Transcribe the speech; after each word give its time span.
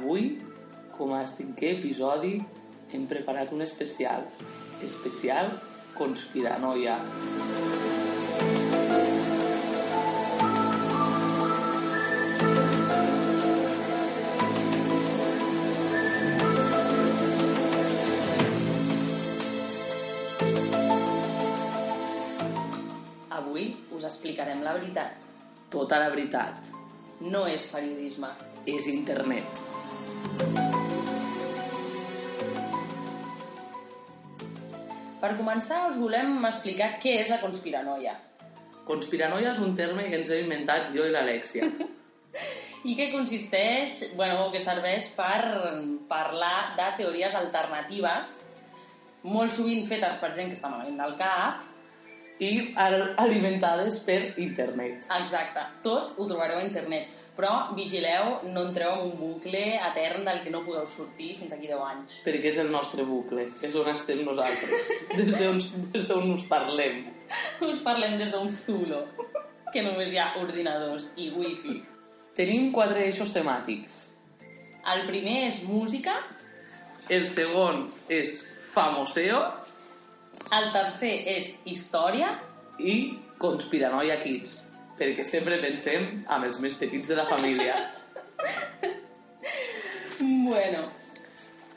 Avui, 0.00 0.38
com 0.96 1.10
a 1.12 1.26
cinquè 1.28 1.74
episodi, 1.74 2.38
hem 2.96 3.02
preparat 3.04 3.50
un 3.52 3.60
especial. 3.60 4.24
Especial 4.80 5.50
Conspiranoia. 5.92 6.94
Avui 23.28 23.74
us 23.92 24.08
explicarem 24.08 24.64
la 24.64 24.78
veritat. 24.80 25.28
Tota 25.68 26.00
la 26.00 26.08
veritat. 26.08 26.72
No 27.20 27.44
és 27.44 27.68
periodisme. 27.68 28.32
És 28.64 28.88
internet. 28.88 29.69
Per 35.20 35.30
començar, 35.36 35.82
us 35.90 35.98
volem 36.00 36.38
explicar 36.48 36.94
què 37.02 37.18
és 37.20 37.30
la 37.32 37.40
conspiranoia. 37.42 38.14
Conspiranoia 38.88 39.52
és 39.52 39.60
un 39.62 39.74
terme 39.76 40.06
que 40.08 40.16
ens 40.22 40.30
hem 40.32 40.46
inventat 40.46 40.94
jo 40.94 41.04
i 41.06 41.12
l'Alexia. 41.12 41.68
I 42.88 42.94
què 42.96 43.10
consisteix, 43.12 43.98
bueno, 44.16 44.46
que 44.54 44.62
serveix 44.64 45.10
per 45.12 45.42
parlar 46.08 46.72
de 46.78 46.86
teories 47.02 47.36
alternatives, 47.36 48.32
molt 49.28 49.52
sovint 49.52 49.84
fetes 49.90 50.16
per 50.22 50.32
gent 50.32 50.48
que 50.48 50.56
està 50.56 50.72
malament 50.72 50.96
del 51.02 51.18
cap, 51.20 51.66
i 52.40 52.50
alimentades 53.20 53.98
per 54.06 54.20
internet. 54.40 55.04
Exacte, 55.18 55.66
tot 55.84 56.14
ho 56.16 56.24
trobareu 56.24 56.62
a 56.62 56.64
internet. 56.64 57.12
Però 57.40 57.70
vigileu, 57.72 58.34
no 58.52 58.66
entreu 58.68 58.98
en 58.98 59.06
un 59.06 59.12
bucle 59.16 59.62
etern 59.78 60.26
del 60.26 60.42
que 60.44 60.50
no 60.52 60.60
podeu 60.60 60.84
sortir 60.84 61.30
fins 61.38 61.54
aquí 61.56 61.70
10 61.70 61.84
anys. 61.86 62.18
Perquè 62.26 62.50
és 62.50 62.58
el 62.60 62.68
nostre 62.68 63.06
bucle, 63.08 63.46
és 63.64 63.76
on 63.80 63.88
estem 63.94 64.20
nosaltres, 64.26 64.90
des 65.14 65.30
d'on 65.38 65.62
des 65.94 66.10
on 66.12 66.34
us 66.34 66.44
parlem. 66.50 67.06
Us 67.64 67.80
parlem 67.86 68.18
des 68.20 68.36
d'un 68.36 68.52
zulo, 68.52 69.00
que 69.72 69.86
només 69.88 70.12
hi 70.12 70.20
ha 70.20 70.34
ordinadors 70.42 71.08
i 71.16 71.30
wifi. 71.32 71.78
Tenim 72.36 72.68
quatre 72.76 73.08
eixos 73.08 73.32
temàtics. 73.32 73.96
El 74.92 75.06
primer 75.08 75.40
és 75.48 75.64
música. 75.64 76.20
El 77.08 77.24
segon 77.24 77.86
és 78.12 78.36
famoseo. 78.74 79.40
El 80.52 80.72
tercer 80.76 81.16
és 81.38 81.54
història. 81.64 82.34
I 82.76 83.14
conspiranoia 83.40 84.20
kids 84.20 84.58
perquè 85.00 85.24
sempre 85.24 85.56
pensem 85.62 86.06
amb 86.28 86.44
els 86.50 86.60
més 86.60 86.76
petits 86.76 87.08
de 87.08 87.16
la 87.16 87.24
família. 87.30 87.78
bueno, 90.50 90.84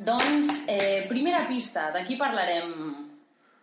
doncs, 0.03 0.65
eh, 0.67 1.05
primera 1.07 1.45
pista, 1.47 1.87
d'aquí 1.95 2.19
parlarem 2.19 2.73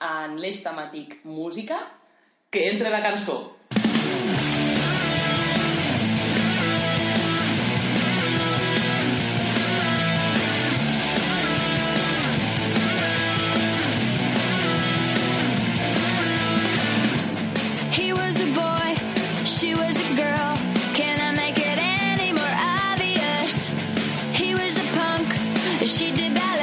en 0.01 0.39
l'eix 0.41 0.63
temàtic 0.65 1.21
música. 1.29 1.83
Que 2.51 2.65
entre 2.73 2.91
la 2.91 3.03
cançó. 3.05 3.60
She 25.87 26.13
did 26.13 26.35
ballet. 26.35 26.60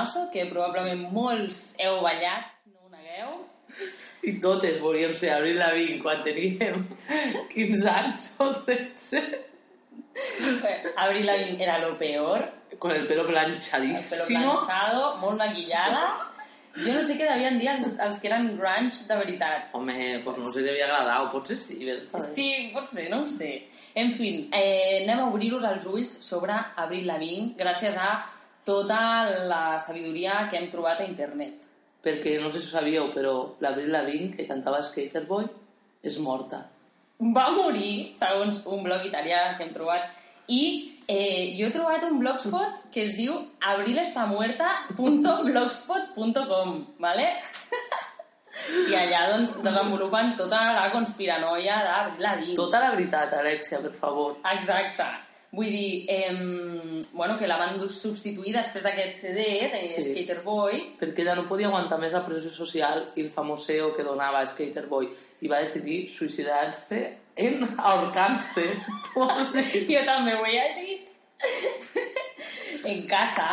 massa, 0.00 0.26
que 0.32 0.48
probablement 0.50 1.08
molts 1.12 1.74
heu 1.80 2.00
ballat, 2.04 2.48
no 2.72 2.88
una 2.88 3.00
negueu. 3.00 3.36
I 4.20 4.34
totes 4.40 4.80
volíem 4.80 5.14
ser 5.16 5.32
Abril 5.32 5.60
Lavín 5.60 6.00
quan 6.02 6.24
teníem 6.24 6.82
15 7.52 7.86
anys 7.88 8.26
o 8.38 8.50
13. 8.52 9.22
Abril 10.96 11.24
Lavín 11.26 11.60
era 11.60 11.78
lo 11.78 11.96
peor. 11.96 12.50
Con 12.78 12.92
el 12.92 13.06
pelo 13.06 13.26
planchadísimo. 13.26 14.22
El 14.22 14.28
pelo 14.28 14.56
planchado, 14.58 15.16
molt 15.22 15.38
maquillada. 15.38 16.04
Jo 16.70 16.92
no 16.94 17.00
sé 17.02 17.16
què 17.18 17.26
devien 17.26 17.56
dir 17.58 17.66
els, 17.72 17.96
els 17.98 18.20
que 18.22 18.28
eren 18.30 18.52
grunge 18.58 19.02
de 19.08 19.16
veritat. 19.18 19.72
Home, 19.74 19.96
doncs 20.24 20.38
no 20.38 20.50
sé, 20.52 20.60
si 20.60 20.66
devia 20.68 20.86
agradar, 20.86 21.16
o 21.24 21.30
potser 21.32 21.56
sí. 21.58 21.80
Sí, 22.30 22.50
potser, 22.74 23.08
no 23.10 23.24
ho 23.24 23.30
sé. 23.30 23.50
En 23.98 24.12
fi, 24.14 24.30
eh, 24.54 25.00
anem 25.02 25.24
a 25.24 25.30
obrir-vos 25.32 25.66
els 25.66 25.88
ulls 25.90 26.12
sobre 26.22 26.54
Abril 26.78 27.08
Lavín 27.10 27.50
gràcies 27.58 27.98
a 27.98 28.12
tota 28.70 29.00
la 29.50 29.64
sabidoria 29.82 30.44
que 30.50 30.60
hem 30.60 30.70
trobat 30.70 31.02
a 31.02 31.08
internet. 31.08 31.66
Perquè 32.00 32.38
no 32.40 32.52
sé 32.52 32.62
si 32.62 32.70
ho 32.70 32.76
sabíeu, 32.78 33.10
però 33.12 33.34
l'Avril 33.60 33.90
Lavigne, 33.92 34.32
que 34.36 34.48
cantava 34.48 34.84
Skater 34.86 35.26
Boy, 35.28 35.44
és 36.06 36.16
morta. 36.22 36.62
Va 37.20 37.50
morir, 37.52 38.14
segons 38.16 38.62
un 38.64 38.84
blog 38.86 39.04
italià 39.04 39.58
que 39.58 39.66
hem 39.66 39.74
trobat, 39.74 40.08
i 40.50 40.98
eh, 41.06 41.54
jo 41.58 41.66
he 41.66 41.70
trobat 41.74 42.04
un 42.08 42.18
blogspot 42.22 42.72
que 42.94 43.00
es 43.06 43.14
diu 43.18 43.32
abrilestamuerta.blogspot.com, 43.72 46.68
¿vale? 47.04 47.26
I 48.90 48.92
allà 48.98 49.20
doncs, 49.30 49.50
desenvolupen 49.64 50.26
tota 50.38 50.60
la 50.76 50.86
conspiranoia 50.94 51.76
d'Avril 51.86 52.22
Lavigne. 52.24 52.56
Tota 52.58 52.78
la 52.82 52.90
veritat, 52.96 53.28
Alexia, 53.38 53.78
per 53.84 53.94
favor. 53.94 54.30
Exacte. 54.56 55.06
Vull 55.52 55.66
dir, 55.66 56.04
eh, 56.08 57.02
bueno, 57.12 57.36
que 57.38 57.48
la 57.50 57.56
van 57.58 57.80
substituir 57.90 58.52
després 58.54 58.84
d'aquest 58.86 59.16
CD 59.18 59.46
de 59.72 59.80
Sí. 59.82 60.04
Skater 60.04 60.42
Boy. 60.44 60.94
Perquè 61.00 61.24
ella 61.24 61.34
no 61.34 61.48
podia 61.48 61.66
aguantar 61.66 61.98
més 61.98 62.12
la 62.14 62.22
pressió 62.24 62.52
social 62.54 63.08
i 63.16 63.24
el 63.24 63.30
famoseo 63.34 63.90
que 63.96 64.04
donava 64.06 64.44
Skater 64.46 64.86
Boy 64.86 65.08
i 65.40 65.48
va 65.50 65.58
decidir 65.58 66.04
suïcidar-se 66.08 67.00
en 67.36 67.66
ahorcar-se. 67.78 68.66
Jo 69.90 70.04
també 70.06 70.34
ho 70.38 70.46
he 70.46 70.54
llegit. 70.54 71.10
en 72.84 73.06
casa, 73.08 73.48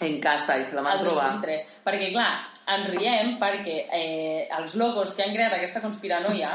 en 0.00 0.20
casa, 0.20 0.58
i 0.60 0.64
se 0.64 0.74
la 0.76 0.82
van 0.82 1.00
trobar. 1.00 1.30
2003. 1.40 1.66
Perquè, 1.86 2.10
clar, 2.12 2.32
ens 2.76 2.90
riem 2.92 3.38
perquè 3.40 3.78
eh, 3.90 4.48
els 4.58 4.74
locos 4.78 5.14
que 5.16 5.24
han 5.24 5.32
creat 5.34 5.56
aquesta 5.56 5.80
conspiranoia 5.80 6.52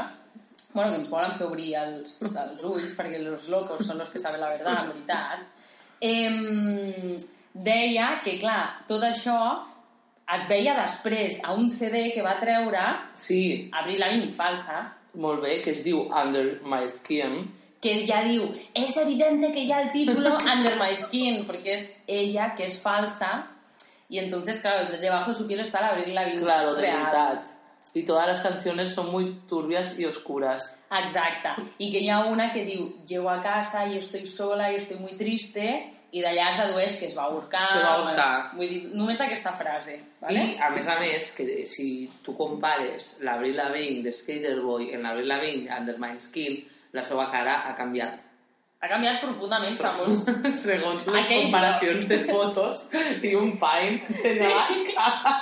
bueno, 0.74 0.90
que 0.90 0.96
ens 1.02 1.10
volen 1.10 1.32
fer 1.32 1.46
obrir 1.46 1.70
els, 1.78 2.16
els 2.26 2.64
ulls 2.66 2.94
perquè 2.98 3.20
els 3.22 3.46
locos 3.48 3.86
són 3.86 4.00
els 4.02 4.10
que 4.10 4.18
saben 4.18 4.40
la 4.42 4.48
veritat, 4.50 4.78
en 4.78 4.88
veritat, 4.90 5.38
eh, 6.00 7.18
deia 7.54 8.08
que, 8.24 8.38
clar, 8.40 8.84
tot 8.88 9.02
això 9.06 9.38
es 10.34 10.48
veia 10.48 10.74
després 10.80 11.38
a 11.44 11.52
un 11.54 11.68
CD 11.70 12.10
que 12.14 12.22
va 12.24 12.36
treure 12.40 12.82
Sí, 13.20 13.70
Avril 13.72 14.00
Lavigne 14.00 14.32
falsa, 14.32 14.82
molt 15.14 15.42
bé, 15.44 15.60
que 15.62 15.70
es 15.76 15.84
diu 15.84 16.08
Under 16.10 16.60
My 16.64 16.88
Skin. 16.90 17.44
que 17.84 18.06
ya 18.06 18.22
diu, 18.24 18.46
es 18.72 18.96
evidente 18.96 19.52
que 19.52 19.66
ya 19.66 19.82
el 19.82 19.92
título 19.92 20.30
Under 20.52 20.74
My 20.80 20.94
Skin, 20.96 21.44
porque 21.46 21.74
es 21.74 21.94
ella 22.06 22.54
que 22.56 22.64
es 22.64 22.80
falsa, 22.80 23.46
y 24.08 24.18
entonces, 24.18 24.60
claro, 24.60 24.90
debajo 24.98 25.30
de 25.32 25.36
su 25.36 25.46
piel 25.46 25.60
está 25.60 25.80
la 25.82 25.88
Avril 25.90 26.14
Lavigne 26.14 26.40
Claro, 26.42 26.74
de 26.74 26.80
real. 26.80 26.98
veritat. 26.98 27.53
Y 27.94 28.02
todas 28.02 28.26
las 28.26 28.42
canciones 28.42 28.92
son 28.92 29.12
muy 29.12 29.40
turbias 29.48 29.96
y 29.98 30.04
oscuras. 30.04 30.76
Exacte. 30.90 31.50
I 31.78 31.92
que 31.92 32.00
hi 32.02 32.08
ha 32.10 32.24
una 32.26 32.52
que 32.52 32.64
diu, 32.66 32.88
llego 33.06 33.30
a 33.30 33.40
casa 33.40 33.86
y 33.86 33.98
estoy 33.98 34.26
sola 34.26 34.72
y 34.72 34.76
estoy 34.76 34.98
muy 34.98 35.12
triste, 35.14 35.90
i 36.14 36.22
d'allà 36.22 36.50
es 36.50 36.58
dedueix 36.62 36.98
que 36.98 37.06
es 37.06 37.16
va 37.16 37.24
ahorcar. 37.26 37.64
Se 37.66 37.80
va 37.82 37.94
ahorcar. 37.94 38.34
Vull 38.58 38.68
dir, 38.70 38.82
només 38.94 39.22
aquesta 39.22 39.54
frase. 39.54 39.96
Vale? 40.20 40.42
I, 40.42 40.58
a 40.62 40.70
més 40.74 40.90
a 40.90 40.98
més, 41.00 41.30
que 41.34 41.64
si 41.70 41.88
tu 42.22 42.36
compares 42.38 43.16
l'Avril 43.26 43.58
Lavigne 43.58 44.04
de 44.04 44.12
Skater 44.14 44.60
Boy 44.62 44.92
en 44.94 45.02
l'Avril 45.06 45.30
Lavigne 45.30 45.74
Under 45.74 45.98
My 45.98 46.14
Skin, 46.22 46.60
la 46.94 47.02
seva 47.02 47.26
cara 47.32 47.62
ha 47.66 47.74
canviat. 47.78 48.22
Ha 48.84 48.90
canviat 48.90 49.22
profundament 49.22 49.78
segons... 49.80 50.26
Segons 50.66 51.06
les 51.08 51.24
Aquell 51.24 51.46
comparacions 51.46 52.06
de 52.10 52.20
fotos 52.28 52.84
i 53.24 53.34
un 53.38 53.54
pine 53.58 54.04
de 54.20 54.50
la 54.50 54.66
cara. 54.92 55.36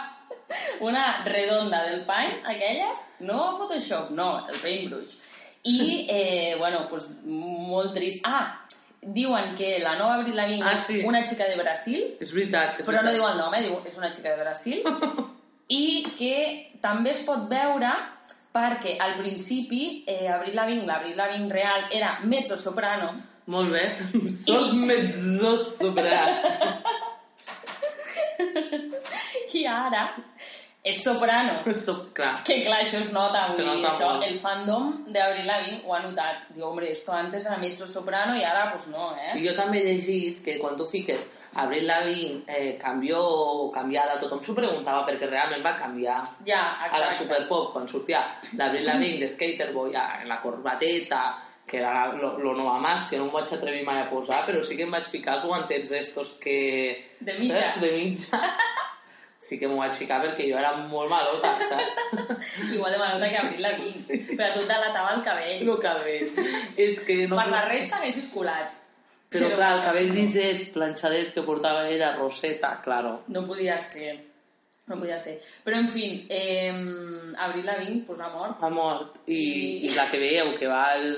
Una 0.81 1.23
redonda 1.25 1.85
del 1.87 2.05
paint, 2.05 2.41
aquelles, 2.47 3.03
no 3.21 3.59
Photoshop, 3.59 4.11
no, 4.11 4.47
el 4.49 4.57
paintbrush. 4.59 5.17
I, 5.65 6.07
eh, 6.11 6.55
bueno, 6.59 6.87
pues, 6.89 7.21
molt 7.25 7.95
trist. 7.95 8.21
Ah, 8.27 8.59
diuen 9.01 9.55
que 9.57 9.79
la 9.83 9.97
nova 9.97 10.15
Avril 10.21 10.37
Lavigne 10.37 10.65
Ah, 10.69 10.75
és 10.75 10.85
sí. 10.87 11.01
una 11.05 11.25
xica 11.27 11.49
de 11.49 11.57
Brasil, 11.59 12.17
És 12.21 12.33
veritat. 12.33 12.81
És 12.81 12.87
però 12.87 13.01
no 13.03 13.11
veritat. 13.11 13.15
diu 13.19 13.27
el 13.29 13.39
nom, 13.39 13.55
eh? 13.55 13.63
Diu, 13.63 13.81
és 13.87 13.97
una 13.99 14.13
xica 14.15 14.31
de 14.37 14.43
Brasil. 14.43 14.83
I 15.73 16.05
que 16.19 16.79
també 16.83 17.11
es 17.11 17.21
pot 17.27 17.49
veure 17.51 17.91
perquè 18.53 18.99
al 19.01 19.15
principi 19.17 20.05
eh, 20.07 20.27
Avril 20.29 20.55
Lavigne, 20.55 20.85
l'Avril 20.87 21.17
Lavigne 21.17 21.49
real, 21.53 21.87
era 21.91 22.19
mezzo-soprano, 22.23 23.13
Molt 23.47 23.73
bé. 23.73 23.81
Soc 24.45 24.73
mezzo 24.87 25.57
sobrat. 25.65 26.29
i 29.53 29.67
ara 29.67 30.05
és 30.83 30.99
soprano. 31.03 31.61
Soc 31.79 32.09
clar. 32.17 32.33
Que 32.47 32.57
clar, 32.65 32.81
això 32.83 32.99
es 33.01 33.13
nota, 33.15 33.45
Se 33.49 33.63
vull 33.63 33.83
nota 33.83 33.93
això, 33.95 34.09
molt. 34.15 34.25
el 34.27 34.39
fandom 34.43 34.89
d'Avril 35.15 35.47
Lavigne 35.47 35.83
ho 35.87 35.95
ha 35.95 36.01
notat. 36.03 36.49
Diu, 36.57 36.67
hombre, 36.67 36.91
esto 36.91 37.13
antes 37.15 37.47
era 37.47 37.59
mezzo 37.63 37.87
soprano 37.87 38.35
i 38.35 38.43
ara, 38.43 38.71
pues 38.73 38.89
no, 38.91 39.13
eh? 39.15 39.37
I 39.39 39.47
jo 39.47 39.55
també 39.55 39.79
he 39.83 39.93
llegit 39.95 40.43
que 40.45 40.59
quan 40.59 40.75
tu 40.77 40.87
fiques 40.91 41.29
Avril 41.63 41.87
Lavigne 41.87 42.43
eh, 42.49 42.79
canvió 42.81 43.21
o 43.21 43.71
canviada, 43.71 44.19
tothom 44.19 44.41
s'ho 44.43 44.55
preguntava 44.57 45.05
perquè 45.07 45.29
realment 45.29 45.63
va 45.63 45.77
canviar 45.77 46.19
Ja, 46.49 46.63
a 46.81 46.89
la 46.99 47.07
exacte. 47.07 47.25
Superpop 47.25 47.73
quan 47.75 47.87
sortia 47.89 48.25
l'Avril 48.57 48.87
Lavigne 48.89 49.21
de 49.21 49.29
Skaterboy 49.29 49.95
en 49.95 50.29
la 50.29 50.41
corbateta 50.41 51.23
que 51.67 51.79
era 51.79 52.09
lo, 52.13 52.39
lo 52.39 52.55
nova 52.57 52.79
más, 52.81 53.07
que 53.09 53.17
no 53.17 53.29
em 53.29 53.33
vaig 53.33 53.53
atrevir 53.55 53.85
mai 53.87 54.01
a 54.03 54.09
posar, 54.11 54.43
però 54.45 54.61
sí 54.65 54.77
que 54.77 54.83
em 54.83 54.91
vaig 54.93 55.07
ficar 55.09 55.39
els 55.39 55.45
guantets 55.47 55.93
estos 55.93 56.33
que... 56.43 56.57
De 57.21 57.33
mitja. 57.39 57.61
Saps? 57.71 57.81
De 57.81 57.93
mitja. 57.97 58.41
Sí 59.53 59.59
que 59.61 59.69
m'ho 59.69 59.77
vaig 59.77 59.93
ficar 59.93 60.17
perquè 60.23 60.47
jo 60.49 60.57
era 60.57 60.71
molt 60.89 61.11
malota, 61.13 61.51
saps? 61.61 61.97
Igual 62.75 62.95
de 62.95 63.01
malota 63.03 63.29
que 63.29 63.37
Avril 63.37 63.61
Lavigne. 63.61 64.21
Però 64.39 64.47
a 64.47 64.55
tu 64.55 64.63
te 64.65 64.79
latava 64.81 65.11
el 65.13 65.21
cabell. 65.27 65.67
El 65.67 65.81
cabell. 65.83 66.31
És 66.81 67.01
que 67.05 67.27
no... 67.29 67.37
Per 67.37 67.51
la 67.53 67.67
resta 67.67 67.99
haguessis 68.01 68.31
colat. 68.33 68.79
Però 69.33 69.51
clar, 69.53 69.75
el 69.77 69.85
cabell 69.85 70.15
lliset, 70.17 70.71
planxadet 70.73 71.35
que 71.35 71.45
portava 71.45 71.85
ella, 71.91 72.15
roseta, 72.17 72.79
claro. 72.81 73.19
No 73.29 73.45
podia 73.45 73.77
ser. 73.77 74.15
No 74.89 74.97
podia 74.97 75.19
ser. 75.21 75.37
Però, 75.67 75.77
en 75.77 75.89
fi, 75.93 76.07
eh, 76.33 76.73
Avril 77.45 77.69
Lavigne, 77.69 78.03
pues, 78.07 78.25
ha 78.25 78.33
mort. 78.33 78.57
Ha 78.57 78.73
mort. 78.73 79.21
I, 79.29 79.43
i 79.85 79.93
la 79.93 80.09
que 80.09 80.21
veieu, 80.23 80.55
que 80.57 80.73
va 80.73 80.95
el... 80.97 81.13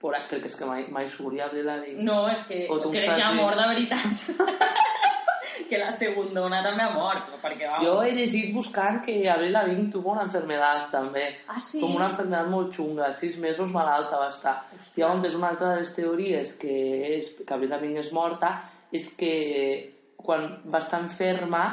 Por 0.00 0.16
perquè 0.16 0.48
és 0.48 0.56
que 0.56 0.64
mai, 0.64 0.86
mai 0.88 1.04
s'obria 1.12 1.44
Avril 1.50 1.66
Lavigne. 1.68 2.08
No, 2.08 2.22
és 2.32 2.48
que 2.48 2.62
O 2.72 2.80
que 2.88 3.04
ha 3.04 3.18
dir. 3.20 3.36
mort 3.36 3.60
de 3.60 3.66
veritat. 3.68 4.24
que 5.68 5.78
la 5.78 5.90
segundona 5.92 6.62
també 6.64 6.84
ha 6.84 6.94
mort, 6.94 7.28
perquè 7.42 7.68
va... 7.68 7.80
Jo 7.84 7.98
he 8.04 8.10
llegit 8.16 8.54
buscant 8.54 9.00
que 9.04 9.16
Avril 9.30 9.52
Lavigne 9.56 9.90
tuvo 9.92 10.12
una 10.14 10.24
enfermedad 10.26 10.88
també. 10.92 11.26
Ah, 11.48 11.60
sí? 11.60 11.80
Com 11.82 11.96
una 11.98 12.10
enfermedad 12.10 12.48
molt 12.50 12.72
xunga, 12.74 13.12
sis 13.16 13.38
mesos 13.42 13.72
malalta 13.74 14.20
va 14.20 14.30
estar. 14.32 14.56
Llavors, 14.96 15.36
una 15.38 15.52
altra 15.52 15.74
de 15.74 15.82
les 15.82 15.94
teories 15.96 16.54
que, 16.60 16.74
és, 17.18 17.32
que 17.44 17.54
Avril 17.54 17.74
Lavigne 17.74 18.04
és 18.04 18.12
morta 18.16 18.56
és 18.90 19.06
que 19.18 19.34
quan 20.20 20.48
va 20.70 20.80
estar 20.82 21.00
enferma 21.00 21.64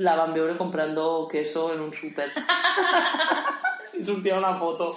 la 0.00 0.14
van 0.16 0.32
veure 0.32 0.56
comprando 0.56 1.28
queso 1.30 1.72
en 1.74 1.80
un 1.80 1.92
súper. 1.92 2.30
I 4.00 4.04
sortia 4.04 4.38
una 4.38 4.54
foto. 4.58 4.94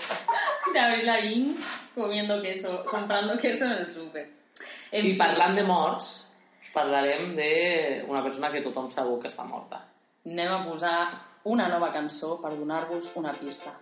De 0.72 0.80
Avril 0.80 1.06
Lavigne 1.06 1.56
comiendo 1.96 2.42
queso, 2.42 2.84
comprando 2.86 3.38
queso 3.38 3.66
en 3.66 3.72
el 3.72 3.90
súper. 3.90 4.30
En 4.92 5.06
I 5.06 5.12
fi, 5.12 5.18
parlant 5.18 5.58
de 5.58 5.64
morts, 5.68 6.23
parlarem 6.74 7.36
d'una 7.38 8.24
persona 8.26 8.52
que 8.52 8.64
tothom 8.66 8.90
segur 8.92 9.20
que 9.22 9.30
està 9.32 9.46
morta. 9.48 9.84
Anem 10.26 10.54
a 10.54 10.64
posar 10.66 10.98
una 11.54 11.68
nova 11.68 11.92
cançó 11.94 12.38
per 12.42 12.56
donar-vos 12.56 13.12
una 13.20 13.34
pista. 13.36 13.74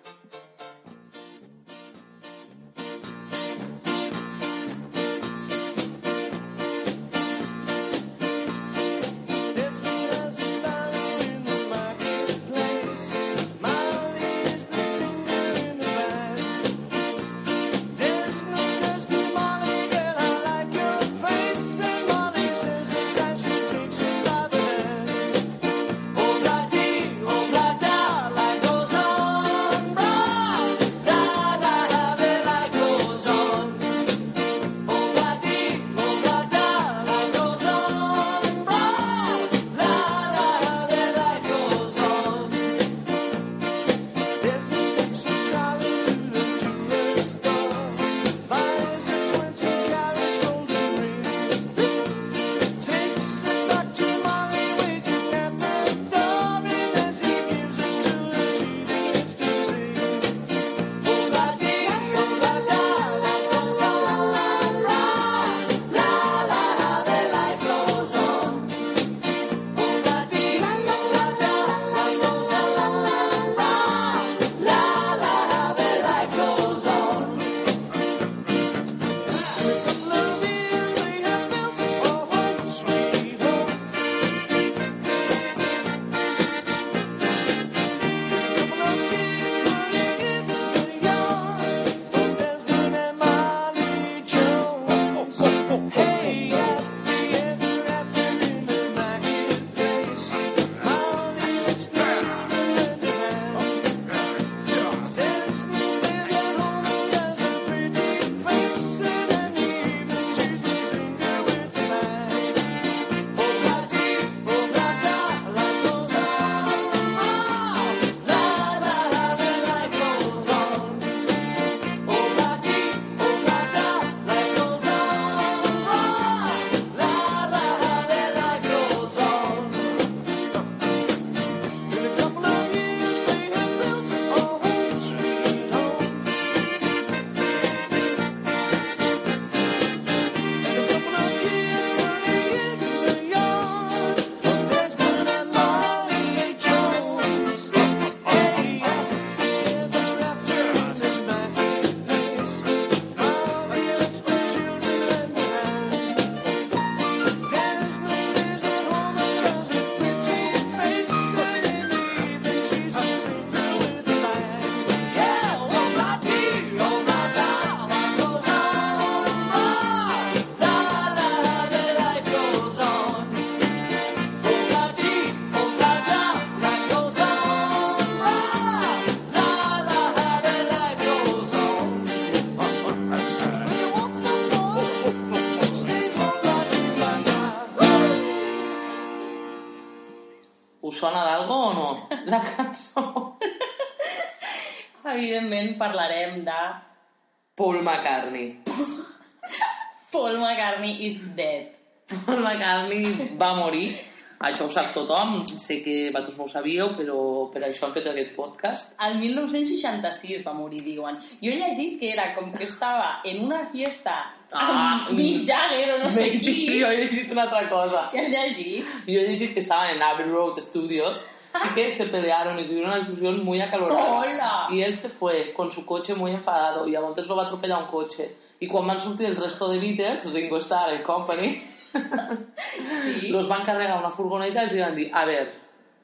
Això 204.52 204.66
ho 204.68 204.72
sap 204.74 204.92
tothom, 204.94 205.40
sé 205.48 205.80
que 205.82 206.10
vosaltres 206.12 206.38
no 206.38 206.44
ho 206.46 206.52
sabíeu, 206.52 206.92
però 206.98 207.18
per 207.54 207.64
això 207.64 207.88
hem 207.88 207.94
fet 207.96 208.08
aquest 208.12 208.36
podcast. 208.36 208.92
El 209.08 209.18
1966 209.22 210.44
va 210.46 210.54
morir, 210.54 210.82
diuen. 210.84 211.18
Jo 211.42 211.50
he 211.54 211.58
llegit 211.62 211.98
que 212.02 212.12
era 212.12 212.34
com 212.36 212.52
que 212.52 212.66
estava 212.68 213.22
en 213.24 213.44
una 213.46 213.66
fiesta 213.66 214.20
Ah, 214.54 215.06
amb 215.08 215.12
Mick 215.16 215.46
Jagger 215.48 215.94
o 215.94 215.98
no 216.02 216.10
sé 216.12 216.26
qui. 216.44 216.82
Jo 216.82 216.90
he 216.92 216.98
llegit 217.06 217.30
una 217.32 217.46
altra 217.48 217.70
cosa. 217.70 218.10
Què 218.12 218.26
has 218.26 218.32
llegit? 218.34 218.86
Yo 219.08 219.22
dije 219.30 219.54
que 219.54 219.62
estaban 219.62 219.96
en 219.96 220.04
Abbey 220.04 220.26
Road 220.28 220.60
Studios 220.60 221.24
y 221.56 221.74
que 221.74 221.90
se 221.92 222.06
pelearon 222.08 222.60
y 222.60 222.66
tuvieron 222.66 222.90
una 222.90 223.00
discusión 223.00 223.46
muy 223.46 223.62
acalorada. 223.62 224.20
Hola. 224.20 224.68
Y 224.70 224.82
él 224.82 224.94
se 224.98 225.08
fue 225.08 225.54
con 225.54 225.72
su 225.72 225.86
coche 225.86 226.16
muy 226.16 226.32
enfadado 226.32 226.86
y 226.86 226.96
a 226.96 227.02
Montes 227.02 227.28
lo 227.28 227.38
va 227.38 227.44
a 227.44 227.46
atropellar 227.46 227.84
un 227.84 227.90
coche. 227.90 228.36
Y 228.60 228.68
cuando 228.68 228.90
van 228.90 229.00
sortir 229.02 229.28
el 229.28 229.38
resto 229.38 229.70
de 229.70 229.80
Beatles, 229.80 230.26
Ringo 230.34 230.58
Starr 230.58 230.90
and 230.90 231.04
Company, 231.04 231.62
Sí. 231.92 233.28
los 233.30 233.48
van 233.50 233.64
carregar 233.66 234.00
una 234.00 234.10
furgoneta 234.14 234.64
i 234.64 234.66
els 234.70 234.78
van 234.80 234.96
dir, 234.96 235.10
a 235.14 235.26
ver, 235.26 235.44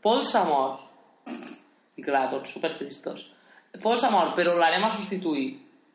Paul 0.04 0.24
s'ha 0.26 0.44
mort. 0.48 0.84
I 1.98 2.04
clar, 2.06 2.28
tots 2.32 2.52
supertristos. 2.54 3.30
Paul 3.82 3.98
s'ha 4.00 4.10
mort, 4.14 4.36
però 4.38 4.54
l'anem 4.58 4.84
a 4.88 4.92
substituir. 4.94 5.48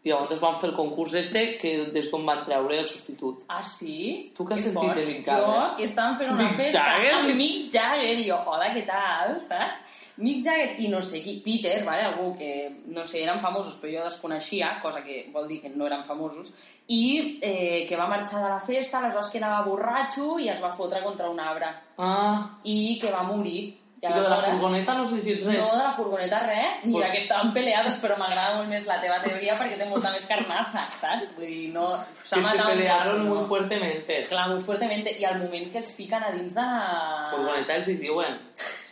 I 0.02 0.10
llavors 0.10 0.40
van 0.42 0.56
fer 0.58 0.68
el 0.70 0.74
concurs 0.74 1.12
este 1.14 1.42
que 1.60 1.70
des 1.94 2.08
d'on 2.10 2.24
van 2.26 2.40
treure 2.44 2.80
el 2.82 2.88
substitut. 2.90 3.44
Ah, 3.48 3.60
sí? 3.62 4.32
Tu 4.34 4.42
què 4.44 4.56
has 4.56 4.64
Que 4.64 4.70
sentit 4.72 4.88
fort. 4.88 4.96
de 4.98 5.04
Mick 5.06 5.24
Jagger? 5.28 5.46
Jo, 5.46 5.76
que 5.78 5.84
estaven 5.86 6.16
fent 6.18 6.32
una 6.32 6.48
Mick 6.48 6.56
festa 6.58 6.80
Jagger? 6.88 7.12
amb 7.20 7.34
Mick 7.38 7.68
Jagger 7.76 8.16
i 8.18 8.24
jo, 8.28 8.38
hola, 8.50 8.72
què 8.74 8.82
tal, 8.88 9.36
saps? 9.46 9.84
Mick 10.16 10.44
Jagger 10.44 10.74
i 10.84 10.88
no 10.92 11.00
sé 11.02 11.22
qui, 11.24 11.38
Peter, 11.44 11.84
vale? 11.84 12.02
algú 12.04 12.36
que, 12.36 12.82
no 12.92 13.06
sé, 13.08 13.22
eren 13.24 13.40
famosos 13.40 13.78
però 13.80 13.98
jo 13.98 14.04
desconeixia, 14.04 14.78
cosa 14.82 15.02
que 15.02 15.30
vol 15.32 15.48
dir 15.48 15.60
que 15.62 15.70
no 15.72 15.86
eren 15.86 16.04
famosos, 16.04 16.52
i 16.88 17.38
eh, 17.40 17.86
que 17.88 17.96
va 17.96 18.08
marxar 18.10 18.42
de 18.42 18.48
la 18.50 18.60
festa, 18.60 18.98
aleshores 18.98 19.30
que 19.32 19.38
anava 19.38 19.62
borratxo 19.64 20.38
i 20.38 20.48
es 20.52 20.60
va 20.62 20.72
fotre 20.74 21.00
contra 21.02 21.30
un 21.30 21.40
arbre 21.40 21.70
Ah, 21.96 22.58
i 22.64 22.98
que 23.00 23.10
va 23.10 23.22
morir. 23.22 23.78
i 24.02 24.08
lo 24.10 24.18
de 24.20 24.28
la 24.28 24.40
furgoneta 24.42 24.94
no 24.98 25.04
has 25.04 25.12
llegit 25.12 25.44
res. 25.46 25.60
No, 25.60 25.76
de 25.78 25.82
la 25.84 25.92
furgoneta 25.94 26.40
res, 26.42 26.84
ni 26.84 26.92
Pues- 26.92 27.06
de 27.06 27.12
que 27.12 27.22
estaven 27.22 27.52
peleados, 27.54 28.00
però 28.02 28.16
m'agrada 28.18 28.56
molt 28.56 28.68
més 28.68 28.86
la 28.90 29.00
teva 29.00 29.20
teoria 29.22 29.54
perquè 29.56 29.78
té 29.78 29.86
molta 29.88 30.10
més 30.10 30.26
carnaza, 30.26 30.82
saps? 31.00 31.30
Vull 31.36 31.46
dir, 31.46 31.68
no... 31.72 31.86
s'ha 32.24 32.36
que 32.40 32.48
se 32.48 32.64
pelearon 32.66 33.06
cotxe, 33.14 33.28
muy 33.28 33.38
no? 33.38 33.46
fuertemente. 33.46 34.20
Clar, 34.28 34.48
muy 34.50 34.60
fuertemente. 34.60 35.14
I 35.20 35.24
al 35.24 35.38
moment 35.38 35.70
que 35.70 35.78
els 35.78 35.94
fiquen 35.94 36.20
a 36.22 36.32
dins 36.32 36.52
de 36.52 36.60
la... 36.66 37.28
Furgoneta 37.30 37.76
els 37.78 37.88
hi 37.88 37.94
diuen. 38.02 38.40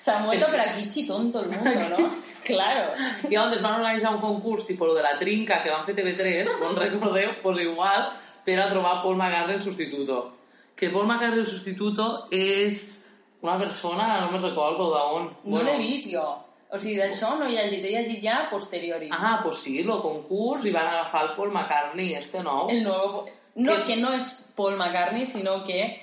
Se 0.00 0.10
ha 0.10 0.18
muerto 0.24 0.46
per 0.48 0.60
aquí 0.60 0.88
chitón 0.88 1.30
todo 1.30 1.42
el 1.44 1.50
mundo, 1.50 1.70
¿no? 1.98 2.10
claro. 2.42 2.92
I 3.28 3.36
on 3.36 3.52
es 3.52 3.60
van 3.60 3.74
organitzar 3.82 4.14
un 4.14 4.20
concurs, 4.22 4.64
tipus 4.66 4.88
lo 4.88 4.94
de 4.94 5.02
la 5.04 5.18
trinca 5.18 5.58
que 5.62 5.68
van 5.70 5.84
fer 5.84 5.94
TV3, 5.94 6.48
no 6.60 6.70
en 6.70 6.76
recordeu, 6.76 7.34
pues 7.42 7.60
igual, 7.60 8.06
per 8.44 8.56
a 8.58 8.70
trobar 8.70 9.02
Paul 9.02 9.16
McCartney 9.20 9.56
el 9.56 9.62
sustituto. 9.62 10.32
Que 10.74 10.88
Paul 10.88 11.06
McCartney 11.06 11.40
el 11.44 11.46
sustituto 11.46 12.26
és 12.32 13.04
una 13.42 13.58
persona, 13.60 14.06
no 14.24 14.30
me 14.32 14.40
recordo 14.48 14.88
d'on. 14.94 15.28
No 15.44 15.60
l'he 15.62 15.76
vist 15.78 16.08
jo. 16.14 16.24
O 16.72 16.78
sigui, 16.78 16.96
d'això 16.96 17.34
no 17.36 17.44
he 17.48 17.52
llegit, 17.52 17.84
he 17.84 17.92
llegit 17.98 18.22
ja 18.24 18.46
posteriori. 18.50 19.10
Ah, 19.12 19.40
pues 19.42 19.58
sí, 19.60 19.80
el 19.82 19.90
concurs, 20.00 20.64
i 20.64 20.72
van 20.72 20.86
agafar 20.86 21.26
el 21.28 21.34
Paul 21.36 21.52
McCartney, 21.52 22.14
este 22.14 22.40
nou. 22.46 22.70
El 22.72 22.82
nuevo... 22.84 23.26
No, 23.56 23.74
Que- 23.74 23.82
que 23.84 23.96
no 24.00 24.14
és 24.14 24.30
Paul 24.56 24.76
McCartney, 24.78 25.26
sinó 25.26 25.64
que 25.66 25.98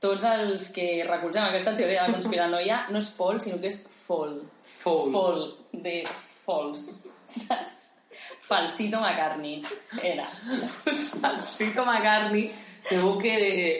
tots 0.00 0.24
els 0.24 0.70
que 0.74 0.88
recolzem 1.08 1.44
aquesta 1.44 1.76
teoria 1.76 2.02
de 2.02 2.08
la 2.08 2.16
conspiranoia 2.16 2.80
no 2.90 2.98
és 3.02 3.12
Paul, 3.18 3.40
sinó 3.40 3.60
que 3.60 3.70
és 3.70 3.82
Fall. 4.06 4.40
Paul. 4.82 5.12
Fall, 5.12 5.46
de. 5.84 6.00
Saps? 7.30 7.76
Falsito 8.50 8.98
McCartney. 8.98 9.60
Era. 10.02 10.24
Falsito 10.24 11.84
McCartney, 11.84 12.50
segur 12.82 13.18
que 13.20 13.32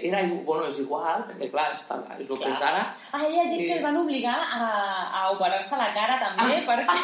era, 0.06 0.20
bueno, 0.44 0.66
és 0.68 0.78
igual, 0.82 1.24
perquè 1.28 1.48
clar, 1.50 1.70
està, 1.76 1.96
és 2.18 2.28
el 2.28 2.38
que 2.38 2.50
és 2.52 2.62
ara. 2.62 2.82
Ah, 3.12 3.22
he 3.24 3.30
llegit 3.32 3.58
Sí. 3.60 3.66
que 3.66 3.76
el 3.78 3.82
van 3.82 3.96
obligar 3.96 4.36
a, 4.36 4.66
a 5.22 5.30
operar-se 5.30 5.76
la 5.76 5.88
cara 5.94 6.18
també 6.20 6.60
perquè, 6.66 6.96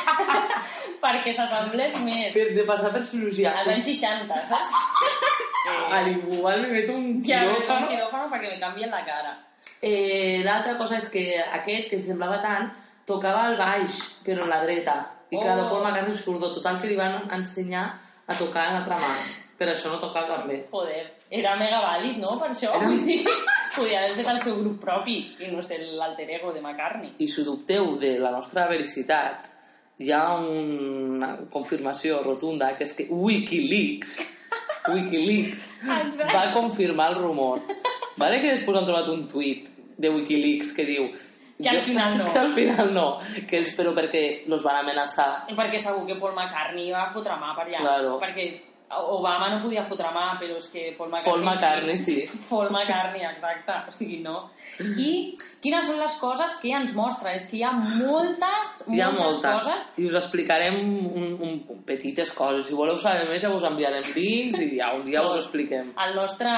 perquè 1.04 1.34
s'assemblés 1.34 1.98
més. 2.04 2.34
Per, 2.36 2.46
de 2.54 2.64
passar 2.68 2.92
per 2.92 3.04
cirurgia. 3.06 3.54
Als 3.62 3.68
anys 3.74 3.84
60, 3.88 4.42
saps? 4.52 4.76
Al 5.92 6.08
igual 6.12 6.62
me 6.62 6.68
meto 6.68 6.92
un 6.92 7.20
veure, 7.20 7.48
un 7.48 7.54
quiròfano. 7.56 7.88
quiròfano 7.90 8.30
perquè 8.30 8.52
me 8.54 8.60
canvien 8.60 8.90
la 8.90 9.04
cara. 9.04 9.32
Eh, 9.82 10.42
L'altra 10.44 10.76
cosa 10.78 10.96
és 10.98 11.08
que 11.10 11.26
aquest, 11.52 11.88
que 11.90 11.98
semblava 11.98 12.38
tant, 12.42 12.70
tocava 13.06 13.48
el 13.50 13.56
baix, 13.58 14.20
però 14.24 14.44
en 14.44 14.50
la 14.50 14.62
dreta. 14.64 15.12
I 15.30 15.36
Oh. 15.36 15.42
Paul 15.42 15.82
McCartney 15.82 16.12
és 16.14 16.22
zurdo. 16.22 16.52
Total, 16.54 16.78
que 16.80 16.86
li 16.86 16.94
van 16.96 17.16
ensenyar 17.34 17.82
a 18.26 18.34
tocar 18.38 18.68
en 18.68 18.74
l'altra 18.78 18.94
mà. 19.00 19.10
Per 19.56 19.68
això 19.72 19.88
no 19.88 19.98
tocava 19.98 20.26
tan 20.36 20.48
bé. 20.48 20.58
Joder, 20.70 21.02
era 21.30 21.54
mega 21.56 21.78
vàlid, 21.80 22.18
no?, 22.20 22.34
per 22.40 22.50
això. 22.52 22.70
Era- 22.76 22.86
Vull 22.90 23.04
dir, 23.06 23.22
podia 23.74 23.98
haver 24.02 24.14
fet 24.18 24.28
el 24.34 24.40
seu 24.44 24.56
grup 24.60 24.80
propi 24.82 25.14
i 25.40 25.48
no 25.52 25.62
ser 25.64 25.78
l'alter 25.96 26.28
ego 26.36 26.52
de 26.52 26.60
McCartney. 26.60 27.14
I 27.24 27.28
si 27.28 27.44
dubteu 27.44 27.94
de 27.98 28.18
la 28.20 28.30
nostra 28.34 28.66
vericitat, 28.68 29.48
hi 29.98 30.10
ha 30.12 30.34
una 30.36 31.30
confirmació 31.50 32.22
rotunda, 32.22 32.74
que 32.76 32.84
és 32.84 32.92
que 32.98 33.06
Wikileaks, 33.08 34.18
Wikileaks 34.92 35.70
va 35.88 36.44
confirmar 36.54 37.10
el 37.14 37.16
rumor. 37.22 37.60
Vale 38.20 38.40
que 38.42 38.52
després 38.58 38.78
han 38.80 38.86
trobat 38.88 39.08
un 39.12 39.24
tuit 39.28 39.68
de 39.96 40.10
Wikileaks 40.12 40.72
que 40.76 40.84
diu 40.84 41.08
Que 41.56 41.70
al 41.72 41.80
final 41.80 42.18
no. 42.18 42.24
Que 42.34 42.38
al 42.44 42.52
final 42.54 42.90
no. 42.92 43.06
Que 43.48 43.62
és, 43.64 43.70
però 43.76 43.94
perquè 43.96 44.42
los 44.52 44.60
van 44.62 44.82
amenaçar. 44.82 45.46
Perquè 45.56 45.78
segur 45.80 46.04
que 46.06 46.18
Paul 46.20 46.34
McCartney 46.36 46.90
va 46.92 47.06
fotre 47.12 47.32
mà 47.40 47.54
per 47.56 47.64
allà. 47.70 47.80
Claro. 47.80 48.18
Perquè 48.20 48.44
Obama 48.86 49.48
no 49.50 49.58
podia 49.58 49.82
fotre 49.82 50.12
mà, 50.14 50.36
però 50.38 50.56
és 50.60 50.68
que 50.70 50.92
Paul 50.94 51.10
McCartney... 51.10 51.32
Paul 51.32 51.42
McCartney, 51.42 51.98
sí. 51.98 52.16
Paul 52.50 52.68
McCartney, 52.70 53.24
exacte. 53.26 53.78
O 53.90 53.94
sigui, 53.94 54.20
no. 54.22 54.36
I 54.78 55.10
quines 55.64 55.88
són 55.88 55.98
les 55.98 56.14
coses 56.20 56.54
que 56.62 56.70
ens 56.76 56.94
mostra? 56.94 57.32
És 57.34 57.48
que 57.50 57.58
hi 57.58 57.64
ha 57.66 57.72
moltes, 57.74 58.76
Hi 58.94 59.02
ha 59.02 59.10
moltes 59.10 59.40
molta. 59.40 59.56
coses 59.58 59.90
I 59.98 60.06
us 60.06 60.18
explicarem 60.20 60.78
un, 60.78 61.34
un, 61.42 61.58
un 61.74 61.82
petites 61.88 62.30
coses. 62.36 62.68
Si 62.68 62.78
voleu 62.78 62.98
saber 63.02 63.26
més, 63.26 63.42
ja 63.42 63.50
us 63.50 63.66
enviarem 63.66 64.06
links 64.14 64.62
i 64.62 64.70
ja 64.78 64.92
un 64.94 65.02
dia 65.08 65.24
us 65.26 65.34
ho 65.34 65.42
expliquem. 65.42 65.90
Al 66.06 66.14
nostre 66.14 66.54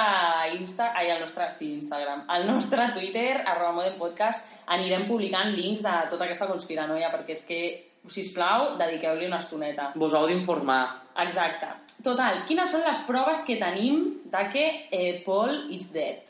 Insta, 0.58 0.92
ai, 0.92 1.08
al 1.14 1.24
nostre, 1.24 1.48
sí, 1.54 1.72
Instagram, 1.78 2.26
al 2.28 2.44
nostre 2.48 2.90
Twitter, 2.92 3.40
arroba 3.40 3.78
Modem 3.80 3.96
Podcast, 4.00 4.44
anirem 4.76 5.08
publicant 5.08 5.54
links 5.56 5.84
de 5.86 5.96
tota 6.12 6.28
aquesta 6.28 6.48
conspiranoia, 6.50 7.08
perquè 7.14 7.38
és 7.38 7.44
que, 7.48 7.62
sisplau, 8.10 8.76
dediqueu-li 8.78 9.26
una 9.26 9.38
estoneta. 9.38 9.92
Vos 9.96 10.14
heu 10.14 10.26
d'informar. 10.26 10.82
Exacte. 11.24 11.66
Total, 12.04 12.44
quines 12.46 12.70
són 12.70 12.84
les 12.86 13.00
proves 13.08 13.42
que 13.44 13.56
tenim 13.58 14.20
de 14.30 14.42
que 14.52 14.66
eh, 14.90 15.22
Paul 15.26 15.66
is 15.74 15.88
dead? 15.92 16.22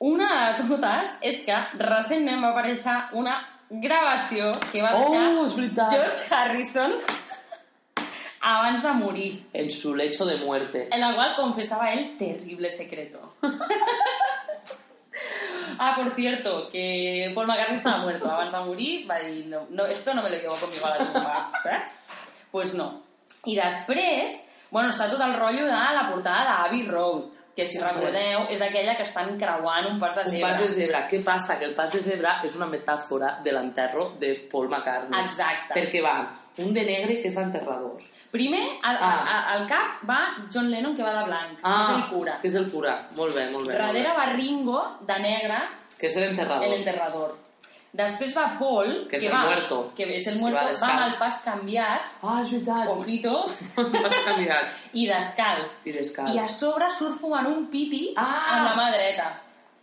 Una 0.00 0.56
de 0.56 0.64
totes 0.68 1.12
és 1.20 1.42
que 1.44 1.56
recentment 1.78 2.40
va 2.42 2.50
aparèixer 2.54 2.96
una 3.20 3.36
gravació 3.70 4.50
que 4.72 4.82
va 4.82 4.94
deixar 4.96 5.26
Oh. 5.30 5.46
George 5.92 6.34
Harrison 6.34 6.94
abans 8.40 8.82
de 8.82 8.92
morir, 8.92 9.44
En 9.52 9.68
su 9.70 9.94
lecho 9.94 10.24
de 10.26 10.38
muerte. 10.38 10.88
en 10.90 11.00
la 11.00 11.14
qual 11.14 11.34
confesaba 11.36 11.92
el 11.92 12.16
terrible 12.16 12.70
secreto. 12.70 13.34
ah, 15.80 15.96
por 15.96 16.12
cierto, 16.12 16.68
que 16.70 17.32
Paul 17.34 17.46
McCartney 17.46 17.76
estaba 17.76 17.98
muerto 17.98 18.30
abans 18.30 18.52
de 18.52 18.60
morir, 18.60 19.10
va 19.10 19.16
no, 19.70 19.86
esto 19.86 20.14
no 20.14 20.22
me 20.22 20.30
lo 20.30 20.36
llevo 20.36 20.54
conmigo 20.56 20.86
a 20.86 20.90
la 20.90 20.98
tumba, 20.98 21.52
saps? 21.62 22.10
Pues 22.52 22.74
no. 22.74 23.02
I 23.48 23.56
després, 23.56 24.34
bueno, 24.70 24.90
està 24.90 25.08
tot 25.10 25.20
el 25.20 25.34
rotllo 25.34 25.64
de 25.66 25.72
la 25.72 26.08
portada 26.10 26.44
d'Abbey 26.44 26.86
Road, 26.86 27.34
que 27.56 27.66
si 27.68 27.78
recordeu 27.78 28.46
és 28.48 28.62
aquella 28.62 28.94
que 28.96 29.02
estan 29.02 29.36
creuant 29.38 29.86
un 29.90 29.98
pas 29.98 30.14
de 30.14 30.22
Un 30.22 30.28
zebra. 30.28 30.48
pas 30.48 30.60
de 30.60 30.68
zebra. 30.70 31.08
Què 31.10 31.22
passa? 31.24 31.58
Que 31.58 31.64
el 31.66 31.74
pas 31.74 31.92
de 31.92 31.98
zebra 32.00 32.40
és 32.44 32.54
una 32.56 32.66
metàfora 32.66 33.40
de 33.42 33.52
l'enterro 33.52 34.12
de 34.18 34.48
Paul 34.50 34.68
McCartney. 34.70 35.24
Exacte. 35.26 35.74
Perquè 35.74 36.00
va 36.02 36.14
un 36.58 36.72
de 36.74 36.84
negre 36.84 37.20
que 37.20 37.28
és 37.28 37.36
enterrador. 37.36 37.98
Primer, 38.30 38.62
al, 38.82 38.96
Ah. 39.00 39.24
a, 39.26 39.52
al 39.54 39.66
cap 39.66 40.00
va 40.08 40.20
John 40.52 40.70
Lennon, 40.70 40.96
que 40.96 41.02
va 41.02 41.12
de 41.18 41.24
blanc, 41.26 41.60
que 41.60 41.68
és 41.70 41.90
el 41.96 42.08
cura. 42.08 42.38
que 42.40 42.48
és 42.48 42.54
el 42.54 42.70
cura. 42.70 43.06
Molt 43.16 43.34
bé, 43.34 43.50
molt 43.50 43.66
bé. 43.66 43.74
molt 43.74 43.86
Darrere 43.86 44.12
va 44.16 44.26
Ringo, 44.32 44.96
de 45.00 45.18
negre. 45.18 45.58
Que 45.98 46.06
és 46.06 46.16
l'enterrador. 46.16 46.64
el 46.66 46.72
enterrador. 46.74 47.36
Després 47.92 48.36
va 48.36 48.56
Paul, 48.58 49.08
Que 49.10 49.16
és 49.16 49.22
que 49.24 49.28
el 49.28 49.34
va, 49.34 49.42
muerto. 49.42 49.92
que 49.96 50.04
és 50.16 50.26
el 50.30 50.36
muerto, 50.38 50.60
va 50.62 50.86
va, 50.86 50.92
amb 50.94 51.12
el 51.12 51.18
pas 51.18 51.40
canviat, 51.42 52.02
Ah, 52.22 52.40
és 52.42 52.50
veritat. 52.52 52.86
ojito, 52.88 53.46
M'has 53.76 54.14
canviat. 54.24 54.66
i 54.92 55.06
descalç. 55.08 55.72
I 55.84 55.92
descalç. 55.92 56.34
I 56.34 56.38
a 56.38 56.48
sobre 56.48 56.86
surt 56.90 57.18
fumant 57.20 57.46
un 57.50 57.66
piti 57.70 58.14
Ah! 58.16 58.54
amb 58.54 58.64
la 58.68 58.74
mà 58.78 58.90
dreta. 58.94 59.40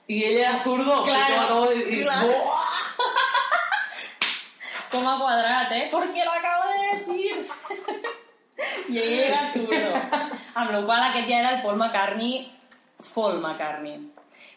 I 0.07 0.23
ell 0.23 0.37
era 0.39 0.57
zurdo. 0.63 1.03
Claro, 1.03 1.39
acabo 1.41 1.65
de 1.67 1.75
dir. 1.83 2.03
claro. 2.05 2.31
Com 4.91 5.05
ha 5.07 5.17
quadrat, 5.19 5.71
eh? 5.73 5.87
Porque 5.91 6.23
lo 6.23 6.31
acabo 6.31 6.63
de 6.71 7.13
decir. 7.13 7.45
I 8.89 8.97
ell 8.99 9.19
era 9.19 9.51
turno. 9.51 9.99
Amb 10.55 10.71
la 10.71 10.85
qual 10.85 11.03
aquest 11.09 11.27
ja 11.27 11.39
era 11.41 11.49
el 11.57 11.61
Paul 11.61 11.75
McCartney, 11.75 12.49
Paul 13.13 13.41
McCartney. 13.41 13.99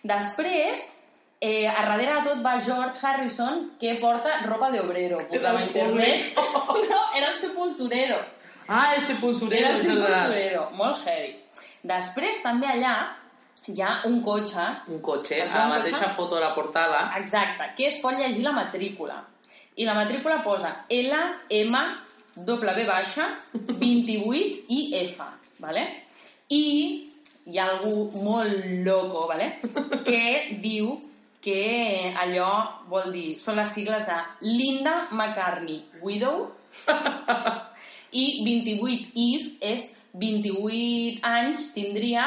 Després, 0.04 0.99
Eh, 1.42 1.66
a 1.66 1.86
darrere 1.86 2.14
de 2.18 2.22
tot 2.28 2.42
va 2.44 2.58
George 2.60 2.98
Harrison, 3.02 3.72
que 3.80 3.94
porta 4.00 4.42
ropa 4.44 4.70
de 4.70 4.80
obrero. 4.80 5.18
Posava 5.28 5.58
a 5.58 5.62
el 5.62 5.68
internet. 5.68 6.34
no, 6.36 7.00
era 7.16 7.30
un 7.30 7.36
sepulturero. 7.38 8.18
Ah, 8.68 8.92
el 8.94 9.02
sepulturero, 9.02 9.66
Era 9.68 9.78
verdad. 9.78 10.18
sepulturero. 10.18 10.70
Molt 10.72 10.98
heavy. 11.06 11.32
Després, 11.82 12.42
també 12.42 12.66
allà, 12.68 12.92
hi 13.66 13.80
ha 13.80 14.02
un 14.04 14.20
cotxe 14.22 14.66
Un 14.92 15.00
cotxe, 15.00 15.40
a 15.42 15.58
la 15.58 15.66
mateixa 15.72 16.02
cotxe? 16.04 16.14
foto 16.14 16.34
de 16.36 16.42
la 16.42 16.54
portada. 16.54 17.00
Exacte, 17.18 17.70
que 17.76 17.86
es 17.88 17.98
pot 18.04 18.14
llegir 18.20 18.44
la 18.44 18.52
matrícula. 18.52 19.24
I 19.76 19.86
la 19.88 19.94
matrícula 19.94 20.42
posa 20.44 20.84
L, 20.90 21.16
M, 21.48 21.78
W 22.36 22.86
baixa, 22.86 23.30
28 23.54 24.66
i 24.68 24.90
F, 25.06 25.24
¿vale? 25.58 25.86
I 26.50 26.64
hi 27.46 27.58
ha 27.58 27.64
algú 27.70 28.10
molt 28.22 28.64
loco, 28.84 29.26
¿vale? 29.26 29.54
que 30.04 30.58
diu 30.60 30.98
que 31.40 32.12
allò 32.20 32.50
vol 32.90 33.12
dir, 33.14 33.38
són 33.40 33.56
les 33.56 33.70
sigles 33.72 34.04
de 34.06 34.16
Linda 34.44 34.94
McCartney 35.12 35.82
Widow 36.02 36.50
i 38.12 38.24
28 38.44 39.12
if 39.14 39.52
és 39.62 39.86
28 40.12 41.20
anys 41.24 41.70
tindria 41.74 42.26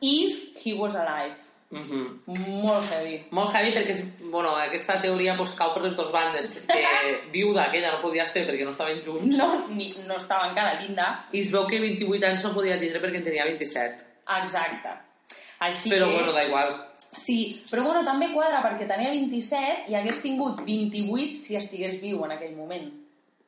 if 0.00 0.52
he 0.64 0.74
was 0.78 0.94
alive. 0.94 1.36
Mhm. 1.74 2.20
Molt 2.62 2.86
heavy. 2.92 3.16
Molt 3.34 3.50
heavy 3.56 3.72
perquè 3.74 3.90
és, 3.96 4.02
bueno, 4.30 4.52
aquesta 4.62 5.00
teoria 5.02 5.34
pues, 5.36 5.50
cau 5.58 5.72
per 5.74 5.82
les 5.82 5.96
dues 5.96 6.12
bandes, 6.14 6.52
perquè 6.68 7.14
viuda 7.34 7.64
aquella 7.64 7.90
no 7.96 8.00
podia 8.04 8.26
ser 8.30 8.44
perquè 8.46 8.62
no 8.64 8.70
estaven 8.70 9.00
junts, 9.02 9.36
No, 9.36 9.66
ni, 9.74 9.88
no 10.06 10.14
estava 10.20 10.46
encara 10.48 10.76
linda. 10.80 11.08
i 11.32 11.40
es 11.40 11.50
veu 11.50 11.66
que 11.66 11.80
28 11.82 12.26
anys 12.30 12.44
no 12.46 12.52
podia 12.54 12.78
tindre 12.78 13.00
perquè 13.02 13.18
en 13.18 13.26
tenia 13.26 13.44
27. 13.48 14.04
Exacte. 14.42 14.94
Així 15.68 15.90
Però 15.92 16.08
que... 16.10 16.14
bueno, 16.18 16.32
da 16.36 16.42
igual. 16.46 16.74
Sí, 17.14 17.38
però 17.70 17.84
bueno, 17.86 18.02
també 18.06 18.32
quadra 18.34 18.60
perquè 18.64 18.86
tenia 18.90 19.10
27 19.14 19.88
i 19.92 19.94
hagués 19.98 20.20
tingut 20.22 20.60
28 20.66 21.38
si 21.40 21.56
estigués 21.56 22.00
viu 22.02 22.24
en 22.26 22.32
aquell 22.36 22.56
moment. 22.58 22.90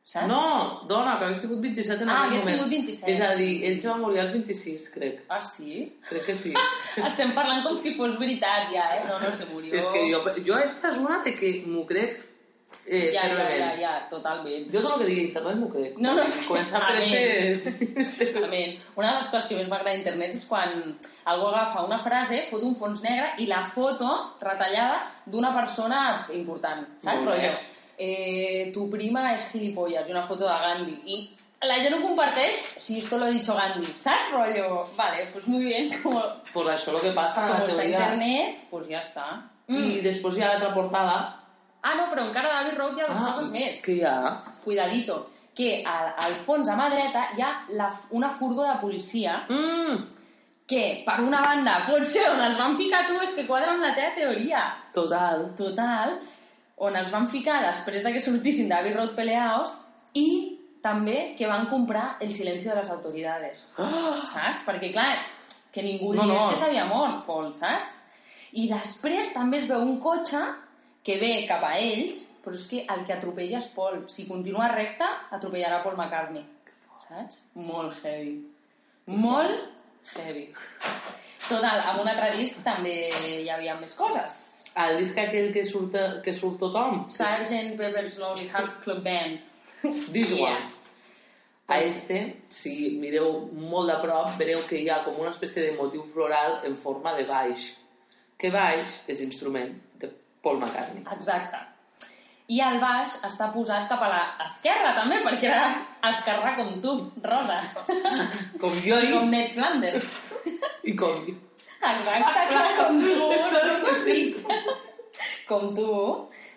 Saps? 0.07 0.29
No, 0.31 0.85
dona, 0.87 1.17
que 1.19 1.25
hagués 1.27 1.41
tingut 1.43 1.59
27 1.65 2.05
en 2.05 2.11
Ah, 2.13 2.21
aquell 2.21 2.29
hagués 2.37 2.45
moment. 2.45 2.61
tingut 2.61 2.71
27. 2.77 3.11
És 3.13 3.21
a 3.27 3.33
dir, 3.41 3.51
ell 3.67 3.79
se 3.83 3.89
va 3.91 3.97
morir 3.99 4.21
als 4.23 4.31
26, 4.37 4.85
crec. 4.95 5.25
Ah, 5.29 5.41
sí? 5.43 5.81
Crec 6.09 6.29
que 6.29 6.37
sí. 6.39 6.53
Estem 7.09 7.33
parlant 7.35 7.65
com 7.67 7.75
si 7.81 7.91
fos 7.99 8.15
veritat 8.21 8.71
ja, 8.71 8.85
eh? 9.01 9.03
No, 9.09 9.19
no, 9.19 9.33
se 9.35 9.49
murió. 9.51 9.75
És 9.75 9.89
que 9.91 10.05
jo, 10.07 10.23
jo 10.47 10.61
esta 10.63 10.93
és 10.95 11.03
una 11.03 11.19
de 11.27 11.35
que 11.35 11.51
m'ho 11.67 11.83
crec 11.91 12.23
eh, 12.87 13.13
Ja, 13.15 13.27
ja, 13.29 13.47
ja, 13.59 13.71
ja, 13.81 13.93
totalment. 14.11 14.67
Jo 14.73 14.81
tot 14.83 14.93
el 14.95 14.99
que 15.03 15.07
digui 15.11 15.25
internet 15.29 15.57
m'ho 15.61 15.69
crec. 15.73 15.97
No, 15.99 16.15
no, 16.15 16.25
Començar 16.49 16.81
per 16.87 16.97
amén. 16.97 17.63
este... 17.67 17.89
Exactament. 18.01 18.79
Una 18.97 19.11
de 19.13 19.17
les 19.21 19.27
coses 19.33 19.49
que 19.51 19.57
més 19.59 19.69
m'agrada 19.69 19.97
d'internet 19.97 20.35
és 20.35 20.45
quan 20.49 20.77
algú 21.25 21.49
agafa 21.53 21.85
una 21.87 21.99
frase, 22.03 22.43
fot 22.51 22.63
un 22.63 22.75
fons 22.79 23.03
negre 23.03 23.33
i 23.39 23.47
la 23.51 23.65
foto 23.67 24.11
retallada 24.41 25.03
d'una 25.27 25.53
persona 25.55 26.27
important, 26.33 26.87
saps? 27.03 27.25
Bé. 27.27 27.33
Rotllo, 27.33 27.57
eh, 27.99 28.71
tu 28.75 28.89
prima 28.93 29.33
és 29.35 29.49
gilipollas 29.53 30.09
i 30.09 30.13
una 30.15 30.23
foto 30.23 30.45
de 30.47 30.57
Gandhi 30.63 30.97
i 31.07 31.19
la 31.67 31.79
gent 31.81 31.95
ho 31.97 32.01
comparteix 32.03 32.59
si 32.85 32.99
esto 33.01 33.17
lo 33.19 33.25
ha 33.25 33.31
dicho 33.33 33.55
Gandhi, 33.57 33.83
saps? 33.89 34.31
Rotllo, 34.33 34.87
vale, 34.97 35.27
pues 35.33 35.49
muy 35.49 35.65
bien, 35.65 35.89
como, 36.03 36.21
Pues 36.53 36.69
això 36.69 36.93
és 36.93 36.95
el 36.95 37.01
que 37.09 37.15
passa 37.17 37.47
como 37.49 37.55
la 37.55 37.65
està 37.67 37.81
teoria. 37.83 37.99
internet, 37.99 38.67
pues 38.71 38.87
ja 38.89 39.01
està. 39.01 39.27
I 39.69 40.01
després 40.05 40.37
hi 40.37 40.43
ha 40.45 40.53
l'altra 40.53 40.73
portada. 40.75 41.17
Ah, 41.83 41.95
no, 41.95 42.09
però 42.11 42.25
encara 42.27 42.61
Abbey 42.61 42.75
Road 42.77 42.97
hi 42.99 43.03
ha 43.03 43.07
dues 43.09 43.21
Ah, 43.23 43.33
coses 43.37 43.51
més. 43.53 43.81
que 43.81 43.93
hi 43.93 44.03
ha? 44.03 44.43
Cuidadito, 44.65 45.27
que 45.55 45.83
al, 45.87 46.09
al 46.19 46.33
fons, 46.35 46.69
a 46.69 46.75
mà 46.77 46.89
dreta, 46.91 47.29
hi 47.37 47.43
ha 47.43 47.51
la, 47.79 47.91
una 48.11 48.29
furgo 48.31 48.65
de 48.65 48.75
policia 48.81 49.45
Mm, 49.49 50.01
que, 50.67 51.03
per 51.07 51.21
una 51.23 51.41
banda, 51.43 51.77
pot 51.87 52.03
ser 52.05 52.25
on 52.33 52.41
els 52.43 52.59
van 52.59 52.77
ficar 52.77 53.05
tu, 53.07 53.15
és 53.23 53.31
que 53.37 53.47
quadra 53.47 53.73
amb 53.73 53.83
la 53.87 53.95
teva 53.95 54.15
teoria. 54.15 54.65
total. 54.93 55.53
Total, 55.57 56.17
on 56.77 56.97
els 56.97 57.11
van 57.13 57.29
ficar 57.29 57.61
després 57.63 58.03
de 58.05 58.13
que 58.13 58.21
sortissin 58.21 58.69
d'Abbey 58.69 58.93
Road 58.93 59.15
peleaos 59.15 59.77
i 60.15 60.59
també 60.83 61.35
que 61.39 61.47
van 61.47 61.67
comprar 61.67 62.17
el 62.21 62.33
silenci 62.33 62.69
de 62.69 62.75
les 62.77 62.91
autoritats. 62.91 63.75
Ah! 63.79 64.21
Saps? 64.27 64.63
Perquè, 64.67 64.91
clar, 64.93 65.15
que 65.73 65.83
ningú 65.83 66.13
No, 66.15 66.23
digués 66.23 66.43
no. 66.43 66.51
que 66.51 66.57
s'havia 66.57 66.85
mort, 66.87 67.25
Paul, 67.27 67.53
saps? 67.55 68.03
I 68.53 68.69
després 68.69 69.33
també 69.35 69.59
es 69.59 69.67
veu 69.69 69.81
un 69.81 69.99
cotxe 70.01 70.41
que 71.07 71.21
ve 71.23 71.47
cap 71.47 71.63
a 71.63 71.77
ells, 71.79 72.25
però 72.43 72.57
és 72.59 72.67
que 72.67 72.83
el 72.91 73.05
que 73.07 73.15
atropella 73.15 73.61
és 73.61 73.69
Paul. 73.75 74.01
Si 74.11 74.27
continua 74.27 74.73
recte, 74.73 75.07
atropellarà 75.37 75.79
Paul 75.85 75.95
McCartney. 76.01 76.43
Saps? 77.07 77.41
Molt 77.55 78.01
heavy. 78.03 78.41
Molt 79.07 80.17
heavy. 80.17 80.49
Total, 81.47 81.79
amb 81.93 82.03
un 82.03 82.11
altre 82.11 82.33
disc 82.35 82.59
també 82.67 82.97
hi 83.31 83.47
havia 83.55 83.77
més 83.79 83.95
coses. 83.95 84.35
El 84.77 84.99
disc 84.99 85.17
aquell 85.23 85.53
que 85.55 85.63
surt, 85.65 85.95
que 86.25 86.35
surt 86.35 86.59
tothom. 86.61 87.05
Sgt. 87.15 87.77
Pepper's 87.79 88.19
Lonely 88.19 88.51
Hearts 88.51 88.75
Club 88.83 89.05
Band. 89.07 89.39
This 90.13 90.35
Yeah. 90.35 90.57
one. 90.57 90.73
A 91.69 91.79
este, 91.83 92.19
si 92.51 92.99
mireu 93.01 93.49
molt 93.53 93.91
de 93.91 93.97
prop, 94.03 94.29
vereu 94.39 94.61
que 94.69 94.79
hi 94.83 94.91
ha 94.91 95.01
com 95.05 95.17
una 95.19 95.31
espècie 95.31 95.63
de 95.65 95.73
motiu 95.79 96.05
floral 96.13 96.61
en 96.67 96.77
forma 96.77 97.15
de 97.17 97.25
baix. 97.27 97.73
Que 98.39 98.51
baix 98.55 99.01
és 99.11 99.23
instrument 99.25 99.73
Paul 100.47 100.61
McCartney. 100.63 101.03
Exacte. 101.19 101.59
I 102.55 102.61
el 102.63 102.77
baix 102.79 103.17
està 103.27 103.49
posat 103.51 103.89
cap 103.91 104.03
a 104.07 104.09
l'esquerra, 104.13 104.93
també, 104.95 105.17
perquè 105.25 105.49
era 105.51 105.65
esquerrà 106.13 106.53
com 106.55 106.77
tu, 106.85 106.93
rosa. 107.25 107.57
Com 108.63 108.77
jo 108.85 109.01
I 109.03 109.11
com 109.17 109.27
Ned 109.33 109.51
Flanders. 109.57 110.13
i 110.87 110.95
com. 110.95 111.25
Exacte, 111.87 112.45
clar, 112.53 112.69
com 112.79 113.01
tu. 113.03 113.17
com, 114.47 114.71
com 115.49 115.75
tu, 115.75 115.91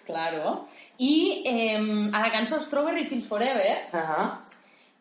claro. 0.05 0.53
I 0.99 1.43
eh, 1.47 1.81
a 2.13 2.21
la 2.21 2.31
cançó 2.33 2.59
Strawberry 2.61 3.05
Fields 3.07 3.27
Forever 3.27 3.87
Uh 3.93 3.99
-huh. 3.99 4.29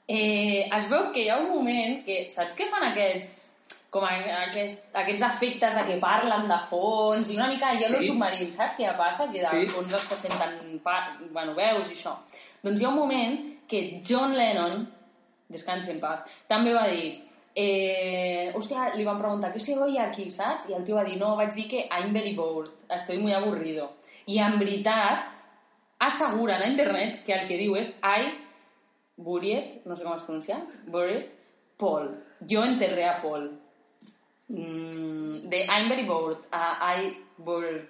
eh, 0.09 0.69
es 0.77 0.89
veu 0.91 1.13
que 1.13 1.21
hi 1.25 1.29
ha 1.29 1.39
un 1.39 1.51
moment 1.51 2.05
que... 2.05 2.29
Saps 2.31 2.57
què 2.57 2.67
fan 2.71 2.85
aquests 2.93 3.48
com 3.91 4.05
a, 4.05 4.11
aquest, 4.49 4.83
aquests 4.93 5.23
efectes 5.23 5.75
de 5.79 5.85
que 5.87 5.97
parlen 6.03 6.49
de 6.49 6.59
fons 6.69 7.31
i 7.31 7.37
una 7.37 7.47
mica 7.49 7.71
Sí. 7.73 7.85
Yellow 7.85 8.03
Submarine, 8.03 8.53
saps 8.53 8.77
què 8.77 8.91
passa? 8.97 9.31
Que 9.33 9.41
de 9.41 9.49
Sí. 9.49 9.67
fons 9.69 9.93
els 9.93 10.09
que 10.09 10.15
senten 10.17 10.81
pa, 10.85 11.17
bueno, 11.33 11.55
veus 11.55 11.89
i 11.89 11.95
això. 11.95 12.17
Doncs 12.63 12.81
hi 12.81 12.85
ha 12.85 12.89
un 12.91 12.97
moment 12.99 13.39
que 13.69 14.03
John 14.07 14.35
Lennon, 14.37 14.87
descansi 15.49 15.91
en 15.93 16.01
paz, 16.01 16.21
també 16.47 16.75
va 16.75 16.87
dir 16.89 17.25
eh, 17.61 18.53
hòstia, 18.55 18.93
li 18.95 19.05
van 19.05 19.19
preguntar 19.19 19.53
què 19.53 19.59
se 19.59 19.75
oye 19.77 19.99
aquí, 19.99 20.31
saps? 20.31 20.69
I 20.69 20.75
el 20.75 20.85
tio 20.85 20.95
va 20.95 21.03
dir, 21.05 21.17
no, 21.19 21.35
vaig 21.37 21.53
dir 21.55 21.69
que 21.69 21.89
I'm 21.91 22.13
very 22.13 22.35
bored, 22.37 22.71
estoy 22.89 23.19
muy 23.19 23.33
aburrido. 23.33 23.95
I 24.27 24.39
en 24.39 24.59
veritat 24.61 25.33
asseguren 25.99 26.63
a 26.63 26.69
internet 26.69 27.25
que 27.25 27.33
el 27.35 27.49
que 27.49 27.57
diu 27.57 27.75
és 27.77 27.97
I 28.05 28.29
buried, 29.17 29.81
no 29.87 29.97
sé 29.97 30.05
com 30.05 30.15
es 30.15 30.23
pronuncia, 30.23 30.61
buried 30.87 31.27
Paul. 31.79 32.13
Jo 32.49 32.63
enterré 32.65 33.09
a 33.09 33.21
Paul. 33.21 33.49
Mm, 34.49 35.49
de 35.53 35.65
I'm 35.69 35.89
very 35.89 36.05
bored 36.09 36.39
a 36.53 36.79
I 36.81 37.17
buried 37.39 37.87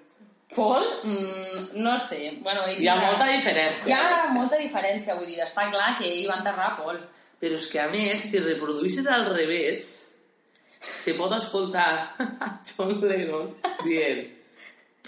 Paul, 0.55 0.85
mm, 1.05 1.75
no 1.75 1.99
sé. 1.99 2.38
Bueno, 2.40 2.64
ell 2.66 2.81
Hi 2.81 2.88
ha 2.88 2.97
molta 2.97 3.27
diferència. 3.29 3.87
Hi 3.87 3.92
ha 3.92 4.33
molta 4.33 4.57
diferència, 4.57 5.16
vull 5.18 5.29
dir, 5.29 5.38
està 5.44 5.68
clar 5.71 5.92
que 5.99 6.09
ell 6.09 6.29
va 6.31 6.38
enterrar 6.40 6.71
Paul. 6.79 7.03
Però 7.38 7.55
és 7.55 7.66
que, 7.71 7.81
a 7.83 7.88
més, 7.92 8.25
si 8.31 8.40
reproduïssis 8.42 9.07
al 9.12 9.29
revés, 9.29 9.90
se 10.81 11.14
pot 11.18 11.35
escoltar 11.37 12.16
John 12.73 12.99
Lennon 13.03 13.53
dient 13.85 14.25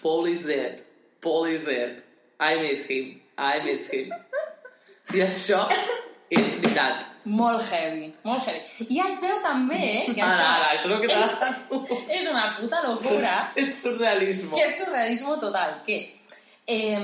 Paul 0.02 0.28
is 0.28 0.44
dead, 0.46 0.84
Paul 1.20 1.48
is 1.50 1.64
dead, 1.64 2.04
I 2.40 2.60
miss 2.60 2.84
him, 2.88 3.16
I 3.36 3.64
miss 3.64 3.88
him. 3.90 4.12
I 5.14 5.24
això 5.24 5.64
és 6.30 6.46
veritat. 6.60 7.06
Molt 7.24 7.60
heavy, 7.72 8.06
molt 8.24 8.46
heavy. 8.46 8.86
I 8.88 9.00
es 9.04 9.18
veu 9.20 9.40
també 9.44 9.80
que 10.14 10.22
Ara, 10.22 10.36
això 10.36 10.52
ara, 10.54 10.68
és 10.78 10.84
el 10.86 11.00
que 11.02 11.12
és, 11.12 11.34
t'has 11.40 11.58
tu. 11.68 11.80
és 12.08 12.28
una 12.30 12.44
puta 12.58 12.80
locura 12.86 13.34
És 13.56 13.74
surrealisme. 13.82 14.54
que 14.56 14.64
és 14.66 14.78
surrealismo 14.78 15.36
total, 15.38 15.82
que 15.84 15.98
eh, 16.66 16.96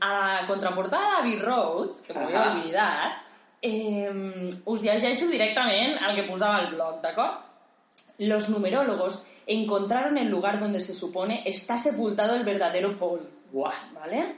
a 0.00 0.08
la 0.12 0.46
contraportada 0.46 1.16
d'Abbey 1.16 1.38
Road, 1.40 2.02
que 2.04 2.12
m'ho 2.12 2.26
havia 2.26 2.44
oblidat, 2.52 3.22
eh, 3.62 4.50
us 4.66 4.82
llegeixo 4.82 5.26
directament 5.30 5.96
el 6.02 6.14
que 6.18 6.26
posava 6.28 6.56
al 6.58 6.68
blog, 6.74 7.00
d'acord? 7.00 7.40
Los 8.18 8.48
numerólogos 8.50 9.22
encontraron 9.46 10.18
el 10.18 10.28
lugar 10.28 10.58
donde 10.60 10.80
se 10.80 10.94
supone 10.94 11.42
está 11.46 11.76
sepultado 11.78 12.34
el 12.34 12.44
verdadero 12.44 12.98
Paul. 12.98 13.20
Buah. 13.52 13.72
¿Vale? 13.94 14.36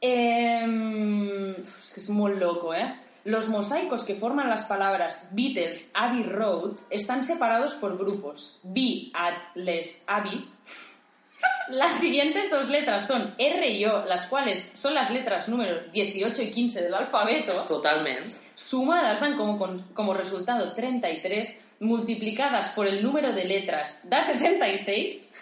Eh, 0.00 1.54
es 1.82 1.92
que 1.92 2.00
es 2.00 2.10
muy 2.10 2.34
loco, 2.34 2.74
¿eh? 2.74 2.94
Los 3.24 3.48
mosaicos 3.48 4.04
que 4.04 4.14
forman 4.14 4.50
las 4.50 4.66
palabras 4.66 5.28
Beatles, 5.30 5.90
Abbey 5.94 6.24
Road 6.24 6.76
están 6.90 7.24
separados 7.24 7.74
por 7.74 7.96
grupos. 7.96 8.60
B 8.62 9.10
at 9.14 9.34
les 9.54 10.04
Abbey. 10.06 10.46
Las 11.70 11.94
siguientes 11.94 12.50
dos 12.50 12.68
letras 12.68 13.06
son 13.06 13.34
R 13.38 13.66
y 13.66 13.86
O, 13.86 14.04
las 14.04 14.26
cuales 14.26 14.72
son 14.76 14.94
las 14.94 15.10
letras 15.10 15.48
números 15.48 15.90
18 15.92 16.42
y 16.42 16.50
15 16.50 16.82
del 16.82 16.94
alfabeto, 16.94 17.52
Totalment. 17.62 18.26
sumadas 18.54 19.20
dan 19.20 19.38
como, 19.38 19.58
como 19.94 20.12
resultado 20.12 20.74
33, 20.74 21.60
multiplicadas 21.80 22.70
por 22.70 22.86
el 22.86 23.02
número 23.02 23.32
de 23.32 23.44
letras 23.44 24.02
da 24.04 24.22
66 24.22 25.32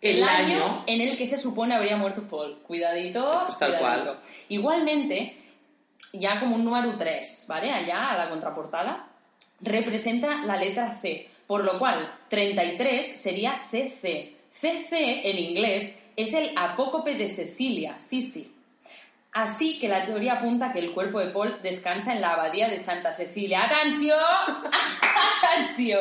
El 0.00 0.22
año 0.22 0.84
en 0.86 1.02
el 1.02 1.18
que 1.18 1.26
se 1.26 1.36
supone 1.36 1.74
habría 1.74 1.96
muerto 1.98 2.22
Paul. 2.22 2.60
Cuidadito, 2.62 3.34
es 3.34 3.58
tal 3.58 3.76
cuidadito. 3.76 4.14
cual. 4.14 4.18
Igualmente, 4.48 5.36
ya 6.12 6.40
como 6.40 6.56
un 6.56 6.64
número 6.64 6.96
3, 6.96 7.46
¿vale? 7.48 7.70
Allá, 7.70 8.10
a 8.10 8.18
la 8.18 8.30
contraportada, 8.30 9.06
representa 9.60 10.42
la 10.44 10.56
letra 10.56 10.94
C, 10.94 11.28
por 11.46 11.64
lo 11.64 11.78
cual 11.78 12.12
33 12.28 13.20
sería 13.20 13.58
CC. 13.58 14.34
CC 14.50 15.28
en 15.30 15.38
inglés 15.38 15.98
es 16.16 16.32
el 16.32 16.50
apócope 16.56 17.14
de 17.14 17.30
Cecilia, 17.30 17.98
sí, 17.98 18.22
sí. 18.22 18.54
Así 19.32 19.78
que 19.78 19.88
la 19.88 20.04
teoría 20.04 20.34
apunta 20.34 20.72
que 20.72 20.80
el 20.80 20.92
cuerpo 20.92 21.20
de 21.20 21.30
Paul 21.30 21.60
descansa 21.62 22.12
en 22.12 22.20
la 22.20 22.32
abadía 22.32 22.68
de 22.68 22.78
Santa 22.78 23.14
Cecilia. 23.14 23.64
¡Atenció! 23.64 24.14
¡Atenció! 25.54 25.98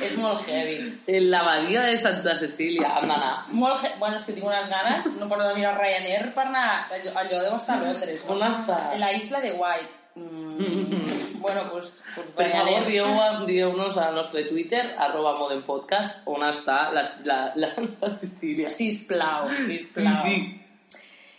És 0.00 0.16
molt 0.18 0.46
heavy. 0.48 0.92
En 1.06 1.30
l'abadia 1.30 1.82
de 1.88 1.98
Santa 2.00 2.36
Cecília, 2.38 2.94
hem 2.98 3.08
d'anar. 3.10 3.32
Molt 3.52 3.84
he... 3.84 3.90
Bueno, 3.98 4.16
és 4.16 4.24
que 4.24 4.32
tinc 4.32 4.46
unes 4.46 4.68
ganes, 4.70 5.10
no 5.20 5.28
paro 5.28 5.48
de 5.48 5.54
mirar 5.58 5.74
Ryanair 5.78 6.30
per 6.34 6.46
anar... 6.48 6.86
Allò, 6.90 7.12
allò 7.20 7.42
deu 7.44 7.56
estar 7.58 7.76
a 7.78 7.82
Londres. 7.84 8.24
No? 8.28 8.36
On 8.38 8.46
està? 8.48 8.78
En 8.94 9.00
la 9.04 9.12
isla 9.18 9.40
de 9.44 9.52
White. 9.52 9.98
Mm. 10.14 11.40
bueno, 11.40 11.68
pues, 11.72 11.86
pues 12.14 12.26
Per 12.36 12.50
favor, 12.52 12.84
Ryanair. 12.86 12.88
dieu- 12.88 13.46
dieu-nos 13.46 13.96
al 13.98 14.14
nostre 14.14 14.44
Twitter, 14.44 14.94
arroba 14.98 15.36
Modem 15.38 15.62
Podcast, 15.62 16.20
on 16.26 16.42
està 16.48 16.90
la, 16.92 17.06
la, 17.24 17.38
la, 17.56 17.70
la 18.00 18.10
Cecília. 18.18 18.70
Sisplau, 18.70 19.48
Sí, 19.50 19.78
sisplau. 19.78 20.24
sí. 20.26 20.58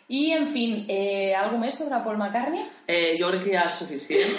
I, 0.08 0.32
en 0.36 0.48
fin, 0.48 0.86
eh, 0.92 1.34
algo 1.36 1.58
més 1.58 1.78
sobre 1.80 2.00
Paul 2.04 2.18
McCartney? 2.18 2.66
Eh, 2.88 3.16
jo 3.20 3.30
crec 3.32 3.46
que 3.46 3.54
ja 3.56 3.68
és 3.70 3.78
suficient. 3.80 4.34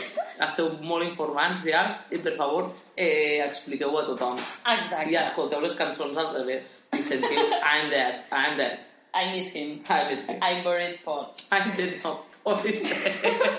Esteu 0.44 0.74
molt 0.84 1.06
informats 1.06 1.64
ja. 1.64 1.84
I, 2.10 2.20
per 2.24 2.34
favor, 2.36 2.68
eh, 2.96 3.40
expliqueu-ho 3.46 3.98
a 3.98 4.04
tothom. 4.10 4.36
Exacte. 4.74 5.08
I 5.10 5.16
escolteu 5.22 5.62
les 5.64 5.76
cançons 5.78 6.20
al 6.20 6.32
revés. 6.34 6.70
I 6.92 7.02
sentiu 7.02 7.48
I'm 7.62 7.88
dead, 7.90 8.22
I'm 8.30 8.58
dead. 8.60 8.84
I 9.14 9.30
miss 9.32 9.48
him. 9.54 9.80
I 9.88 10.04
miss 10.10 10.26
him. 10.28 10.42
I 10.42 10.62
buried 10.62 11.00
Paul. 11.04 11.30
I'm 11.50 11.70
dead, 11.76 11.96
no. 12.04 12.18
Police. 12.44 12.84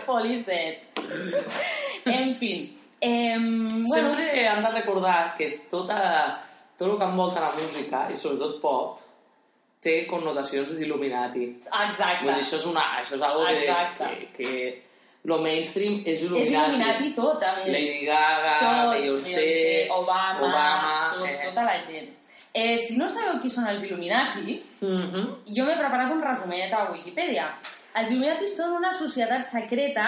Paul 0.06 0.26
is 0.30 0.44
dead. 0.46 0.78
en 2.06 2.36
fin. 2.36 2.78
Eh, 3.02 3.36
bueno, 3.38 3.88
Sempre 3.88 4.46
hem 4.46 4.62
de 4.64 4.72
recordar 4.72 5.36
que 5.38 5.66
tota, 5.72 6.40
tot 6.78 6.92
el 6.92 6.98
que 6.98 7.06
envolta 7.06 7.42
la 7.42 7.52
música, 7.52 8.06
i 8.14 8.18
sobretot 8.18 8.60
pop, 8.62 9.00
té 9.86 9.94
connotacions 10.10 10.74
d'Illuminati. 10.80 11.46
exacte. 11.86 12.24
Vull 12.26 12.34
dir, 12.34 12.42
això 12.44 12.58
és, 12.58 12.66
una, 12.66 12.84
això 13.00 13.16
és 13.20 13.22
algo 13.22 13.46
que, 13.46 13.56
Exacte. 13.60 14.08
que, 14.36 14.44
que 14.44 14.84
lo 15.30 15.38
mainstream 15.46 16.02
és 16.06 16.22
Illuminati. 16.26 16.50
És 16.50 16.58
Illuminati 16.58 17.14
tot, 17.18 17.44
a 17.44 17.54
més. 17.60 17.68
Lady 17.76 18.06
Gaga, 18.06 18.90
Beyoncé, 18.92 19.88
Obama, 19.94 20.40
Obama, 20.50 20.94
tot, 21.20 21.28
eh. 21.30 21.40
tota 21.48 21.64
la 21.70 21.80
gent. 21.80 22.10
Eh, 22.56 22.78
si 22.80 22.96
no 22.98 23.08
sabeu 23.12 23.42
qui 23.44 23.50
són 23.52 23.66
els 23.68 23.84
Illuminati, 23.84 24.62
Mhm. 24.82 25.26
jo 25.56 25.66
m'he 25.66 25.78
preparat 25.78 26.12
un 26.14 26.22
resumet 26.24 26.74
a 26.74 26.86
Wikipedia. 26.92 27.50
Els 27.96 28.12
Illuminati 28.12 28.48
són 28.48 28.72
una 28.78 28.92
societat 28.94 29.44
secreta 29.44 30.06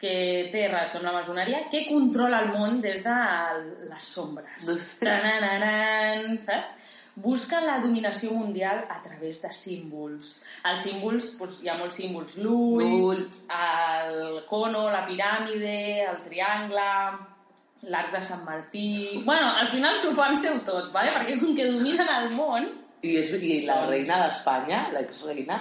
que 0.00 0.48
té 0.52 0.66
relació 0.68 0.98
amb 1.00 1.06
la 1.06 1.12
masoneria 1.20 1.62
que 1.70 1.86
controla 1.86 2.40
el 2.42 2.48
món 2.52 2.80
des 2.82 3.02
de 3.04 3.14
les 3.88 4.02
sombres. 4.02 4.98
Tanananan, 5.00 6.38
saps? 6.38 6.74
Busquen 7.14 7.62
la 7.66 7.78
dominació 7.78 8.32
mundial 8.34 8.80
a 8.90 8.96
través 9.02 9.38
de 9.42 9.50
símbols. 9.54 10.40
Els 10.66 10.80
símbols, 10.82 11.28
doncs, 11.38 11.60
hi 11.62 11.68
ha 11.70 11.76
molts 11.78 11.94
símbols. 12.00 12.34
L'ull, 12.42 13.20
el 13.54 14.40
cono, 14.50 14.88
la 14.90 15.04
piràmide, 15.06 15.76
el 16.08 16.18
triangle, 16.24 16.88
l'arc 17.86 18.10
de 18.16 18.22
Sant 18.24 18.42
Martí... 18.48 19.20
Bueno, 19.24 19.46
al 19.60 19.68
final 19.70 19.94
s'ho 20.00 20.10
fan 20.16 20.34
seu 20.40 20.58
tot, 20.66 20.90
¿vale? 20.94 21.12
perquè 21.14 21.38
com 21.38 21.54
que 21.54 21.68
dominen 21.70 22.10
el 22.18 22.30
món... 22.34 22.66
I, 23.04 23.18
és, 23.20 23.30
I 23.36 23.60
la 23.68 23.82
reina 23.86 24.16
d'Espanya, 24.24 24.86
l'exreina, 24.94 25.58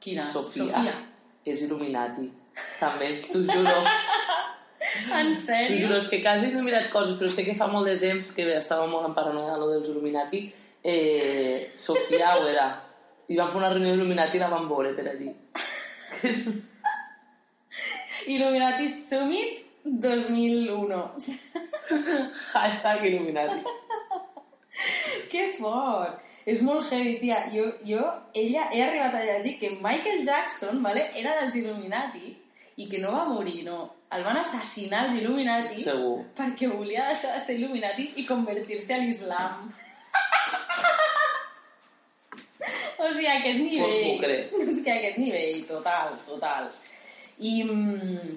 Quina? 0.00 0.24
Sofia, 0.28 0.68
Sofia. 0.70 0.92
és 1.44 1.62
Illuminati. 1.66 2.28
També, 2.80 3.16
t'ho 3.28 3.42
juro. 3.44 3.80
En 5.12 5.32
T'ho 5.34 5.40
sèrio? 5.40 5.76
juro, 5.80 5.96
és 5.98 6.06
que 6.08 6.20
quasi 6.22 6.46
no 6.52 6.60
he 6.60 6.64
mirat 6.64 6.86
coses, 6.92 7.16
però 7.18 7.28
sé 7.28 7.42
que 7.44 7.56
fa 7.58 7.66
molt 7.68 7.88
de 7.90 7.96
temps 8.00 8.28
que 8.32 8.44
estava 8.54 8.86
molt 8.88 9.08
en 9.08 9.14
paranoia 9.16 9.56
lo 9.58 9.66
dels 9.72 9.88
Illuminati. 9.90 10.44
Eh, 10.86 11.72
Sofia 11.76 12.38
ho 12.38 12.46
era. 12.46 12.68
I 13.26 13.34
van 13.34 13.48
fer 13.50 13.58
una 13.58 13.72
reunió 13.72 13.90
d'Illuminati 13.90 14.38
i 14.38 14.42
la 14.42 14.52
van 14.52 14.68
veure 14.70 14.92
per 14.94 15.08
allí. 15.10 15.32
Illuminati 18.34 18.86
Summit 18.88 19.64
2001. 19.82 21.00
Hashtag 22.52 23.02
Illuminati. 23.10 23.64
que 25.32 25.48
fort! 25.58 26.22
És 26.46 26.62
molt 26.62 26.86
heavy, 26.92 27.16
tia. 27.18 27.40
Jo, 27.50 27.64
jo, 27.82 28.04
ella, 28.38 28.68
he 28.70 28.84
arribat 28.84 29.16
a 29.18 29.24
llegir 29.24 29.56
que 29.58 29.72
Michael 29.82 30.22
Jackson, 30.28 30.78
vale, 30.84 31.08
era 31.18 31.32
dels 31.40 31.56
Illuminati 31.58 32.30
i 32.76 32.86
que 32.86 33.00
no 33.02 33.10
va 33.16 33.24
morir, 33.32 33.64
no. 33.66 33.80
El 34.14 34.22
van 34.22 34.38
assassinar 34.38 35.08
els 35.08 35.18
Illuminati 35.18 35.82
Segur. 35.82 36.20
perquè 36.38 36.70
volia 36.70 37.08
deixar 37.10 37.34
de 37.34 37.42
ser 37.42 37.58
Illuminati 37.58 38.06
i 38.22 38.26
convertir-se 38.28 38.94
a 38.94 39.00
l'islam. 39.02 39.66
O 42.98 43.12
sigui, 43.12 43.30
aquest 43.30 43.58
nivell. 43.60 44.18
Pues. 44.20 44.52
O 44.70 44.74
sigui, 44.74 44.90
a 44.90 44.98
aquest 44.98 45.18
nivell, 45.22 45.62
total, 45.68 46.16
total. 46.26 46.68
I, 47.38 47.62
mm, 47.64 48.36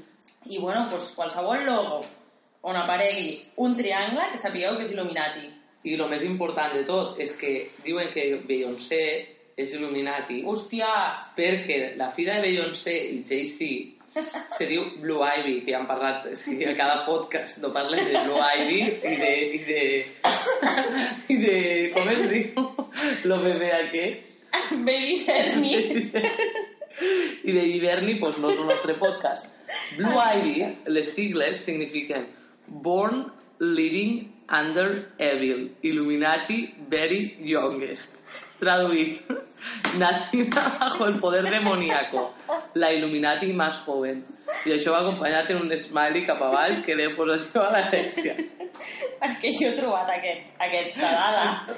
i 0.52 0.60
bueno, 0.60 0.88
pues, 0.92 1.12
qualsevol 1.16 1.66
logo 1.66 2.02
on 2.62 2.76
aparegui 2.76 3.40
un 3.64 3.76
triangle, 3.76 4.32
que 4.32 4.40
sapigueu 4.40 4.76
que 4.78 4.84
és 4.84 4.92
Illuminati. 4.92 5.48
I 5.88 5.96
el 5.96 6.10
més 6.12 6.26
important 6.28 6.74
de 6.76 6.84
tot 6.88 7.20
és 7.24 7.32
que 7.40 7.54
diuen 7.86 8.10
que 8.12 8.34
Beyoncé 8.48 9.04
és 9.60 9.76
Illuminati 9.76 10.42
Hòstia, 10.48 10.90
perquè 11.36 11.96
la 12.00 12.10
filla 12.12 12.36
de 12.36 12.44
Beyoncé 12.48 12.96
i 13.14 13.24
Jay-Z 13.28 14.00
se 14.58 14.66
diu 14.68 14.84
Blue 15.00 15.24
Ivy, 15.24 15.60
que 15.64 15.72
ja 15.72 15.80
hem 15.80 15.88
parlat 15.88 16.26
sí, 16.40 16.58
a 16.66 16.74
cada 16.76 17.04
podcast, 17.06 17.60
no 17.64 17.72
parlem 17.76 18.10
de 18.10 18.24
Blue 18.26 18.42
Ivy 18.42 18.80
i 18.82 19.16
de... 19.22 19.34
i 19.56 19.60
de, 19.68 19.82
i 21.36 21.38
de 21.44 21.58
com 21.96 22.10
es 22.12 22.24
diu? 22.32 22.66
Lo 23.30 23.40
bebé 23.44 23.72
aquest. 23.78 24.29
Baby 24.72 25.24
Bernie. 25.26 26.12
I 27.44 27.52
de 27.52 27.62
Viverni, 27.62 28.16
pues 28.16 28.40
no 28.40 28.50
és 28.52 28.60
el 28.60 28.68
nostre 28.68 28.96
podcast. 29.00 29.46
Blue 29.98 30.18
Ivy, 30.20 30.66
les 30.88 31.14
sigles 31.14 31.62
signifiquen 31.64 32.28
Born 32.68 33.32
Living 33.60 34.34
Under 34.52 35.14
Evil, 35.18 35.78
Illuminati 35.82 36.76
Very 36.90 37.38
Youngest. 37.40 38.18
Traduït, 38.60 39.22
nacida 40.02 40.64
bajo 40.80 41.08
el 41.08 41.20
poder 41.20 41.50
demoníaco, 41.50 42.34
la 42.74 42.92
Illuminati 42.92 43.54
más 43.54 43.80
joven. 43.86 44.26
I 44.66 44.74
això 44.74 44.92
va 44.96 45.04
acompanyat 45.06 45.52
en 45.54 45.62
un 45.62 45.74
smiley 45.80 46.26
cap 46.26 46.42
avall 46.42 46.82
que 46.84 46.98
deu 46.98 47.14
positiu 47.16 47.62
a 47.62 47.70
l'Alexia. 47.76 48.34
Perquè 49.22 49.54
jo 49.54 49.70
he 49.70 49.78
trobat 49.78 50.10
aquest, 50.16 50.52
aquesta 50.58 51.14
dada. 51.14 51.78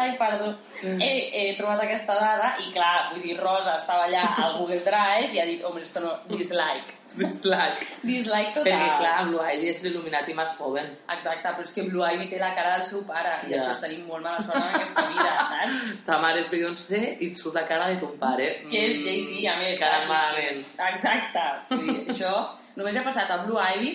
Ai, 0.00 0.16
perdó. 0.18 0.52
He, 0.82 1.10
he 1.34 1.42
trobat 1.58 1.80
aquesta 1.82 2.14
dada 2.18 2.52
i, 2.62 2.70
clar, 2.74 3.10
vull 3.12 3.22
dir, 3.24 3.36
Rosa 3.40 3.74
estava 3.76 4.04
allà 4.06 4.22
al 4.44 4.56
Google 4.58 4.78
Drive 4.84 5.34
i 5.34 5.40
ha 5.42 5.46
dit, 5.48 5.62
home, 5.66 5.82
esto 5.82 6.00
no, 6.04 6.12
dislike. 6.30 6.96
Dislike. 7.10 7.86
Dislike 8.06 8.52
total. 8.54 8.68
Perquè, 8.70 8.90
clar, 9.00 9.14
Blue 9.28 9.42
Ivy 9.54 9.70
és 9.72 9.80
l'Illuminati 9.82 10.34
més 10.38 10.52
joven. 10.58 10.92
Exacte, 11.16 11.48
però 11.56 11.64
és 11.66 11.72
que 11.74 11.84
Blue 11.88 12.06
Ivy 12.14 12.28
té 12.30 12.38
la 12.40 12.52
cara 12.54 12.76
del 12.76 12.84
seu 12.86 13.02
pare 13.08 13.32
i 13.48 13.50
Ja. 13.50 13.58
això 13.58 13.72
és 13.74 13.80
tenir 13.82 13.98
molt 14.06 14.22
mala 14.22 14.40
sort 14.44 14.60
en 14.60 14.68
aquesta 14.78 15.06
vida, 15.08 15.32
saps? 15.40 15.80
Ta 16.06 16.20
mare 16.22 16.44
és 16.44 16.50
Beyoncé 16.52 17.00
i 17.18 17.32
et 17.32 17.40
surt 17.40 17.54
la 17.58 17.64
cara 17.66 17.88
de 17.90 17.98
ton 18.02 18.14
pare. 18.20 18.50
Que 18.70 18.84
és 18.90 19.00
Jay-Z, 19.02 19.32
a 19.50 19.56
més. 19.58 19.80
Cara 19.82 20.04
malament. 20.06 20.62
Exacte. 20.92 21.46
Vull 21.72 21.82
dir, 21.88 21.98
això 22.14 22.36
només 22.78 22.96
ha 22.96 23.02
passat 23.08 23.30
a 23.34 23.40
Blue 23.42 23.58
Ivy 23.74 23.90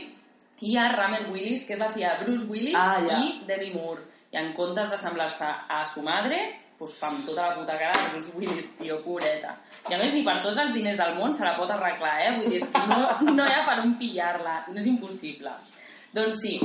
i 0.67 0.75
a 0.79 0.89
Ramer 0.91 1.23
Willis, 1.31 1.63
que 1.67 1.73
és 1.75 1.79
la 1.79 1.89
filla 1.91 2.17
de 2.17 2.25
Bruce 2.25 2.45
Willis 2.51 2.75
Ah, 2.79 2.99
ja. 3.07 3.21
i 3.23 3.41
Demi 3.47 3.71
Moore. 3.75 4.01
I 4.35 4.39
en 4.41 4.51
comptes 4.51 4.89
d'assemblar-se 4.91 5.47
a 5.47 5.85
su 5.87 6.01
madre, 6.03 6.37
pues, 6.77 6.97
amb 7.07 7.21
tota 7.23 7.47
la 7.47 7.55
puta 7.55 7.77
cara 7.79 7.95
de 7.95 8.09
Bruce 8.11 8.33
Willis, 8.35 8.65
tio, 8.75 8.97
pobreta. 8.99 9.53
I 9.87 9.95
a 9.95 9.99
més, 10.01 10.11
ni 10.11 10.25
per 10.27 10.41
tots 10.43 10.59
els 10.59 10.73
diners 10.75 10.99
del 10.99 11.13
món 11.15 11.31
se 11.33 11.45
la 11.47 11.53
pot 11.55 11.71
arreglar, 11.71 12.17
eh? 12.25 12.33
Vull 12.35 12.49
dir, 12.51 12.59
és 12.59 12.67
que 12.73 12.81
no, 12.89 12.97
no 13.31 13.45
hi 13.45 13.53
ha 13.53 13.61
per 13.63 13.77
on 13.85 13.93
pillar-la, 14.01 14.57
no 14.67 14.81
és 14.81 14.89
impossible. 14.91 15.53
Doncs 16.15 16.41
sí, 16.43 16.57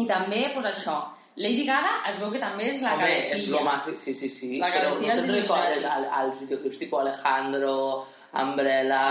i 0.00 0.06
també, 0.08 0.46
pues 0.54 0.70
això, 0.70 0.96
Lady 1.36 1.66
Gaga 1.68 1.92
es 2.08 2.18
veu 2.20 2.32
que 2.32 2.40
també 2.40 2.70
és 2.70 2.80
la 2.84 2.94
Home, 2.96 3.08
és 3.18 3.28
cabecilla. 3.28 3.58
lo 3.58 3.64
más... 3.64 3.84
Sí, 3.84 4.14
sí, 4.14 4.28
sí. 4.28 4.50
La 4.60 4.68
però 4.72 4.90
cabecilla 4.90 5.14
no 5.14 5.20
dels 5.20 5.28
te'n 5.28 5.36
recordes 5.42 5.88
al, 5.92 6.06
als 6.20 6.38
videoclips 6.40 6.78
tipo 6.80 7.00
Alejandro, 7.00 7.74
Umbrella... 8.32 9.02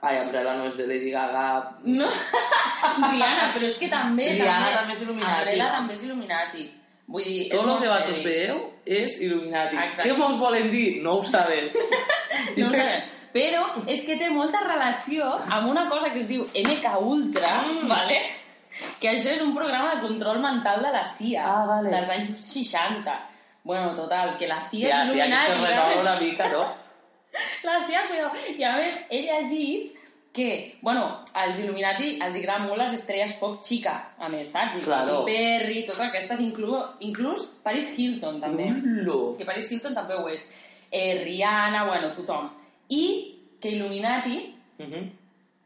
Ai, 0.00 0.20
Umbrella 0.22 0.52
no 0.54 0.68
és 0.68 0.76
de 0.78 0.84
Lady 0.86 1.10
Gaga... 1.10 1.46
No, 1.88 2.06
Rihanna, 3.10 3.48
però 3.56 3.66
és 3.66 3.80
que 3.80 3.88
també... 3.90 4.28
Rihanna 4.36 4.68
també 4.76 4.94
és 4.94 5.00
Illuminati, 5.02 5.40
Umbrella 5.40 5.64
no? 5.64 5.78
també 5.80 5.96
és 5.96 6.04
Illuminati. 6.06 6.66
Vull 7.08 7.24
dir, 7.24 7.48
Tot 7.50 7.64
el 7.64 7.78
que 7.80 7.88
vosaltres 7.88 8.24
veieu 8.24 8.58
és 8.84 9.14
Illuminati. 9.20 9.76
Exacte. 9.76 10.08
Què 10.10 10.16
mos 10.18 10.36
volen 10.38 10.70
dir? 10.70 11.02
No 11.02 11.18
ho 11.18 11.22
sabem. 11.24 11.70
No 12.58 12.68
ho 12.68 12.74
sabem. 12.74 13.06
Però 13.32 13.62
és 13.90 14.02
que 14.06 14.16
té 14.20 14.28
molta 14.32 14.60
relació 14.64 15.24
amb 15.48 15.68
una 15.70 15.86
cosa 15.88 16.10
que 16.12 16.20
es 16.20 16.28
diu 16.28 16.44
MK 16.44 16.92
Ultra, 17.00 17.62
Mm. 17.64 17.88
vale? 17.88 18.20
que 19.00 19.08
això 19.10 19.32
és 19.32 19.40
un 19.42 19.54
programa 19.56 19.94
de 19.94 20.02
control 20.06 20.38
mental 20.40 20.82
de 20.84 20.90
la 20.92 21.04
CIA 21.04 21.42
Ah, 21.44 21.64
vale. 21.66 21.90
dels 21.90 22.08
anys 22.10 22.30
60. 22.44 23.14
Bueno, 23.64 23.94
total, 23.94 24.36
que 24.38 24.46
la 24.46 24.60
CIA 24.60 24.86
Tia, 24.88 25.02
és 25.06 25.12
tia, 25.12 25.24
que 25.26 25.36
se 25.36 25.52
Illuminati. 25.52 25.66
renova 25.66 26.00
una 26.02 26.20
mica, 26.20 26.48
no? 26.52 26.62
La 27.64 27.86
CIA, 27.86 28.02
cuidado. 28.08 28.32
I 28.58 28.62
a 28.64 28.72
més, 28.76 29.00
he 29.10 29.22
llegit 29.22 29.97
que, 30.38 30.78
bueno, 30.86 31.02
als 31.34 31.58
Illuminati 31.58 32.12
els 32.22 32.36
agraden 32.38 32.68
molt 32.68 32.78
les 32.84 32.92
estrelles 33.00 33.34
pop 33.40 33.56
xica, 33.66 33.96
a 34.22 34.28
més, 34.30 34.52
saps? 34.54 34.84
Claro. 34.86 35.24
Perry, 35.26 35.82
totes 35.88 36.04
aquestes, 36.06 36.40
inclús, 36.44 36.84
inclús 37.02 37.48
Paris 37.64 37.90
Hilton, 37.98 38.38
també. 38.40 38.68
Ullo. 38.70 39.34
Que 39.38 39.44
Paris 39.48 39.70
Hilton 39.74 39.94
també 39.98 40.14
ho 40.14 40.28
és. 40.30 40.46
Eh, 40.90 41.18
Rihanna, 41.24 41.82
bueno, 41.90 42.12
tothom. 42.14 42.52
I 42.88 43.02
que 43.60 43.70
Illuminati 43.74 44.54
Mhm. 44.78 45.10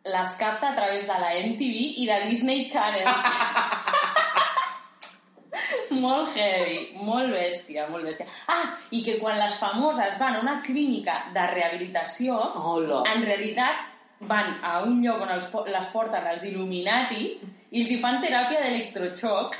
les 0.04 0.28
capta 0.40 0.70
a 0.72 0.74
través 0.74 1.06
de 1.06 1.12
la 1.20 1.35
MTV 1.37 1.76
i 2.02 2.06
de 2.06 2.20
Disney 2.30 2.66
Channel. 2.66 3.06
molt 6.02 6.32
heavy, 6.35 6.96
molt 7.04 7.28
bèstia, 7.30 7.85
molt 7.92 8.04
bèstia. 8.08 8.24
Ah, 8.48 8.72
i 8.90 9.02
que 9.04 9.18
quan 9.20 9.37
les 9.38 9.54
famoses 9.61 10.16
van 10.18 10.37
a 10.37 10.40
una 10.40 10.56
clínica 10.64 11.26
de 11.35 11.44
rehabilitació, 11.52 12.38
Hola. 12.56 13.02
en 13.12 13.22
realitat 13.28 13.91
van 14.28 14.58
a 14.62 14.80
un 14.87 15.00
lloc 15.04 15.22
on 15.24 15.32
els, 15.35 15.48
les 15.74 15.88
porten 15.92 16.26
els 16.32 16.44
Illuminati 16.48 17.24
i 17.72 17.82
els 17.82 17.90
hi 17.90 17.98
fan 18.02 18.20
teràpia 18.22 18.61
d'electroxoc, 18.64 19.56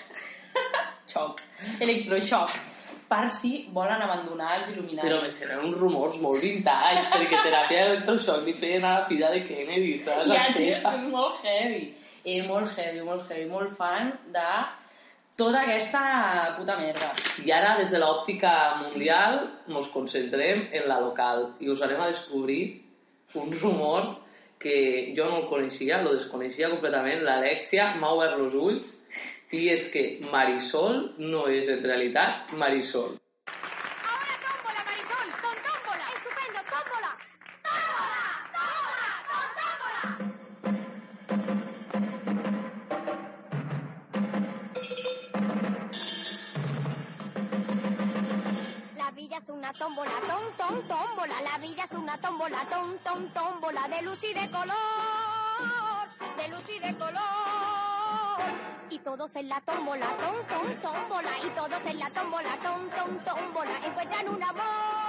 xoc, 1.12 1.40
electroxoc, 1.81 2.59
per 3.12 3.27
si 3.35 3.66
volen 3.72 4.05
abandonar 4.05 4.59
els 4.59 4.70
Illuminati. 4.72 5.09
Però 5.09 5.20
semblen 5.29 5.66
uns 5.68 5.81
rumors 5.81 6.20
molt 6.22 6.44
vintage, 6.44 7.09
perquè 7.12 7.40
teràpia 7.48 7.88
d'electroxoc 7.88 8.46
li 8.46 8.55
feien 8.57 8.87
a 8.88 9.01
la 9.01 9.09
filla 9.09 9.33
de 9.35 9.42
Kennedy, 9.48 9.96
saps? 10.01 10.31
Ja, 10.33 10.46
tio, 10.57 10.79
és 10.79 11.11
molt 11.11 11.42
heavy. 11.44 11.83
Eh, 12.22 12.38
molt 12.46 12.70
heavy, 12.79 13.03
molt 13.05 13.27
heavy. 13.29 13.48
Molt 13.51 13.75
fan 13.77 14.12
de 14.33 14.46
tota 15.37 15.64
aquesta 15.64 16.03
puta 16.57 16.77
merda. 16.79 17.11
I 17.44 17.53
ara, 17.53 17.75
des 17.81 17.90
de 17.90 18.01
l'òptica 18.01 18.53
mundial, 18.83 19.40
ens 19.68 19.88
concentrem 19.92 20.68
en 20.70 20.88
la 20.88 21.01
local 21.03 21.48
i 21.61 21.70
us 21.72 21.83
anem 21.85 22.01
a 22.05 22.11
descobrir 22.12 22.62
un 23.40 23.53
rumor 23.61 24.12
que 24.62 25.14
jo 25.16 25.29
no 25.31 25.42
el 25.42 25.48
coneixia, 25.51 26.03
lo 26.03 26.14
desconeixia 26.14 26.70
completament, 26.72 27.25
l'Alexia 27.27 27.90
m'ha 28.01 28.12
obert 28.16 28.38
els 28.38 28.55
ulls 28.55 28.94
i 29.59 29.66
és 29.75 29.88
que 29.92 30.05
Marisol 30.33 31.03
no 31.18 31.42
és 31.51 31.68
en 31.75 31.83
realitat 31.85 32.55
Marisol. 32.62 33.18
Marisol, 33.48 34.38
tómbola. 34.46 36.07
Estupendo. 36.14 36.62
La 50.73 51.59
vida 51.59 51.85
es 51.85 51.93
una 51.93 52.17
tómbola, 52.17 52.65
tom, 52.71 52.97
tom, 53.05 53.29
tómbola. 53.35 53.87
De 53.89 54.01
luz 54.01 54.25
y 54.25 54.33
de 54.33 54.51
color, 54.51 54.75
de 56.37 56.49
luz 56.49 56.69
y 56.69 56.79
de 56.79 56.97
color. 56.97 57.21
Y 58.89 58.99
todos 59.01 59.37
en 59.37 59.49
la 59.51 59.61
tómbola, 59.61 60.17
tom, 60.17 60.37
tom, 60.49 60.75
tómbola. 60.81 61.31
Y 61.45 61.51
todos 61.51 61.87
en 61.87 61.99
la 61.99 62.09
tómbola, 62.09 62.57
tom, 62.63 62.89
tom, 62.97 63.19
tómbola. 63.23 63.77
Encuentran 63.85 64.29
un 64.29 64.43
amor. 64.43 65.02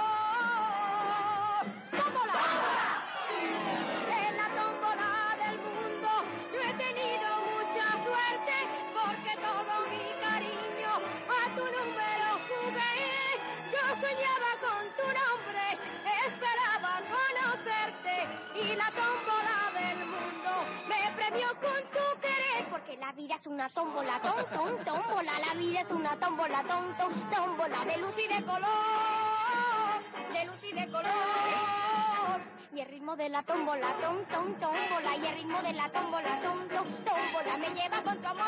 Me 21.34 21.40
premió 21.40 21.48
con 21.60 21.82
tu 21.90 22.20
querer 22.20 22.68
porque 22.70 22.96
la 22.96 23.12
vida 23.12 23.34
es 23.36 23.46
una 23.46 23.68
tómbola, 23.70 24.20
tom, 24.20 24.36
tom, 24.52 24.84
tómbola, 24.84 25.32
la 25.46 25.54
vida 25.54 25.80
es 25.80 25.90
una 25.90 26.16
tómbola, 26.16 26.62
tom, 26.64 26.96
tom, 26.96 27.12
tómbola 27.30 27.84
de 27.84 27.96
luz 27.98 28.16
y 28.18 28.28
de 28.28 28.44
color, 28.44 30.02
de 30.32 30.44
luz 30.44 30.62
y 30.62 30.72
de 30.72 30.90
color. 30.90 32.40
Y 32.72 32.80
el 32.80 32.88
ritmo 32.88 33.16
de 33.16 33.28
la 33.28 33.42
tómbola, 33.42 33.96
tom, 34.00 34.24
tom, 34.30 34.54
tómbola, 34.60 35.16
y 35.16 35.26
el 35.26 35.34
ritmo 35.34 35.62
de 35.62 35.72
la 35.72 35.88
tómbola, 35.88 36.40
tom, 36.42 36.68
tom, 36.68 36.86
tómbola, 37.04 37.58
me 37.58 37.70
lleva 37.70 38.02
con 38.02 38.18
tu 38.18 38.28
amor. 38.28 38.44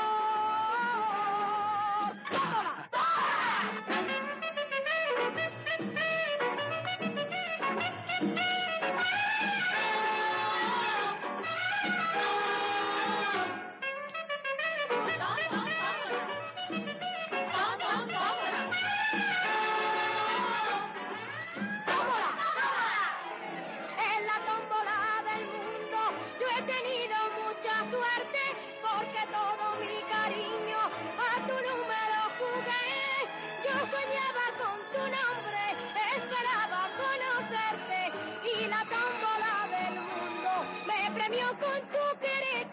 ¡Tómbola! 2.30 2.86
En 5.78 6.05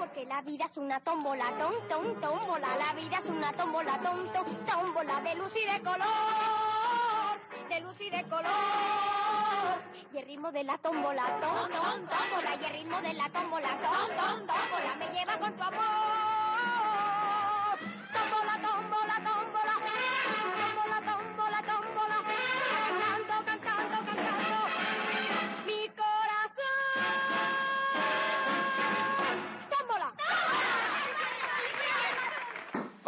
porque 0.03 0.25
la 0.25 0.41
vida 0.41 0.65
es 0.65 0.75
una 0.75 0.99
tómbola, 0.99 1.57
tom, 1.57 1.73
tom, 1.87 2.19
tómbola, 2.19 2.75
la 2.75 2.93
vida 2.93 3.19
es 3.19 3.29
una 3.29 3.53
tómbola, 3.53 4.01
tom, 4.01 4.27
tómbola 4.67 5.21
de 5.21 5.35
luz 5.35 5.55
y 5.55 5.65
de 5.65 5.79
color, 5.81 7.39
de 7.69 7.79
luz 7.79 8.01
y 8.01 8.09
de 8.09 8.21
color. 8.23 8.51
Y 10.11 10.17
el 10.17 10.25
ritmo 10.25 10.51
de 10.51 10.65
la 10.65 10.77
tómbola, 10.77 11.23
tom, 11.39 11.71
tom, 11.71 12.05
tómbola, 12.05 12.55
y 12.59 12.65
el 12.65 12.73
ritmo 12.73 13.01
de 13.01 13.13
la 13.13 13.29
tómbola, 13.29 13.69
tom, 13.69 14.17
tom, 14.17 14.45
tómbola, 14.45 14.95
me 14.99 15.07
lleva 15.17 15.39
con 15.39 15.55
tu 15.55 15.63
amor. 15.63 16.32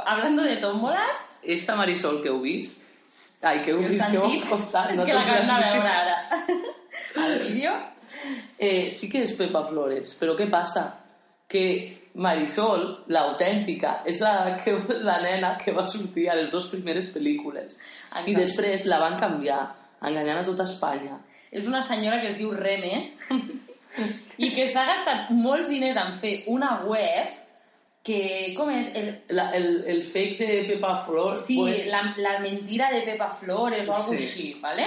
Hablando 0.06 0.44
de 0.44 0.58
tómbolas, 0.58 1.39
Esta 1.44 1.76
Marisol 1.76 2.22
que 2.22 2.30
heu 2.30 2.39
vist, 2.41 2.82
ai, 3.41 3.62
que 3.63 3.72
heu 3.72 3.82
el 3.84 3.89
vist, 3.89 4.06
que 4.12 4.18
heu 4.18 4.32
escoltat, 4.34 4.91
és 4.94 5.00
no 5.00 5.06
que 5.06 5.13
la 5.13 5.24
sé. 5.24 5.41
veure 5.50 5.89
ara. 5.89 6.18
El 7.26 7.39
vídeo, 7.48 7.74
Eh, 8.58 8.89
sí 8.89 9.10
que 9.12 9.22
és 9.26 9.34
Pepa 9.36 9.62
Flores, 9.68 10.13
però 10.18 10.34
què 10.38 10.46
passa? 10.50 10.86
Que 11.52 11.65
Marisol, 12.15 13.04
l'autèntica, 13.12 14.00
és 14.08 14.22
la, 14.24 14.56
que, 14.63 14.72
la 15.04 15.18
nena 15.22 15.52
que 15.60 15.74
va 15.76 15.84
sortir 15.91 16.30
a 16.32 16.36
les 16.39 16.50
dues 16.50 16.70
primeres 16.72 17.12
pel·lícules. 17.13 17.76
Exacte. 17.76 18.32
I 18.32 18.36
després 18.39 18.86
la 18.89 19.02
van 19.04 19.20
canviar, 19.20 19.60
enganyant 20.02 20.39
a 20.41 20.46
tota 20.48 20.63
Espanya. 20.63 21.20
és 21.52 21.68
una 21.68 21.82
senyora 21.84 22.22
que 22.22 22.30
es 22.32 22.38
diu 22.39 22.52
Reme 22.52 23.12
i 24.46 24.50
que 24.56 24.65
s'ha 24.68 24.86
gastat 24.89 25.30
molts 25.32 25.70
diners 25.70 25.98
en 26.02 26.13
fer 26.18 26.44
una 26.52 26.82
web 26.88 27.44
que, 28.06 28.54
com 28.58 28.70
és? 28.70 28.94
El, 28.96 29.10
La, 29.34 29.50
el, 29.58 29.84
el 29.89 30.04
fake 30.06 30.38
de 30.46 30.63
Pepa 30.70 30.94
Flores... 31.08 31.41
sí, 31.48 31.58
pues, 31.58 31.88
la, 31.88 32.13
la 32.22 32.38
mentira 32.39 32.91
de 32.94 33.02
Pepa 33.02 33.32
Flores 33.32 33.89
o 33.89 33.96
algo 33.96 34.13
Sí. 34.13 34.18
així, 34.22 34.48
¿vale? 34.62 34.86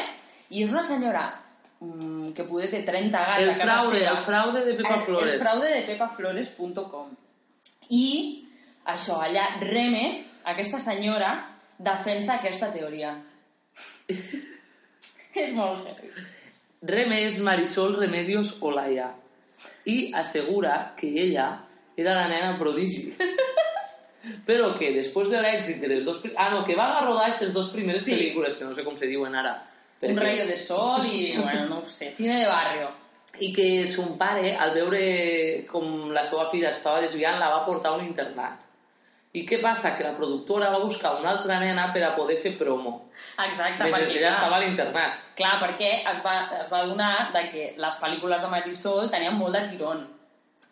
I 0.51 0.63
és 0.65 0.71
una 0.73 0.85
senyora 0.87 1.25
mm, 1.81 2.31
que 2.33 2.45
poder 2.49 2.71
té 2.73 2.85
30 2.87 3.25
gats 3.27 3.43
el 3.45 3.55
fraude, 3.59 4.05
el 4.07 4.23
fraude 4.25 4.65
de 4.65 4.75
Pepa 4.79 4.95
el, 4.95 5.01
Flores. 5.03 5.35
El 5.35 5.41
fraude 5.43 5.75
de 5.75 5.83
pepaflores.com. 5.91 7.11
I 7.91 8.07
això, 8.87 9.19
allà, 9.21 9.49
Reme, 9.61 10.25
aquesta 10.45 10.81
senyora, 10.81 11.35
defensa 11.79 12.39
aquesta 12.39 12.71
teoria. 12.73 13.17
és 15.45 15.53
molt. 15.55 15.91
Reme 16.83 17.21
és 17.27 17.39
Marisol 17.43 17.97
Remedios 17.99 18.55
Olaya 18.61 19.11
i 19.85 20.13
assegura 20.15 20.95
que 20.97 21.09
ella 21.21 21.49
era 22.03 22.15
la 22.15 22.29
nena 22.29 22.55
prodigi. 22.59 23.13
Però 24.49 24.73
que 24.77 24.91
després 24.93 25.31
de 25.33 25.41
l'èxit 25.41 25.79
de 25.81 25.89
les 25.89 26.05
dos... 26.05 26.21
Ah, 26.37 26.49
no, 26.53 26.63
que 26.67 26.75
va 26.77 27.01
rodar 27.01 27.27
aquestes 27.29 27.53
dos 27.55 27.71
primeres 27.73 28.03
Sí. 28.05 28.13
pel·lícules, 28.13 28.57
que 28.59 28.65
no 28.67 28.75
sé 28.75 28.85
com 28.85 28.97
se 28.99 29.07
diuen 29.09 29.35
ara. 29.35 29.55
Un 30.01 30.11
perquè- 30.15 30.23
rayo 30.25 30.47
de 30.47 30.57
sol 30.57 31.07
i, 31.07 31.35
bueno, 31.43 31.67
no 31.69 31.79
ho 31.79 31.85
sé, 31.85 32.13
cine 32.17 32.41
de 32.43 32.47
barrio. 32.47 32.91
I 33.41 33.53
que 33.55 33.87
son 33.87 34.17
pare, 34.19 34.57
al 34.57 34.73
veure 34.75 35.67
com 35.71 36.11
la 36.11 36.25
seva 36.27 36.49
filla 36.51 36.73
estava 36.75 37.01
desviant, 37.01 37.39
la 37.39 37.49
va 37.53 37.65
portar 37.67 37.93
a 37.93 37.97
un 38.01 38.05
internat. 38.05 38.65
I 39.39 39.45
què 39.47 39.61
passa? 39.63 39.93
Que 39.97 40.03
la 40.03 40.15
productora 40.17 40.71
va 40.73 40.81
buscar 40.83 41.13
una 41.21 41.31
altra 41.37 41.59
nena 41.61 41.93
per 41.95 42.03
a 42.03 42.15
poder 42.17 42.39
fer 42.41 42.57
promo. 42.59 43.11
Exacte, 43.45 43.85
Mentre 43.85 43.93
perquè, 44.09 44.17
ella 44.19 44.29
clar, 44.33 44.33
estava 44.41 44.57
a 44.57 44.61
l'internat. 44.65 45.21
clar, 45.39 45.55
perquè 45.63 45.91
es 46.11 46.23
va, 46.25 46.37
es 46.63 46.73
va 46.73 46.81
donar 46.89 47.31
de 47.33 47.43
que 47.53 47.67
les 47.79 47.99
pel·lícules 48.03 48.43
de 48.43 48.49
Marisol 48.51 49.11
tenien 49.13 49.37
molt 49.39 49.55
de 49.55 49.63
tirón. 49.71 50.07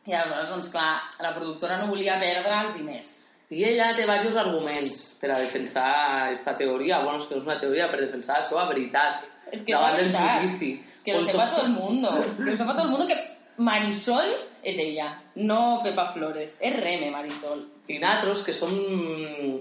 I 0.07 0.13
aleshores, 0.15 0.51
doncs 0.51 0.69
clar, 0.71 1.01
la 1.21 1.33
productora 1.35 1.77
no 1.81 1.89
volia 1.91 2.19
perdre 2.21 2.61
els 2.65 2.75
diners. 2.79 3.15
I 3.51 3.63
ella 3.65 3.93
té 3.95 4.03
diversos 4.03 4.37
arguments 4.37 4.93
per 5.21 5.31
a 5.31 5.39
defensar 5.39 5.87
aquesta 6.29 6.57
teoria. 6.59 7.01
Bueno, 7.03 7.19
és 7.19 7.27
que 7.27 7.35
no 7.37 7.41
és 7.43 7.47
una 7.47 7.61
teoria, 7.61 7.89
per 7.91 8.01
defensar 8.01 8.41
la 8.41 8.45
seva 8.47 8.65
veritat. 8.69 9.25
És 9.53 9.63
que 9.63 9.73
davant 9.73 9.97
del 9.97 10.11
veritat. 10.13 10.41
judici. 10.43 10.83
Que 11.05 11.13
lo 11.15 11.25
sepa 11.25 11.45
tot- 11.47 11.57
todo 11.57 11.67
el 11.67 11.73
mundo. 11.73 12.11
Que 12.37 12.51
lo 12.51 12.57
sepa 12.57 12.73
todo 12.75 12.85
el 12.87 12.91
mundo 12.91 13.07
que 13.07 13.19
Marisol 13.59 14.31
és 14.63 14.79
ella, 14.79 15.23
no 15.37 15.79
Pepa 15.83 16.09
Flores. 16.13 16.57
És 16.61 16.75
Reme, 16.77 17.11
Marisol. 17.11 17.63
I 17.89 17.99
nosaltres, 18.03 18.43
que 18.43 18.53
som 18.53 18.75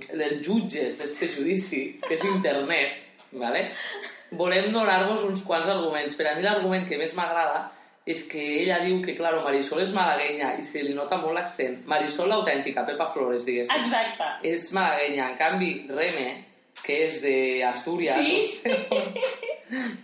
els 0.10 0.42
jutges 0.46 0.98
d'este 0.98 1.28
judici, 1.30 2.00
que 2.08 2.16
és 2.16 2.24
internet, 2.26 3.04
¿vale? 3.32 3.72
volem 4.32 4.72
donar-vos 4.74 5.24
uns 5.24 5.44
quants 5.46 5.70
arguments. 5.70 6.16
Per 6.18 6.26
a 6.28 6.36
mi 6.36 6.42
l'argument 6.44 6.88
que 6.90 6.98
més 6.98 7.14
m'agrada 7.16 7.70
és 8.06 8.22
que 8.30 8.42
ella 8.62 8.80
diu 8.86 9.00
que, 9.02 9.16
claro, 9.18 9.42
Marisol 9.42 9.82
és 9.82 9.94
malaguenya 9.94 10.52
i 10.60 10.64
se 10.64 10.84
li 10.86 10.94
nota 10.94 11.18
molt 11.18 11.34
l'accent. 11.34 11.80
Marisol 11.90 12.30
l'autèntica, 12.30 12.86
Pepa 12.86 13.08
Flores, 13.10 13.46
diguéssim. 13.48 13.86
Exacte. 13.88 14.28
És 14.46 14.68
malaguenya. 14.78 15.32
En 15.32 15.38
canvi, 15.40 15.72
Reme, 15.90 16.28
que 16.86 17.00
és 17.08 17.18
d'Astúries, 17.24 18.14
Sí? 18.14 18.62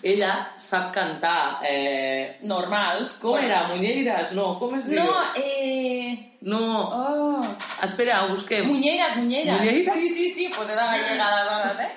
ella 0.04 0.34
sap 0.58 0.90
cantar... 0.94 1.62
Eh... 1.70 2.38
Normal. 2.42 3.08
Com 3.22 3.38
era? 3.38 3.68
Muñeiras? 3.70 4.34
No, 4.34 4.58
com 4.58 4.74
es 4.80 4.90
diu? 4.90 5.04
No, 5.04 5.22
eh... 5.38 6.38
No. 6.42 6.64
Oh. 6.90 7.46
Espera, 7.84 8.24
ho 8.26 8.32
busquem. 8.34 8.66
Muñeiras, 8.66 9.16
Muñeiras. 9.18 9.60
Muñeiras? 9.60 9.94
Sí, 9.94 10.10
sí, 10.10 10.30
sí, 10.30 10.50
pues 10.56 10.68
era 10.70 10.88
gallega 10.88 11.28
aleshores, 11.28 11.80
eh? 11.86 11.92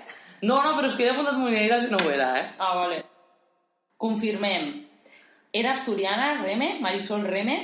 No, 0.44 0.60
no, 0.60 0.74
però 0.76 0.84
és 0.90 0.96
que 0.98 1.06
he 1.06 1.10
apuntat 1.14 1.38
Muñeiras 1.40 1.86
i 1.86 1.88
no 1.88 1.96
ho 2.04 2.10
era, 2.12 2.34
eh? 2.36 2.48
Ah, 2.58 2.74
vale. 2.76 2.98
Confirmem. 3.96 4.83
Era 5.54 5.70
asturiana, 5.72 6.42
Reme, 6.42 6.78
Marisol 6.80 7.22
Reme, 7.22 7.56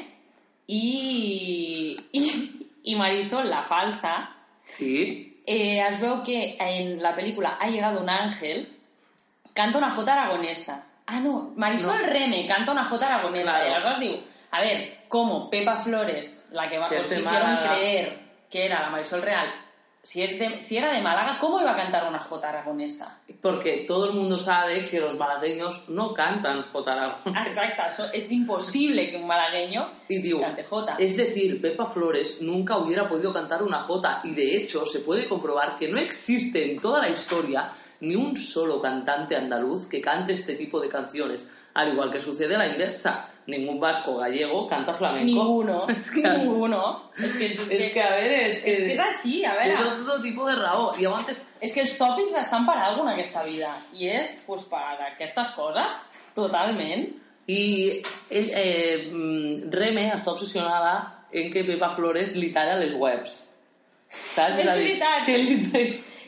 i, 0.69 1.97
i, 2.13 2.23
i 2.85 2.95
Marisol, 2.95 3.49
la 3.51 3.63
falsa, 3.67 4.31
Sí. 4.77 5.43
eh, 5.45 5.81
es 5.89 5.99
veu 6.01 6.21
que 6.23 6.57
en 6.61 7.03
la 7.03 7.11
pel·lícula 7.17 7.57
Ha 7.59 7.67
llegado 7.69 8.01
un 8.01 8.09
ángel, 8.09 8.69
canta 9.53 9.79
una 9.79 9.91
jota 9.91 10.13
aragonesa. 10.15 10.87
Ah, 11.07 11.19
no, 11.19 11.53
Marisol 11.57 11.99
No. 12.01 12.13
Reme 12.13 12.47
canta 12.47 12.71
una 12.71 12.85
jota 12.85 13.07
aragonesa. 13.13 13.51
Claro. 13.59 13.67
Y 13.67 13.73
aleshores 13.73 13.99
diu, 14.01 14.15
a 14.53 14.61
ver, 14.61 14.99
¿cómo 15.09 15.51
Pepa 15.51 15.77
Flores, 15.77 16.49
la 16.53 16.69
que 16.69 16.79
va, 16.79 16.89
Que 16.89 16.99
os 17.01 17.11
hicieron 17.11 17.57
creer 17.57 18.21
que 18.49 18.67
era 18.67 18.81
la 18.83 18.91
Marisol 18.91 19.23
Real, 19.23 19.49
si, 20.03 20.23
es 20.23 20.39
de, 20.39 20.63
si 20.63 20.77
era 20.77 20.93
de 20.93 21.03
Málaga, 21.03 21.39
¿cómo 21.39 21.61
iba 21.61 21.73
a 21.73 21.77
cantar 21.77 22.09
una 22.09 22.19
jota 22.19 22.49
aragonesa? 22.49 23.21
Porque 23.41 23.85
todo 23.87 24.11
el 24.11 24.17
mundo 24.17 24.35
sabe 24.37 24.85
que 24.85 25.01
los 25.01 25.17
malagueños 25.17 25.89
no 25.89 26.13
cantan 26.15 26.63
J. 26.65 26.93
Aragón. 26.93 27.35
Ah, 27.37 27.45
Exacte, 27.47 27.83
eso 27.89 28.07
es 28.13 28.31
imposible 28.33 29.11
que 29.11 29.17
un 29.17 29.27
malagueño 29.27 29.91
Y 30.09 30.21
digo, 30.21 30.41
cante 30.41 30.65
jota. 30.65 30.97
es 30.99 31.17
decir, 31.17 31.61
Pepa 31.61 31.87
Flores 31.87 32.43
nunca 32.43 32.77
hubiera 32.79 33.09
podido 33.09 33.33
cantar 33.33 33.63
una 33.63 33.79
J 33.81 34.21
y 34.25 34.35
de 34.35 34.57
hecho 34.57 34.85
se 34.87 35.01
puede 35.01 35.29
comprobar 35.29 35.77
que 35.77 35.89
no 35.89 35.99
existe 35.99 36.73
en 36.73 36.81
toda 36.81 37.01
la 37.01 37.09
historia 37.09 37.71
ni 38.01 38.15
un 38.17 38.37
solo 38.37 38.81
cantante 38.81 39.37
andaluz 39.37 39.87
que 39.87 40.01
cante 40.01 40.33
este 40.33 40.55
tipo 40.55 40.81
de 40.81 40.89
canciones. 40.89 41.49
Al 41.75 41.93
igual 41.93 42.11
que 42.11 42.21
sucede 42.21 42.57
a 42.57 42.59
la 42.59 42.67
inversa, 42.67 43.30
ningún 43.47 43.81
vasco 43.81 44.17
gallego 44.17 44.67
canta 44.69 44.93
flamenco. 44.93 45.27
Ninguno, 45.27 45.89
Es 45.89 46.11
que, 46.11 46.23
ninguno. 46.23 47.11
És 47.19 47.37
que, 47.37 47.47
és, 47.47 47.61
es 47.71 47.93
que 47.93 48.03
a 48.03 48.11
ver, 48.17 48.33
es 48.33 48.59
que, 48.61 48.73
és 48.73 48.85
que 48.85 48.93
és 48.95 49.01
així, 49.01 49.45
a 49.45 49.55
que 49.59 49.69
veure. 49.69 50.05
todo 50.05 50.21
tipo 50.23 50.47
de 50.47 50.57
raó. 50.57 50.93
Y 50.99 51.07
antes 51.07 51.43
És 51.61 51.75
que 51.77 51.83
els 51.85 51.93
tòpics 51.99 52.37
estan 52.41 52.65
per 52.65 52.79
alguna 52.81 53.13
en 53.13 53.19
aquesta 53.19 53.43
vida. 53.45 53.69
I 53.93 54.09
és 54.09 54.33
pues, 54.47 54.65
per 54.71 54.97
aquestes 55.11 55.51
coses, 55.53 55.99
totalment. 56.35 57.09
I 57.51 57.63
eh, 58.31 59.11
mm, 59.11 59.69
Reme 59.73 60.07
està 60.15 60.33
obsessionada 60.33 61.27
en 61.33 61.51
que 61.53 61.65
Pepa 61.67 61.91
Flores 61.93 62.37
li 62.39 62.49
talla 62.55 62.79
les 62.81 62.95
webs. 62.97 63.35
Saps? 64.11 64.63
És 64.63 64.67
veritat. 64.67 65.27
Que 65.27 65.37
li... 65.37 65.59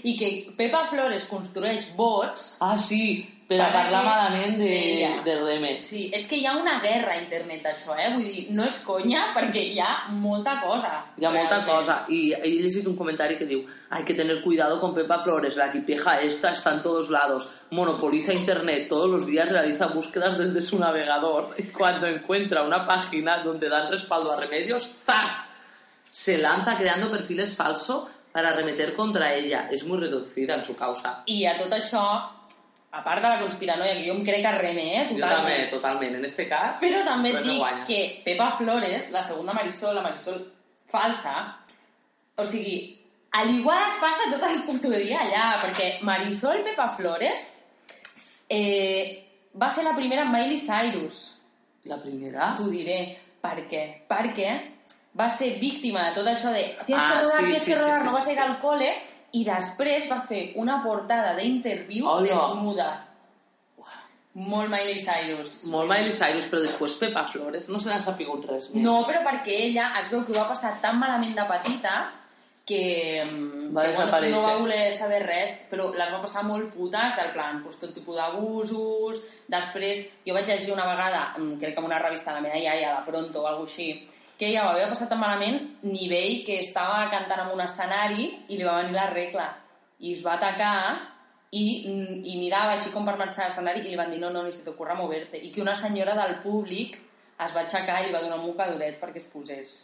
I 0.03 0.17
que 0.19 0.31
Pepa 0.59 0.85
Flores 0.91 1.29
construeix 1.31 1.87
bots... 1.97 2.57
Ah, 2.61 2.77
sí, 2.79 3.23
per 3.49 3.59
a 3.61 3.69
parlar 3.73 4.03
malament 4.05 4.57
de, 4.59 4.77
de 5.25 5.35
Reme. 5.43 5.73
Sí, 5.85 6.07
és 6.15 6.25
que 6.29 6.39
hi 6.39 6.47
ha 6.47 6.55
una 6.57 6.79
guerra 6.81 7.13
a 7.15 7.21
internet 7.21 7.63
d'això, 7.67 7.97
eh? 7.99 8.09
Vull 8.15 8.25
dir, 8.25 8.45
no 8.57 8.65
és 8.65 8.79
conya 8.87 9.27
perquè 9.35 9.63
hi 9.73 9.81
ha 9.81 9.91
molta 10.15 10.59
cosa. 10.63 10.93
Hi 11.19 11.27
ha 11.27 11.31
molta 11.31 11.59
realment. 11.59 11.71
cosa. 11.71 12.05
Y 12.09 12.33
he 12.33 12.51
llegit 12.63 12.87
un 12.87 12.97
comentario 12.97 13.39
que 13.39 13.47
diu 13.47 13.65
hay 13.91 14.05
que 14.05 14.15
tener 14.15 14.41
cuidado 14.43 14.81
con 14.81 14.95
Pepa 14.95 15.19
Flores, 15.19 15.57
la 15.57 15.71
tipeja 15.71 16.21
esta 16.21 16.53
está 16.53 16.73
en 16.73 16.83
todos 16.83 17.11
lados, 17.11 17.49
monopoliza 17.71 18.33
internet, 18.33 18.89
todos 18.89 19.11
los 19.11 19.27
días 19.27 19.49
realiza 19.49 19.89
búsquedas 19.89 20.39
desde 20.39 20.61
su 20.63 20.79
navegador 20.79 21.55
y 21.59 21.65
cuando 21.65 22.07
encuentra 22.07 22.63
una 22.63 22.87
página 22.87 23.43
donde 23.43 23.69
dan 23.69 23.91
respaldo 23.91 24.33
a 24.33 24.41
remedios, 24.41 24.91
¡zas! 25.07 25.45
Se 26.11 26.39
lanza 26.39 26.77
creando 26.77 27.11
perfiles 27.11 27.57
falsos 27.57 28.09
para 28.33 28.51
arremeter 28.51 28.95
contra 28.95 29.35
ella. 29.35 29.69
Es 29.71 29.85
muy 29.85 29.99
reducida 29.99 30.55
en 30.55 30.65
su 30.65 30.75
causa. 30.77 31.23
I 31.27 31.45
a 31.47 31.57
tot 31.57 31.73
això, 31.73 32.03
a 32.93 33.03
part 33.05 33.23
de 33.25 33.29
la 33.29 33.41
conspiranoia, 33.41 33.95
que 33.97 34.05
jo 34.07 34.15
em 34.15 34.25
crec 34.27 34.45
a 34.45 34.53
Reme, 34.59 34.83
eh? 34.99 35.05
Jo 35.09 35.17
Totalment. 35.17 35.39
també, 35.39 35.69
totalment. 35.73 36.17
En 36.19 36.25
este 36.29 36.45
cas, 36.49 36.81
Però 36.83 37.05
també 37.07 37.31
et 37.33 37.43
dic 37.47 37.87
que 37.89 38.01
Pepa 38.25 38.51
Flores, 38.59 39.11
la 39.15 39.23
segona 39.25 39.55
Marisol, 39.57 39.95
la 39.97 40.03
Marisol 40.05 40.43
falsa, 40.93 41.37
o 42.37 42.45
sigui, 42.47 42.77
al 43.33 43.49
igual 43.51 43.81
es 43.89 43.97
passa 44.01 44.29
tot 44.31 44.43
el 44.51 44.63
puto 44.69 44.91
dia 44.93 45.23
allà, 45.25 45.47
perquè 45.63 46.03
Marisol 46.05 46.61
Pepa 46.67 46.91
Flores 46.93 47.47
eh, 48.49 49.25
va 49.57 49.71
ser 49.71 49.85
la 49.85 49.95
primera 49.97 50.27
amb 50.27 50.37
Miley 50.37 50.59
Cyrus. 50.61 51.23
La 51.89 51.97
primera... 52.03 52.53
T'ho 52.57 52.69
diré. 52.71 52.99
Per 53.43 53.57
què? 53.67 53.83
Perquè 54.07 54.51
va 55.19 55.27
ser 55.33 55.57
víctima 55.59 56.05
de 56.09 56.15
tot 56.21 56.29
això 56.31 56.53
de 56.55 56.63
tienes 56.87 57.03
Ah, 57.03 57.09
que 57.17 57.25
rodar, 57.25 57.39
sí, 57.41 57.45
tienes 57.47 57.63
sí, 57.63 57.71
que 57.71 57.77
sí, 57.77 57.81
rodar, 57.81 57.99
sí, 57.99 58.07
no 58.07 58.13
vas 58.13 58.25
sí. 58.25 58.31
a 58.31 58.35
ir 58.35 58.41
al 58.41 58.59
cole, 58.61 58.93
i 59.33 59.45
després 59.45 60.09
va 60.11 60.21
fer 60.21 60.53
una 60.61 60.81
portada 60.83 61.35
d'interviu 61.39 62.07
Hola. 62.09 62.29
desnuda. 62.29 62.91
Molt 64.35 64.71
Miley 64.73 64.97
Cyrus. 64.97 65.67
Molt 65.69 65.91
Miley 65.91 66.13
Cyrus, 66.17 66.47
però 66.49 66.63
després 66.65 66.95
Pepa 67.01 67.27
Flores 67.29 67.67
no 67.69 67.79
se 67.81 67.91
n'ha 67.91 67.99
sapigut 68.01 68.47
res 68.49 68.71
més. 68.73 68.81
No, 68.81 69.03
però 69.05 69.21
perquè 69.27 69.59
ella 69.69 69.91
es 70.01 70.09
veu 70.13 70.23
que 70.25 70.33
ho 70.33 70.39
va 70.39 70.49
passar 70.49 70.79
tan 70.81 70.97
malament 71.01 71.35
de 71.37 71.45
petita 71.51 71.95
que, 72.65 73.21
mm, 73.27 73.75
Va 73.75 73.83
que 73.83 73.89
desaparèixer. 73.91 74.31
no 74.33 74.43
va 74.47 74.57
voler 74.57 74.93
saber 74.95 75.21
res, 75.27 75.67
però 75.69 75.91
les 75.93 76.13
va 76.13 76.21
passar 76.23 76.45
molt 76.45 76.73
putes 76.73 77.17
del 77.17 77.33
plan, 77.35 77.61
pues, 77.63 77.77
tot 77.77 77.93
tipus 77.93 78.17
d'abusos, 78.17 79.21
després, 79.49 80.07
jo 80.25 80.33
vaig 80.33 80.47
llegir 80.47 80.73
una 80.73 80.87
vegada, 80.87 81.35
mm, 81.37 81.59
crec 81.59 81.75
que 81.75 81.81
en 81.81 81.87
una 81.87 81.99
revista 81.99 82.31
de 82.31 82.37
la 82.41 82.43
meva 82.49 82.57
iaia, 82.59 82.95
la 82.95 83.05
Pronto 83.05 83.43
o 83.43 83.47
alguna 83.47 83.69
així, 83.69 84.09
que 84.39 84.49
ella 84.49 84.65
ho 84.67 84.73
havia 84.73 84.89
passat 84.91 85.09
tan 85.13 85.21
malament, 85.21 85.59
nivell 85.83 86.43
que 86.47 86.59
estava 86.61 87.09
cantant 87.13 87.45
en 87.47 87.53
un 87.55 87.61
escenari 87.65 88.27
i 88.49 88.57
li 88.59 88.65
va 88.65 88.79
venir 88.81 88.97
la 88.97 89.09
regla, 89.11 89.49
i 90.01 90.13
es 90.17 90.25
va 90.27 90.35
atacar 90.35 90.75
i, 91.53 91.85
mm, 91.87 92.25
i 92.25 92.39
mirava 92.41 92.73
així 92.73 92.91
com 92.95 93.05
per 93.07 93.17
marxar 93.21 93.45
a 93.45 93.49
l'escenari 93.51 93.85
i 93.85 93.91
li 93.93 93.97
van 94.01 94.11
dir 94.11 94.19
no, 94.23 94.31
no, 94.35 94.43
ni 94.43 94.53
se 94.53 94.65
t'ocorre 94.65 94.97
moverte 94.99 95.37
i 95.37 95.53
que 95.53 95.61
una 95.63 95.77
senyora 95.77 96.15
del 96.19 96.39
públic 96.43 96.97
es 97.45 97.55
va 97.55 97.61
aixecar 97.67 98.01
i 98.03 98.07
li 98.09 98.13
va 98.15 98.23
donar 98.25 98.39
un 98.41 98.47
mocadoret 98.47 98.99
perquè 99.03 99.21
es 99.21 99.29
posés 99.31 99.75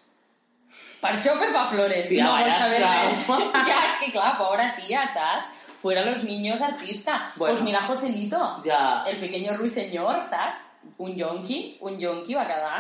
per 1.01 1.13
això 1.13 1.37
Pepa 1.39 1.67
Flores 1.71 2.09
Tia, 2.09 2.25
no 2.25 2.33
vol 2.39 2.51
saber 2.57 2.81
res 2.83 3.23
ja, 3.71 3.79
és 3.85 4.01
que 4.01 4.11
clar, 4.17 4.33
pobra 4.41 4.73
tia, 4.81 5.05
saps? 5.07 5.53
fuera 5.81 6.05
los 6.05 6.25
niños 6.25 6.61
artista 6.61 7.31
Bueno. 7.37 7.55
pues 7.55 7.63
mira 7.63 7.83
Joselito 7.83 8.61
Ja. 8.65 9.05
el 9.07 9.19
pequeño 9.19 9.57
ruiseñor, 9.57 10.25
saps? 10.25 10.71
Un 10.99 11.13
yonqui, 11.17 11.79
un 11.87 11.99
yonqui 12.01 12.35
va 12.35 12.45
quedar 12.49 12.79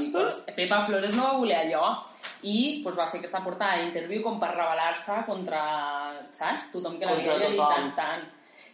i 0.00 0.08
pues, 0.10 0.32
Pepa 0.56 0.80
Flores 0.86 1.14
no 1.14 1.22
va 1.28 1.36
voler 1.38 1.58
allò 1.60 1.92
i 2.42 2.80
pues, 2.82 2.96
va 2.98 3.06
fer 3.06 3.20
aquesta 3.20 3.42
portada 3.44 3.76
d'interviu 3.78 4.22
com 4.24 4.40
per 4.40 4.50
rebel·lar-se 4.56 5.20
contra, 5.28 5.60
saps? 6.34 6.72
Tothom 6.72 6.98
que 6.98 7.06
l'havia 7.06 7.36
tothom. 7.56 7.92
tant. 7.94 8.24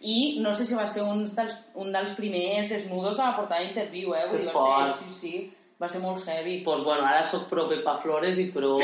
I 0.01 0.39
no 0.41 0.55
sé 0.55 0.65
si 0.65 0.75
va 0.79 0.87
ser 0.87 1.03
un 1.03 1.25
dels, 1.35 1.57
un 1.75 1.93
dels 1.93 2.13
primers 2.15 2.69
desnudos 2.71 3.17
de 3.19 3.23
la 3.25 3.35
portada 3.37 3.61
d'interviu, 3.61 4.15
eh? 4.15 4.25
Vull 4.31 4.39
Que 4.39 4.45
dir, 4.45 4.53
va 4.55 4.61
fort. 4.61 4.95
ser, 4.95 5.09
sí, 5.09 5.15
sí, 5.21 5.55
va 5.83 5.89
ser 5.89 6.01
molt 6.01 6.25
heavy. 6.25 6.63
Pues 6.65 6.85
bueno, 6.85 7.05
ara 7.05 7.25
sóc 7.25 7.49
pro 7.51 7.69
Pepa 7.69 7.97
Flores 7.99 8.39
i 8.39 8.47
pro 8.55 8.77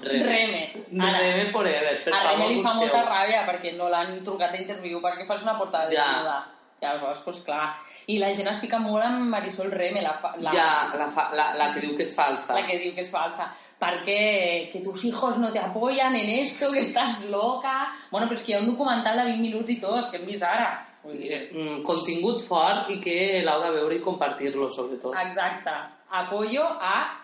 Reme. 0.00 0.24
Reme. 0.24 0.62
Ara. 0.98 1.18
Reme 1.20 1.46
forever. 1.52 1.94
Per 2.04 2.12
a 2.14 2.22
Reme 2.32 2.48
li 2.54 2.60
fa 2.64 2.72
molta 2.74 3.04
ràbia 3.04 3.44
perquè 3.46 3.76
no 3.76 3.88
l'han 3.92 4.18
trucat 4.24 4.50
d'interviu 4.56 4.98
perquè 5.04 5.26
fas 5.28 5.42
una 5.44 5.56
portada 5.58 5.92
Ja. 5.92 6.02
desnuda. 6.08 6.38
I 6.80 6.84
aleshores, 6.84 7.20
pues, 7.24 7.38
clar. 7.40 7.74
I 8.12 8.18
la 8.20 8.28
gent 8.36 8.48
es 8.50 8.58
fica 8.60 8.78
molt 8.78 9.02
amb 9.04 9.30
Marisol 9.32 9.70
Reme, 9.72 10.02
la, 10.04 10.12
fa, 10.20 10.34
la, 10.38 10.50
Ja, 10.52 10.66
la, 10.98 11.06
fa, 11.10 11.30
la, 11.34 11.54
la 11.56 11.70
que 11.72 11.80
diu 11.80 11.94
que 11.96 12.02
és 12.04 12.12
falsa. 12.14 12.52
la 12.54 12.66
que 12.66 12.76
diu 12.78 12.92
que 12.94 13.00
és 13.00 13.10
falsa. 13.10 13.48
Perquè 13.80 14.68
que 14.72 14.80
tus 14.84 15.04
hijos 15.04 15.38
no 15.38 15.50
te 15.52 15.58
apoyan 15.58 16.14
en 16.16 16.28
esto, 16.44 16.70
que 16.72 16.80
estás 16.80 17.22
loca... 17.32 17.88
Bueno, 18.10 18.26
però 18.28 18.36
és 18.36 18.42
que 18.44 18.52
hi 18.52 18.54
ha 18.56 18.60
un 18.60 18.66
documental 18.72 19.16
de 19.16 19.24
20 19.32 19.40
minuts 19.42 19.70
i 19.72 19.78
tot, 19.80 20.10
que 20.10 20.16
hem 20.20 20.26
vist 20.28 20.42
ara. 20.44 20.82
Vull 21.02 21.16
dir, 21.20 21.48
Mm, 21.52 21.82
contingut 21.86 22.42
fort 22.44 22.90
i 22.90 23.00
que 23.00 23.40
l'heu 23.44 23.62
de 23.62 23.70
veure 23.70 23.94
i 23.96 24.00
compartir-lo, 24.04 24.68
sobretot. 24.70 25.14
exacte. 25.26 25.70
Apoyo 26.10 26.64
a 26.80 27.22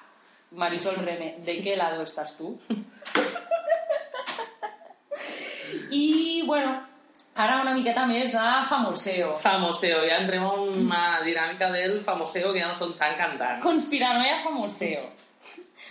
Marisol 0.52 0.96
Reme. 1.04 1.36
¿De 1.44 1.60
qué 1.62 1.76
lado 1.76 2.02
estás 2.02 2.36
tú? 2.36 2.58
I, 5.90 6.42
bueno, 6.46 6.86
ara 7.34 7.60
una 7.62 7.72
miqueta 7.74 8.06
més 8.06 8.32
de 8.32 8.44
famoseo. 8.68 9.32
Famoseo, 9.40 10.02
ja 10.08 10.18
entrem 10.20 10.44
a 10.44 10.52
una 10.52 11.02
dinàmica 11.24 11.70
del 11.72 12.00
famoseo 12.04 12.52
que 12.52 12.60
ja 12.60 12.68
no 12.68 12.76
són 12.78 12.94
tan 12.98 13.16
cantants. 13.18 13.62
Conspiranoia 13.64 14.40
famoseo. 14.44 15.08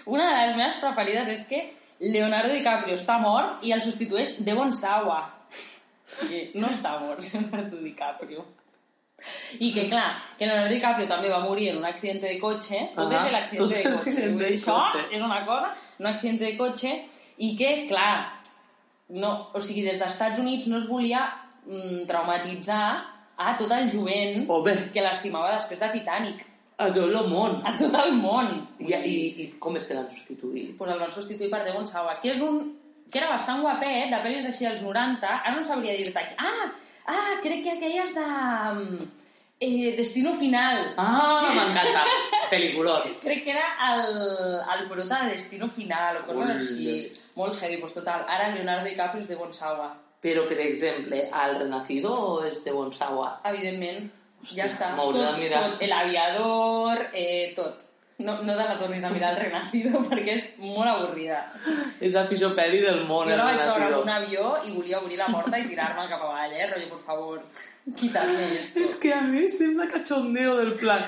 Una 0.06 0.30
de 0.30 0.48
les 0.48 0.56
meves 0.58 0.80
preferides 0.82 1.30
és 1.30 1.44
que 1.50 1.62
Leonardo 2.00 2.54
DiCaprio 2.54 2.96
està 2.98 3.20
mort 3.22 3.62
i 3.66 3.74
el 3.76 3.82
substitueix 3.82 4.40
Devon 4.46 4.74
Sawa. 4.74 5.20
No 6.56 6.68
està 6.72 6.98
mort, 7.00 7.22
Leonardo 7.34 7.78
DiCaprio. 7.84 8.46
I 9.62 9.70
que, 9.74 9.84
clar, 9.88 10.16
que 10.38 10.48
Leonardo 10.48 10.74
DiCaprio 10.74 11.08
també 11.08 11.30
va 11.30 11.44
morir 11.44 11.70
en 11.70 11.78
un 11.78 11.86
accident 11.86 12.22
de 12.24 12.40
Ah, 12.98 13.04
és 13.28 13.32
l'accident 13.36 13.68
tot 13.68 13.76
de 13.76 13.84
cotxe. 14.66 15.04
és 15.12 15.22
una 15.22 15.46
cosa, 15.46 15.76
un 16.00 16.08
accident 16.10 16.40
de 16.42 16.58
cotxe, 16.58 16.94
i 17.38 17.52
que, 17.58 17.70
clar, 17.88 18.41
no, 19.12 19.32
o 19.54 19.62
sigui, 19.62 19.84
des 19.86 20.00
dels 20.00 20.14
Estats 20.14 20.40
Units 20.40 20.70
no 20.72 20.80
es 20.80 20.88
volia 20.90 21.26
mm, 21.66 22.06
traumatitzar 22.10 22.86
a 23.42 23.56
tot 23.58 23.72
el 23.76 23.90
jovent 23.92 24.46
Home. 24.50 24.76
que 24.94 25.04
l'estimava 25.04 25.56
després 25.56 25.80
de 25.82 25.90
Titanic. 25.98 26.46
A 26.82 26.90
tot 26.90 27.10
el 27.10 27.30
món. 27.30 27.60
A 27.66 27.74
tot 27.78 27.96
el 28.02 28.14
món. 28.18 28.54
I, 28.80 28.94
i, 28.94 29.16
I 29.44 29.48
com 29.62 29.76
és 29.78 29.88
que 29.88 29.98
l'han 29.98 30.10
substituït? 30.10 30.76
pues 30.78 30.92
el 30.94 31.02
van 31.02 31.12
substituir 31.14 31.50
per 31.52 31.64
Devon 31.66 31.88
Sawa, 31.88 32.20
que 32.22 32.32
és 32.34 32.42
un 32.46 32.62
que 33.12 33.20
era 33.20 33.34
bastant 33.34 33.60
guapet, 33.60 34.08
de 34.08 34.20
pel·lis 34.24 34.48
així 34.48 34.64
dels 34.64 34.82
90, 34.86 35.28
ara 35.28 35.52
no 35.52 35.66
sabria 35.68 35.98
dir-te. 35.98 36.22
Ah, 36.40 36.70
ah, 37.12 37.34
crec 37.44 37.66
que 37.66 37.74
aquelles 37.76 38.14
de... 38.16 39.10
Eh, 39.62 39.94
Destino 39.96 40.34
Final. 40.34 40.96
Ah, 40.98 41.52
m'encanta. 41.54 42.04
Peliculón. 42.50 43.02
Crec 43.22 43.44
que 43.44 43.52
era 43.52 43.68
el, 43.94 44.82
el 44.82 44.88
prota 44.90 45.26
de 45.26 45.36
Destino 45.36 45.70
Final 45.70 46.18
o 46.18 46.26
coses 46.26 46.72
Ui. 46.72 46.88
així. 46.88 47.12
Molt 47.36 47.60
heavy, 47.62 47.78
pues 47.78 47.94
total. 47.94 48.26
Ara 48.28 48.50
Leonardo 48.56 48.90
DiCaprio 48.90 49.22
és 49.22 49.30
Devon 49.30 49.54
Sawa. 49.54 49.92
Però, 50.22 50.48
per 50.50 50.58
exemple, 50.62 51.30
al 51.34 51.56
Renacido 51.60 52.16
és 52.46 52.64
de 52.66 52.74
Bonsawa? 52.74 53.30
Evidentment, 53.50 54.04
ja 54.42 54.66
Hòstia, 54.66 54.68
està. 54.70 54.90
m'hauré 54.98 55.22
de 55.24 55.48
Tot, 55.50 55.72
tot, 55.72 55.82
el 55.82 55.94
aviador, 55.98 57.06
eh, 57.14 57.54
tot. 57.56 57.88
No, 58.24 58.38
no 58.44 58.54
te 58.56 58.64
la 58.70 58.78
tornis 58.78 59.04
a 59.04 59.10
mirar 59.10 59.34
el 59.34 59.40
Renacido 59.46 60.00
perquè 60.10 60.36
és 60.38 60.46
molt 60.62 60.88
avorrida. 60.90 61.44
És 62.00 62.14
la 62.14 62.28
pitjor 62.30 62.56
pel·li 62.58 62.80
del 62.84 63.04
món, 63.10 63.28
Jo 63.28 63.34
el 63.34 63.38
la 63.42 63.46
vaig 63.50 63.58
veure 63.60 63.74
Renacido. 63.80 63.98
en 64.02 64.08
un 64.08 64.10
avió 64.16 64.52
i 64.66 64.72
volia 64.76 65.00
obrir 65.00 65.18
la 65.18 65.28
porta 65.34 65.60
i 65.60 65.68
tirar-me 65.68 66.08
cap 66.10 66.22
avall, 66.30 66.54
eh? 66.54 66.68
Rollo, 66.72 66.90
por 66.90 67.00
favor, 67.02 67.42
quitarme 67.98 68.60
esto. 68.60 68.80
Es 68.80 68.96
que 68.96 69.14
a 69.14 69.22
mí 69.22 69.48
sembla 69.50 69.88
cachondeo 69.88 70.58
del 70.58 70.74
plan. 70.74 71.04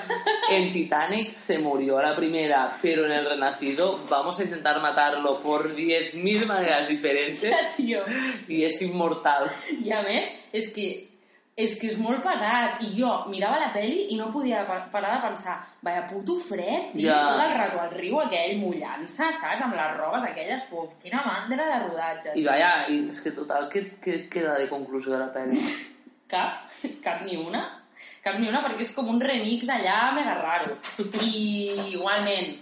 En 0.50 0.70
Titanic 0.70 1.32
se 1.32 1.58
murió 1.58 1.98
a 1.98 2.02
la 2.02 2.16
primera, 2.16 2.76
pero 2.82 3.06
en 3.06 3.12
el 3.12 3.24
Renacido 3.24 4.00
vamos 4.10 4.38
a 4.38 4.42
intentar 4.44 4.80
matarlo 4.80 5.40
por 5.40 5.74
10.000 5.74 6.46
maneras 6.46 6.88
diferentes 6.88 7.54
y 7.78 8.62
es 8.64 8.82
inmortal. 8.82 9.50
I 9.84 9.92
a 9.92 10.02
més, 10.02 10.30
és 10.52 10.68
que 10.74 11.13
és 11.56 11.76
que 11.78 11.86
és 11.86 11.98
molt 12.02 12.22
pesat. 12.24 12.80
I 12.82 12.88
jo 12.98 13.10
mirava 13.30 13.60
la 13.60 13.70
peli 13.72 14.08
i 14.10 14.16
no 14.18 14.30
podia 14.32 14.64
pa- 14.66 14.88
parar 14.90 15.16
de 15.20 15.26
pensar 15.28 15.56
vaya 15.82 16.06
puto 16.06 16.34
fred, 16.38 16.90
tio, 16.92 17.10
Ja. 17.12 17.20
tot 17.22 17.40
el 17.44 17.54
rato 17.58 17.80
al 17.80 17.90
riu 17.92 18.18
aquell 18.20 18.58
mullant-se, 18.58 19.32
saps? 19.32 19.62
Amb 19.62 19.74
les 19.74 19.96
robes 19.96 20.24
aquelles, 20.24 20.64
puf, 20.64 20.90
quina 21.02 21.22
mandra 21.24 21.64
de 21.66 21.86
rodatge. 21.86 22.32
Y 22.34 22.44
vaya, 22.44 22.88
y 22.88 23.08
es 23.08 23.20
que 23.20 23.30
total, 23.30 23.68
¿qué, 23.68 23.96
qué 24.02 24.28
queda 24.28 24.54
de 24.58 24.68
conclusió 24.68 25.12
de 25.12 25.18
la 25.18 25.32
peli? 25.32 25.54
Cap, 26.26 26.68
cap 27.02 27.20
ni 27.22 27.36
una. 27.36 27.80
Cap 28.22 28.38
ni 28.40 28.48
una, 28.48 28.60
perquè 28.64 28.80
és 28.82 28.90
com 28.96 29.06
un 29.08 29.20
remix 29.20 29.68
allà 29.68 30.10
mega 30.16 30.34
raro. 30.34 30.78
I 31.22 31.92
igualment, 31.92 32.56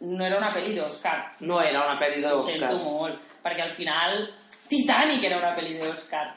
no 0.00 0.24
era 0.24 0.38
una 0.38 0.54
pel·li 0.54 0.72
d'Òscar. 0.76 1.34
No 1.40 1.60
era 1.60 1.82
una 1.84 1.98
peli 1.98 2.24
Ho 2.24 2.40
sento 2.40 2.78
molt, 2.78 3.18
perquè 3.42 3.62
al 3.66 3.74
final 3.74 4.30
Titanic 4.68 5.24
era 5.24 5.38
una 5.42 5.54
pel·li 5.56 5.74
d'Òscar. 5.80 6.30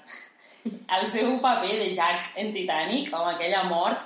El 0.65 1.07
seu 1.09 1.37
paper 1.41 1.77
de 1.79 1.91
Jack 1.95 2.33
en 2.41 2.51
Titanic, 2.53 3.13
amb 3.13 3.31
aquella 3.33 3.63
mort, 3.69 4.01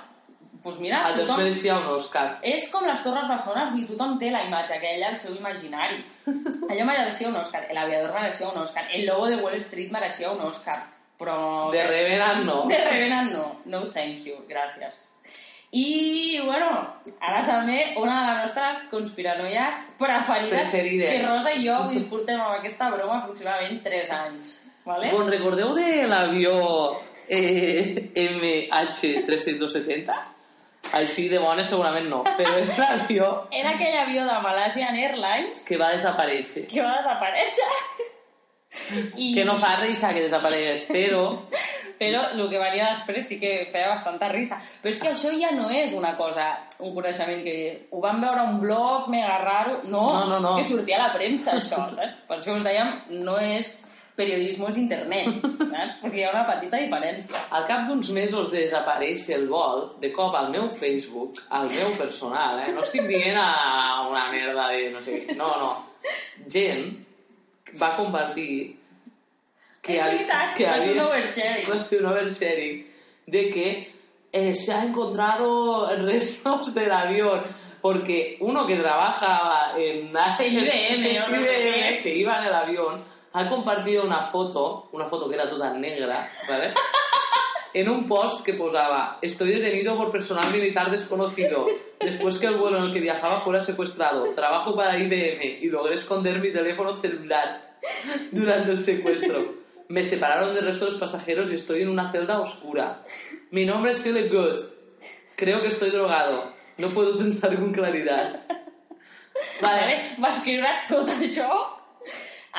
doncs 0.64 0.78
mira, 0.82 1.02
El 1.10 1.20
tothom... 1.20 1.40
mereixia 1.42 1.76
un 1.78 1.86
Oscar. 1.94 2.26
És 2.42 2.68
com 2.72 2.86
les 2.88 3.02
Torres 3.04 3.28
Bessones, 3.30 3.70
vull 3.70 3.82
dir, 3.82 3.88
tothom 3.92 4.16
té 4.18 4.32
la 4.32 4.44
imatge 4.48 4.76
aquella 4.78 5.12
al 5.12 5.18
seu 5.20 5.34
imaginari. 5.36 6.00
Allò 6.70 6.86
mereixia 6.88 7.28
un 7.30 7.36
Òscar, 7.38 7.66
el 7.70 7.78
aviador 7.78 8.14
mereixia 8.16 8.48
un 8.48 8.62
Òscar, 8.64 8.86
el 8.92 9.06
lobo 9.06 9.28
de 9.30 9.36
Wall 9.42 9.58
Street 9.62 9.92
mereixia 9.94 10.32
un 10.32 10.42
Òscar, 10.48 10.78
però... 11.20 11.36
De 11.74 11.84
Revenant 11.86 12.42
no. 12.48 12.62
De 12.70 12.80
Revenant 12.88 13.30
no. 13.34 13.46
No 13.70 13.84
thank 13.86 14.26
you, 14.26 14.40
gràcies. 14.50 15.04
I, 15.76 16.40
bueno, 16.46 16.68
ara 17.20 17.40
també 17.44 17.80
una 18.00 18.20
de 18.20 18.26
les 18.30 18.44
nostres 18.46 18.84
conspiranoies 18.90 19.82
preferides 19.98 20.70
Preferides. 20.70 21.10
que 21.10 21.26
Rosa 21.26 21.52
i 21.52 21.66
jo 21.66 21.74
avui 21.74 22.04
portem 22.08 22.40
amb 22.40 22.60
aquesta 22.60 22.88
broma 22.94 23.18
aproximadament 23.24 23.82
3 23.84 24.14
anys. 24.22 24.54
Vale? 24.86 25.10
Vos 25.10 25.26
recordeu 25.28 25.74
de 25.74 26.06
l'avió 26.06 26.96
eh, 27.28 28.10
MH370? 28.14 30.14
Així 30.94 31.26
de 31.28 31.40
bones 31.42 31.66
segurament 31.66 32.06
no, 32.06 32.20
però 32.38 32.52
és 32.62 32.70
l'avió 32.78 33.48
Era 33.50 33.72
aquell 33.74 33.96
avió 34.04 34.22
de 34.28 34.36
Malaysian 34.44 34.94
Airlines 34.94 35.64
que 35.66 35.76
va 35.80 35.88
desaparèixer. 35.96 36.68
que 36.70 36.82
va 36.84 37.00
desaparèixer. 37.00 37.66
I... 39.16 39.32
Que 39.34 39.44
no 39.48 39.56
fa 39.58 39.80
risa 39.80 40.12
que 40.14 40.22
desaparegués, 40.28 40.86
però 40.92 41.24
Però 41.96 42.26
el 42.34 42.42
que 42.52 42.58
venia 42.60 42.90
després 42.92 43.24
sí 43.24 43.38
que 43.40 43.70
feia 43.72 43.94
bastanta 43.94 44.26
risa. 44.28 44.58
Però 44.82 44.90
és 44.92 44.98
que 45.00 45.08
això 45.08 45.30
ja 45.40 45.48
no 45.56 45.70
és 45.72 45.94
una 45.96 46.10
cosa, 46.18 46.50
un 46.84 46.90
coneixement 46.92 47.40
que 47.40 47.54
ho 47.88 48.02
vam 48.04 48.20
veure 48.20 48.42
un 48.50 48.58
blog 48.60 49.06
mega 49.08 49.38
raro. 49.40 49.78
No, 49.88 50.02
No, 50.12 50.26
no, 50.28 50.36
no. 50.44 50.50
és 50.60 50.66
que 50.68 50.74
sortia 50.74 50.98
a 50.98 51.06
la 51.06 51.14
premsa, 51.14 51.54
això, 51.56 51.86
saps? 51.96 52.18
Per 52.28 52.36
això 52.36 52.52
us 52.52 52.60
dèiem, 52.68 52.90
no 53.24 53.38
és 53.40 53.85
periodisme, 54.16 54.70
és 54.72 54.78
internet, 54.80 55.42
saps? 55.72 56.02
Perquè 56.02 56.20
hi 56.20 56.24
ha 56.26 56.32
una 56.32 56.44
petita 56.48 56.80
diferència. 56.82 57.42
al 57.56 57.66
cap 57.68 57.86
d'uns 57.88 58.10
mesos 58.16 58.50
de 58.52 58.62
desaparèixer 58.64 59.36
el 59.36 59.48
vol, 59.50 59.90
de 60.02 60.12
cop 60.14 60.34
al 60.38 60.50
meu 60.54 60.70
Facebook, 60.72 61.42
al 61.50 61.68
meu 61.72 61.92
personal, 61.98 62.62
eh? 62.64 62.72
no 62.74 62.84
estic 62.86 63.06
dient 63.10 63.38
a 63.40 64.06
una 64.08 64.26
merda 64.32 64.70
de 64.72 64.88
no 64.94 65.04
sé 65.04 65.20
què, 65.20 65.36
no, 65.38 65.52
no. 65.60 65.70
Gent 66.52 66.90
va 67.80 67.92
compartir 67.98 68.76
És 69.86 70.02
veritat, 70.02 70.58
va 70.58 70.78
ser 70.82 70.94
un 70.96 71.04
oversharing. 71.04 71.68
Va 71.70 71.76
ser 71.82 72.00
un 72.00 72.08
oversharing 72.10 72.80
de 73.30 73.42
que 73.52 73.68
eh, 74.32 74.54
se 74.54 74.72
ha 74.72 74.82
encontrado 74.84 75.86
restos 76.02 76.74
del 76.74 76.92
avión 76.92 77.42
porque 77.80 78.36
uno 78.40 78.66
que 78.66 78.76
trabaja 78.76 79.78
en, 79.78 80.08
IBM, 80.40 81.22
o 81.22 81.28
no 81.30 81.40
sé 81.40 81.60
IBM, 81.60 82.02
que 82.02 82.16
iba 82.16 82.38
en 82.40 82.46
el 82.46 82.54
avión 82.54 83.04
ha 83.36 83.48
compartido 83.50 84.02
una 84.02 84.22
foto, 84.22 84.88
una 84.92 85.04
foto 85.04 85.28
que 85.28 85.34
era 85.34 85.46
toda 85.46 85.70
negra, 85.74 86.26
¿vale? 86.48 86.72
en 87.74 87.86
un 87.90 88.08
post 88.08 88.42
que 88.42 88.54
posaba 88.54 89.18
estoy 89.20 89.52
detenido 89.52 89.94
por 89.94 90.10
personal 90.10 90.50
militar 90.50 90.90
desconocido. 90.90 91.66
Después 92.00 92.38
que 92.38 92.46
el 92.46 92.56
vuelo 92.56 92.78
en 92.78 92.84
el 92.84 92.92
que 92.94 93.00
viajaba 93.00 93.38
fuera 93.38 93.60
secuestrado 93.60 94.24
trabajo 94.30 94.74
para 94.74 94.98
IBM 94.98 95.58
y 95.60 95.68
logré 95.68 95.96
esconder 95.96 96.40
mi 96.40 96.50
teléfono 96.50 96.94
celular 96.94 97.76
durante 98.32 98.70
el 98.70 98.78
secuestro. 98.78 99.54
Me 99.88 100.02
separaron 100.02 100.54
del 100.54 100.64
resto 100.64 100.86
de 100.86 100.92
los 100.92 101.00
pasajeros 101.00 101.52
y 101.52 101.56
estoy 101.56 101.82
en 101.82 101.90
una 101.90 102.10
celda 102.10 102.40
oscura. 102.40 103.04
Mi 103.50 103.66
nombre 103.66 103.90
es 103.90 104.00
Philip 104.00 104.32
Good 104.32 104.62
creo 105.36 105.60
que 105.60 105.68
estoy 105.68 105.90
drogado. 105.90 106.54
No 106.78 106.88
puedo 106.88 107.18
pensar 107.18 107.54
con 107.56 107.72
claridad 107.72 108.40
Vale. 109.60 110.16
Va 110.22 110.30
escriure 110.32 110.70
tot 110.88 111.10
això 111.12 111.76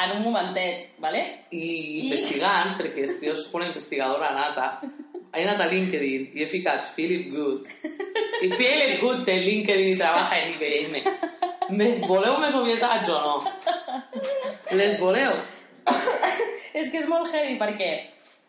en 0.04 0.14
un 0.18 0.24
momentet, 0.24 0.92
vale? 1.02 1.24
i 1.52 2.04
investigant, 2.04 2.76
perquè 2.78 3.06
és 3.08 3.18
que 3.20 3.32
jo 3.32 3.36
soc 3.40 3.56
una 3.58 3.70
investigadora 3.72 4.34
nata, 4.36 4.68
he 5.34 5.44
anat 5.44 5.64
a 5.64 5.70
LinkedIn 5.72 6.32
i 6.38 6.44
he 6.44 6.50
ficat 6.50 6.86
Philip 6.96 7.32
Good. 7.34 7.72
I 8.46 8.52
Philip 8.54 9.02
Good 9.02 9.24
té 9.28 9.40
LinkedIn 9.42 9.94
i 9.94 9.98
treballa 10.00 10.38
en 10.38 10.54
IBM. 10.54 11.00
Me, 11.78 11.88
voleu 12.08 12.38
més 12.42 12.56
obvietats 12.56 13.10
o 13.12 13.18
no? 13.24 13.36
Les 14.78 15.00
voleu? 15.02 15.34
És 16.78 16.92
que 16.94 17.02
és 17.02 17.10
molt 17.10 17.34
heavy, 17.34 17.58
per 17.60 17.74
què? 17.80 17.92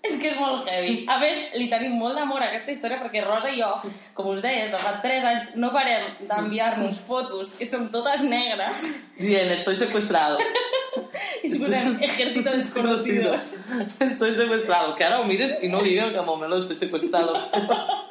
És 0.09 0.16
que 0.20 0.30
és 0.32 0.38
molt 0.40 0.68
heavy. 0.70 1.02
A 1.11 1.18
més, 1.20 1.42
li 1.59 1.68
tenim 1.70 1.98
molt 2.00 2.16
d'amor 2.16 2.42
a 2.42 2.48
aquesta 2.48 2.72
història 2.72 3.00
perquè 3.02 3.22
Rosa 3.24 3.52
i 3.52 3.61
jo, 3.61 3.68
com 4.16 4.30
us 4.32 4.40
deies, 4.44 4.72
de 4.72 4.80
fa 4.80 4.94
3 5.04 5.28
anys 5.32 5.52
no 5.61 5.70
parem 5.74 6.09
d'enviar-nos 6.30 7.02
fotos 7.09 7.52
que 7.59 7.68
són 7.68 7.90
totes 7.92 8.24
negres 8.28 8.86
Dient, 9.18 9.50
estoy 9.50 9.76
secuestrado. 9.76 10.38
i 11.42 11.48
ens 11.48 11.59
posem 11.59 11.96
ejército 12.00 12.50
desconocidos. 12.50 13.52
Estoy 14.00 14.34
secuestrado. 14.36 14.94
Que 14.94 15.04
ara 15.04 15.20
ho 15.20 15.24
mires 15.24 15.59
i 15.62 15.68
no 15.68 15.82
digue 15.82 16.12
que 16.12 16.22
momento 16.22 16.59
estoy 16.59 16.76
secuestrado. 16.76 17.34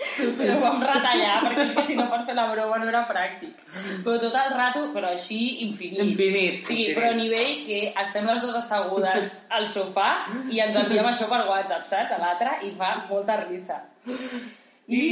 Però 0.00 0.54
ho 0.56 0.60
vam 0.62 0.80
retallar 0.84 1.34
perquè 1.44 1.64
és 1.66 1.74
que 1.76 1.84
si 1.90 1.96
no 1.98 2.06
per 2.10 2.22
fer 2.28 2.36
la 2.36 2.46
broma 2.52 2.78
no 2.80 2.88
era 2.88 3.02
pràctic. 3.08 3.60
Però 4.04 4.16
tot 4.22 4.36
el 4.42 4.54
rato, 4.56 4.86
però 4.94 5.10
així 5.12 5.40
infinit. 5.66 6.00
Infinit, 6.06 6.64
sigui, 6.64 6.86
infinit. 6.86 6.96
però 6.96 7.10
a 7.12 7.18
nivell 7.18 7.52
que 7.66 7.80
estem 8.04 8.30
les 8.30 8.40
dues 8.44 8.56
assegudes 8.62 9.30
al 9.58 9.68
sofà 9.68 10.08
i 10.48 10.62
ens 10.64 10.80
enviem 10.80 11.10
això 11.10 11.28
per 11.30 11.42
WhatsApp, 11.48 11.86
saps? 11.90 12.16
A 12.16 12.20
l'altre 12.22 12.56
i 12.66 12.72
fa 12.78 12.94
molta 13.10 13.36
risa. 13.44 13.82
I 14.88 15.04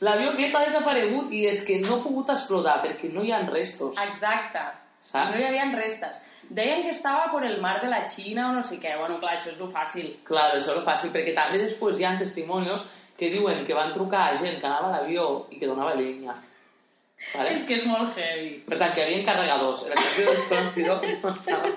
l'avió 0.00 0.32
aquest 0.32 0.56
ha 0.56 0.66
desaparegut 0.70 1.32
i 1.36 1.46
és 1.50 1.60
que 1.66 1.80
no 1.84 1.98
ha 1.98 2.04
pogut 2.04 2.32
explotar 2.32 2.80
perquè 2.86 3.12
no 3.12 3.26
hi 3.26 3.34
ha 3.34 3.44
restos. 3.48 3.98
Exacte. 4.08 4.64
saps? 5.02 5.34
No 5.34 5.40
hi 5.40 5.48
havia 5.50 5.68
restes. 5.76 6.22
Deien 6.52 6.82
que 6.84 6.90
estava 6.92 7.28
per 7.32 7.44
el 7.48 7.60
mar 7.62 7.78
de 7.80 7.88
la 7.88 8.02
Xina 8.08 8.48
o 8.50 8.52
no 8.56 8.62
sé 8.66 8.76
què. 8.80 8.96
Bueno, 8.98 9.18
clar, 9.20 9.36
això 9.36 9.52
és 9.52 9.60
lo 9.60 9.68
fàcil. 9.70 10.10
Clar, 10.26 10.50
això 10.56 10.74
és 10.76 10.84
fàcil, 10.84 11.12
perquè 11.14 11.32
també 11.36 11.60
després 11.62 12.00
hi 12.00 12.04
ha 12.04 12.16
testimonis 12.18 12.84
que 13.18 13.30
diuen 13.30 13.66
que 13.66 13.76
van 13.76 13.92
trucar 13.94 14.28
a 14.30 14.38
gent 14.38 14.58
que 14.60 14.66
anava 14.68 14.88
a 14.90 14.96
l'avió 14.96 15.46
i 15.50 15.60
que 15.60 15.70
donava 15.70 15.94
llenya. 15.98 16.34
¿Vale? 17.32 17.52
És 17.54 17.62
que 17.66 17.76
és 17.78 17.84
molt 17.86 18.16
heavy. 18.18 18.54
Per 18.66 18.78
tant, 18.80 18.90
que 18.92 19.02
hi 19.02 19.04
havia 19.04 19.26
carregadors. 19.28 19.84
El 19.86 19.92
ejército 19.94 20.32
desconocido 20.32 20.96
no 21.02 21.34
estava... 21.36 21.70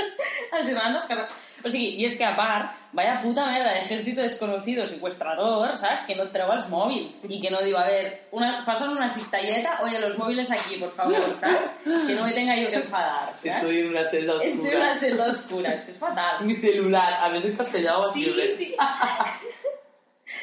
Els 0.58 0.68
hi 0.68 0.74
van 0.74 0.96
descarregar. 0.98 1.30
O 1.60 1.68
sigui, 1.68 2.00
i 2.00 2.06
és 2.08 2.14
que 2.16 2.24
a 2.24 2.32
part, 2.36 2.76
vaya 2.96 3.18
puta 3.20 3.44
merda 3.50 3.74
d'ejército 3.74 4.22
desconocido 4.24 4.86
secuestrador, 4.88 5.74
saps? 5.76 6.06
Que 6.08 6.16
no 6.16 6.26
treu 6.32 6.48
els 6.54 6.68
mòbils 6.72 7.18
i 7.28 7.40
que 7.42 7.52
no 7.52 7.60
diu, 7.64 7.76
a 7.76 7.84
ver, 7.88 8.06
una, 8.36 8.48
pasan 8.64 8.94
una 8.96 9.10
cistalleta, 9.12 9.76
oye, 9.84 10.00
los 10.00 10.16
móviles 10.18 10.50
aquí, 10.50 10.78
por 10.80 10.90
favor, 10.96 11.20
saps? 11.36 11.76
Que 11.84 12.16
no 12.16 12.24
me 12.24 12.32
tenga 12.32 12.56
yo 12.56 12.70
que 12.70 12.80
enfadar? 12.80 13.34
Estoy 13.42 13.80
en 13.80 13.90
una 13.90 14.04
celda 14.04 14.34
oscura. 14.34 14.50
Estoy 14.50 14.70
en 14.70 14.76
una 14.76 14.94
celda 14.94 15.26
oscura, 15.26 15.74
és 15.74 15.84
que 15.84 15.92
és 15.92 16.00
fatal. 16.00 16.44
Mi 16.48 16.56
celular. 16.56 17.08
A 17.20 17.28
més, 17.34 17.44
en 17.44 17.56
castellà 17.60 17.98
ho 17.98 18.06
va 18.06 18.12
Sí, 18.12 18.24
sí. 18.56 18.72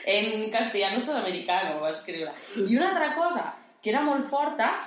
En 0.06 0.50
castellano 0.52 1.02
sudamericano 1.02 1.80
va 1.82 1.92
escriure. 1.92 2.32
I 2.56 2.76
una 2.76 2.90
altra 2.90 3.14
cosa 3.16 3.54
que 3.82 3.90
era 3.92 4.02
molt 4.02 4.26
forta 4.26 4.80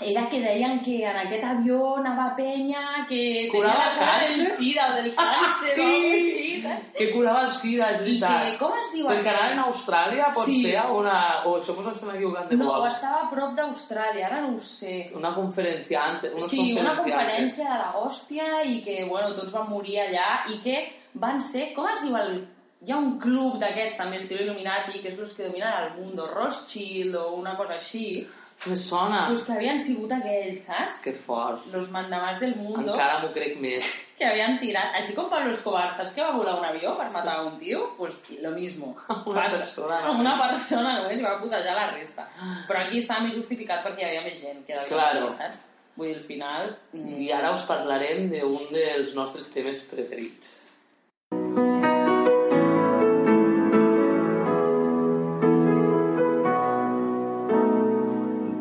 era 0.00 0.28
que 0.30 0.38
deien 0.38 0.78
que 0.80 1.00
en 1.02 1.16
aquest 1.16 1.42
avió 1.42 1.96
anava 1.96 2.28
penya 2.36 3.04
que 3.08 3.48
tenia 3.50 3.50
Curava 3.50 3.84
la 3.84 3.94
cura 3.96 4.18
del 4.28 4.44
sida 4.46 4.84
o 4.86 4.92
del 4.94 5.08
càncer 5.16 5.72
Sí. 5.74 5.80
o 5.80 5.86
alguna 5.88 6.14
així, 6.14 6.60
saps? 6.62 6.84
Que 6.98 7.06
curava 7.10 7.40
el 7.46 7.50
sida, 7.52 7.88
és 7.90 8.00
I 8.02 8.04
que, 8.04 8.20
veritat. 8.20 8.58
com 8.60 8.76
es 8.78 8.92
diu 8.92 9.08
Perquè 9.08 9.32
ara 9.32 9.48
en 9.52 9.58
Austràlia 9.58 10.28
pot 10.36 10.44
Sí. 10.46 10.62
ser 10.62 10.84
una... 11.00 11.16
O 11.46 11.56
això 11.58 11.74
mos 11.74 11.88
estem 11.90 12.10
equivocant 12.14 12.46
de 12.48 12.56
No, 12.60 12.68
qual. 12.68 12.86
estava 12.92 13.22
a 13.24 13.28
prop 13.28 13.56
d'Austràlia, 13.56 14.26
ara 14.26 14.40
no 14.42 14.54
ho 14.54 14.60
sé. 14.60 15.10
Una 15.16 15.34
conferenciante. 15.34 16.30
Unos 16.30 16.46
Sí, 16.48 16.72
una 16.78 16.94
conferència 16.96 17.64
de 17.64 17.78
la 17.78 17.92
hòstia 17.98 18.62
i 18.66 18.80
que, 18.80 19.04
bueno, 19.04 19.34
tots 19.34 19.52
van 19.52 19.68
morir 19.68 19.98
allà 19.98 20.44
i 20.54 20.60
que 20.62 20.92
van 21.14 21.42
ser, 21.42 21.72
com 21.74 21.88
es 21.88 22.02
diu 22.02 22.14
el... 22.16 22.46
Hi 22.86 22.92
ha 22.94 22.96
un 23.02 23.16
club 23.18 23.56
d'aquests, 23.58 23.96
també, 23.98 24.18
estil 24.22 24.44
Illuminati, 24.44 25.00
que 25.02 25.08
és 25.10 25.16
els 25.18 25.32
que 25.34 25.48
dominen 25.48 25.72
el 25.82 25.88
món, 25.96 26.18
Rothschild 26.34 27.16
o 27.18 27.24
una 27.40 27.56
cosa 27.58 27.74
així, 27.74 28.26
Me 28.66 28.74
sona. 28.76 29.24
pues 29.28 29.42
que 29.46 29.52
havien 29.52 29.78
sigut 29.80 30.10
aquells, 30.12 30.64
saps? 30.66 31.02
Que 31.04 31.12
fort. 31.12 31.66
Los 31.72 31.90
mandamás 31.94 32.40
del 32.40 32.56
mundo 32.56 32.92
Encara 32.92 33.20
m'ho 33.22 33.32
crec 33.34 33.56
més. 33.62 33.84
que 34.18 34.26
havien 34.26 34.58
tirat, 34.58 34.94
així 34.98 35.14
com 35.14 35.28
Pablo 35.30 35.50
Escobar, 35.54 35.92
saps 35.94 36.12
que 36.14 36.22
va 36.22 36.32
volar 36.34 36.56
un 36.58 36.64
avió 36.66 36.94
per 36.98 37.06
matar 37.14 37.36
a 37.38 37.44
un 37.46 37.56
tio? 37.58 37.94
Pues 37.96 38.16
lo 38.42 38.50
mismo. 38.50 38.96
Una 39.26 39.44
Passa. 39.44 39.58
persona 39.58 39.98
Amb 40.10 40.20
una 40.20 40.36
persona 40.42 40.94
només 41.00 41.20
i 41.20 41.26
va 41.26 41.36
putejar 41.42 41.74
la 41.74 41.88
resta. 41.92 42.28
Però 42.68 42.82
aquí 42.86 42.98
estava 43.02 43.26
més 43.26 43.34
justificat 43.38 43.82
perquè 43.86 44.02
hi 44.06 44.08
havia 44.12 44.22
més 44.26 44.38
gent 44.42 44.62
que 44.66 44.74
devia 44.74 44.86
Claro. 44.90 45.32
saps? 45.32 45.66
Vull 45.98 46.08
dir, 46.12 46.16
al 46.16 46.22
final... 46.26 46.72
I 46.94 47.30
ara 47.34 47.50
us 47.54 47.62
parlarem 47.66 48.28
d'un 48.30 48.58
dels 48.70 49.14
nostres 49.18 49.50
temes 49.54 49.82
preferits. 49.82 50.64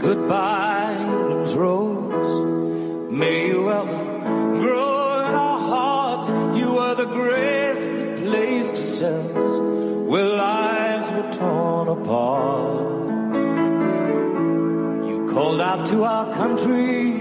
Goodbye, 0.08 0.96
rose. 1.54 3.12
May 3.12 3.48
you 3.48 3.70
ever 3.70 4.58
grow 4.58 5.20
in 5.28 5.36
our 5.36 5.60
hearts. 5.60 6.30
You 6.58 6.72
were 6.76 6.96
the 6.96 7.08
grace 7.08 7.84
that 7.86 8.18
placed 8.24 8.78
yourselves 8.78 9.60
where 10.10 10.24
lives 10.24 11.12
were 11.12 11.32
torn 11.34 11.90
apart. 11.90 13.10
You 15.10 15.28
called 15.30 15.60
out 15.60 15.86
to 15.88 16.06
our 16.06 16.34
country 16.36 17.12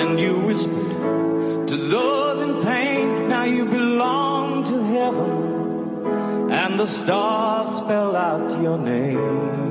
and 0.00 0.18
you 0.18 0.38
whispered 0.46 1.68
to 1.68 1.76
those 1.76 2.40
in 2.40 2.62
pain. 2.64 3.28
Now 3.28 3.44
you 3.44 3.66
belong 3.66 4.64
to 4.64 4.82
heaven 4.82 6.50
and 6.50 6.80
the 6.80 6.86
stars 6.86 7.76
spell 7.76 8.16
out 8.16 8.62
your 8.62 8.78
name. 8.78 9.63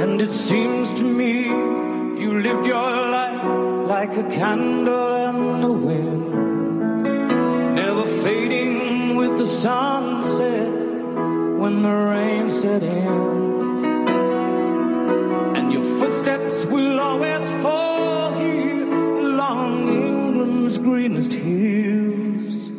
And 0.00 0.22
it 0.22 0.32
seems 0.32 0.94
to 0.94 1.02
me 1.02 1.46
you 2.22 2.40
lived 2.40 2.66
your 2.66 2.90
life 3.16 3.44
like 3.88 4.16
a 4.16 4.22
candle 4.30 5.16
in 5.28 5.60
the 5.60 5.72
wind, 5.72 7.04
never 7.74 8.06
fading 8.22 9.16
with 9.16 9.36
the 9.38 9.46
sunset 9.46 10.68
when 11.58 11.82
the 11.82 11.94
rain 12.12 12.48
set 12.48 12.84
in. 12.84 14.06
And 15.56 15.72
your 15.72 15.82
footsteps 15.98 16.64
will 16.66 17.00
always 17.00 17.42
fall 17.60 18.38
here 18.38 18.86
along 18.86 19.88
England's 19.88 20.78
greenest 20.78 21.32
hills. 21.32 22.70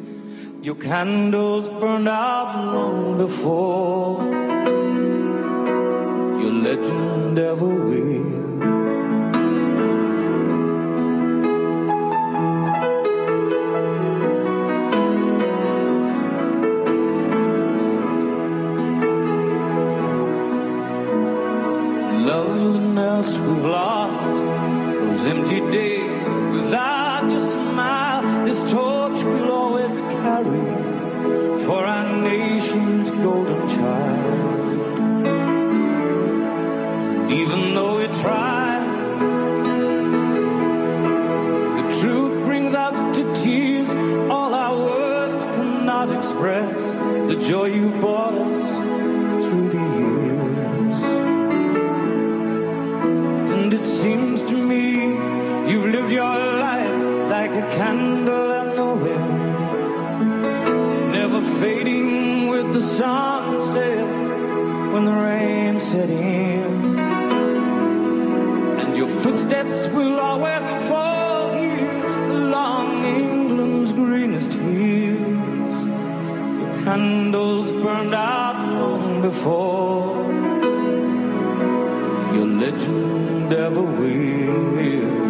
Your 0.61 0.75
candles 0.75 1.67
burned 1.67 2.07
out 2.07 2.73
long 2.73 3.17
before 3.17 4.48
your 6.41 6.51
legend 6.51 7.37
ever 7.37 7.65
will. 7.65 8.39
Loneliness 22.25 23.39
we've 23.39 23.65
lost, 23.65 24.35
those 24.99 25.25
empty 25.27 25.59
days 25.71 26.27
without 26.53 27.29
your 27.29 27.41
smile, 27.41 28.45
this 28.45 28.59
torch 28.71 29.21
we'll 29.23 29.51
always 29.51 29.99
carry 29.99 31.65
for 31.65 31.83
our 31.83 32.21
nation's 32.21 33.11
golden 33.11 33.67
child. 33.67 34.28
Even 37.41 37.73
though 37.73 37.95
we 37.99 38.07
try, 38.21 38.79
the 41.77 41.85
truth 42.01 42.45
brings 42.45 42.73
us 42.75 42.97
to 43.15 43.23
tears. 43.41 43.89
All 44.29 44.53
our 44.53 44.77
words 44.77 45.43
cannot 45.55 46.11
express 46.17 46.75
the 47.29 47.37
joy 47.49 47.67
you 47.67 47.91
brought 48.01 48.33
us 48.33 48.57
through 49.41 49.69
the 49.69 49.85
years. 49.99 51.01
And 53.53 53.73
it 53.73 53.85
seems 53.85 54.43
to 54.43 54.55
me 54.71 54.83
you've 55.71 55.85
lived 55.95 56.11
your 56.11 56.37
life 56.67 56.97
like 57.29 57.51
a 57.51 57.65
candle 57.77 58.51
in 58.63 58.75
the 58.75 58.91
wind, 59.05 59.39
never 61.13 61.41
fading 61.61 62.47
with 62.49 62.73
the 62.73 62.83
sunset 62.83 64.07
when 64.93 65.05
the 65.05 65.13
rain 65.13 65.79
set 65.79 66.09
in. 66.09 66.78
Footsteps 69.23 69.89
will 69.89 70.19
always 70.19 70.63
fall 70.87 71.53
here 71.53 72.05
along 72.05 73.03
England's 73.05 73.91
greenest 73.93 74.53
hills. 74.53 75.85
The 76.61 76.83
candles 76.85 77.71
burned 77.71 78.13
out 78.13 78.57
long 78.79 79.21
before 79.21 80.25
your 82.33 82.47
legend 82.47 83.53
ever 83.53 83.81
will. 83.81 85.28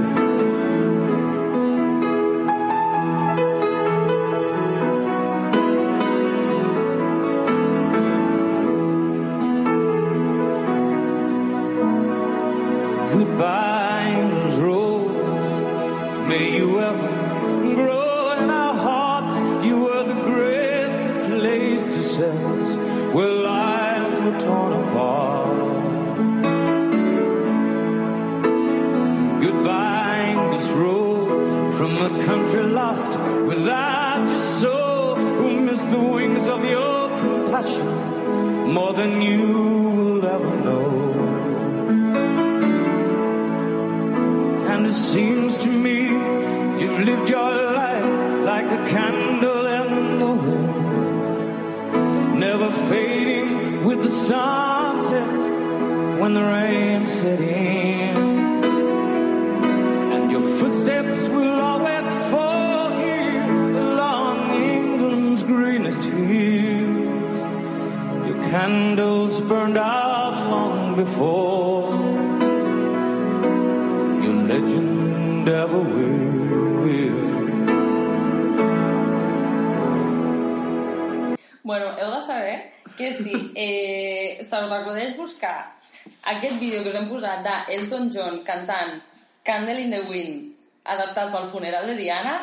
Aquest 86.33 86.59
vídeo 86.59 86.83
que 86.83 86.93
us 86.93 86.99
hem 86.99 87.09
posat 87.09 87.43
d'Elton 87.45 88.09
John 88.13 88.39
cantant 88.45 89.01
Candle 89.43 89.81
in 89.81 89.91
the 89.91 90.01
Wind 90.09 90.55
adaptat 90.89 91.31
pel 91.33 91.47
funeral 91.47 91.87
de 91.87 91.95
Diana, 91.97 92.37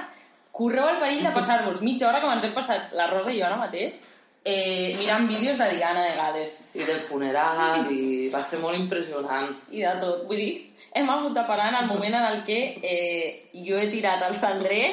correu 0.52 0.88
el 0.88 1.00
perill 1.00 1.24
de 1.26 1.32
passar-vos 1.34 1.82
mitja 1.84 2.08
hora 2.08 2.20
com 2.22 2.32
ens 2.32 2.44
hem 2.46 2.54
passat 2.54 2.92
la 2.96 3.08
Rosa 3.10 3.32
i 3.32 3.40
jo 3.40 3.46
ara 3.48 3.58
mateix 3.60 3.98
eh, 4.46 4.94
mirant 4.98 5.26
vídeos 5.28 5.58
de 5.58 5.68
Diana 5.74 6.04
de 6.06 6.14
Gales 6.14 6.76
I 6.76 6.84
del 6.86 7.00
funeral, 7.02 7.82
i 7.90 8.28
va 8.30 8.40
ser 8.40 8.60
molt 8.62 8.78
impressionant. 8.78 9.50
i 9.74 9.82
de 9.82 9.94
tot. 10.00 10.22
Vull 10.28 10.38
dir, 10.38 10.52
hem 10.94 11.10
hagut 11.10 11.34
de 11.34 11.44
parar 11.48 11.72
en 11.72 11.80
el 11.82 11.88
moment 11.90 12.14
en 12.14 12.26
el 12.30 12.44
que 12.46 12.60
eh, 12.80 13.50
jo 13.66 13.76
he 13.76 13.88
tirat 13.90 14.22
el 14.28 14.36
cendrer 14.38 14.86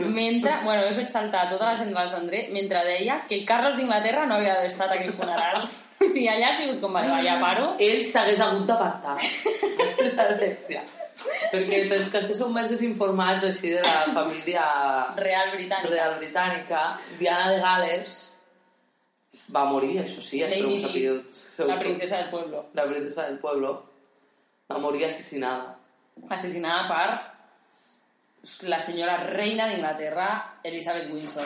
mentre, 0.00 0.60
bueno, 0.62 0.86
he 0.86 0.94
fet 0.94 1.10
saltar 1.10 1.48
tota 1.50 1.72
la 1.72 1.76
gent 1.76 1.90
del 1.92 2.10
cendrer 2.10 2.46
mentre 2.54 2.84
deia 2.86 3.24
que 3.28 3.44
Carlos 3.44 3.76
d'Inglaterra 3.76 4.24
no 4.26 4.38
havia 4.38 4.54
d'haver 4.54 4.70
estat 4.70 4.94
a 4.94 5.00
aquell 5.00 5.12
funeral. 5.12 5.66
Si 6.14 6.24
allà 6.28 6.48
ha 6.50 6.54
sigut 6.56 6.80
com, 6.80 6.94
vale, 6.96 7.10
va, 7.12 7.20
ja 7.24 7.36
paro. 7.42 7.66
Ell 7.78 8.00
s'hagués 8.08 8.40
hagut 8.40 8.64
d'apartar. 8.68 9.16
L'Alexia. 10.16 10.82
Perquè 11.52 11.82
pels 11.90 12.08
que 12.08 12.22
esteu 12.24 12.48
més 12.54 12.70
desinformats 12.72 13.44
així 13.44 13.74
de 13.74 13.82
la 13.84 13.96
família 14.14 14.64
Real 15.18 15.50
britànica. 15.52 15.90
real 15.92 16.14
britànica, 16.18 16.82
Diana 17.18 17.50
de 17.52 17.58
Gales 17.60 18.14
va 19.52 19.64
morir, 19.68 19.98
això 20.00 20.22
sí, 20.24 20.40
espero 20.42 20.68
que 20.70 20.78
ho 20.78 20.80
sapigueu. 20.86 21.18
la 21.68 21.78
princesa 21.80 22.16
del 22.22 22.30
pueblo. 22.30 22.64
La 22.78 22.86
princesa 22.88 23.26
del 23.26 23.38
pueblo 23.38 23.74
va 24.72 24.78
morir 24.78 25.04
assassinada. 25.04 25.76
assassinada 26.28 26.88
per 26.88 28.68
la 28.70 28.80
senyora 28.80 29.18
reina 29.26 29.68
d'Inglaterra, 29.68 30.30
Elizabeth 30.64 31.10
Windsor. 31.12 31.44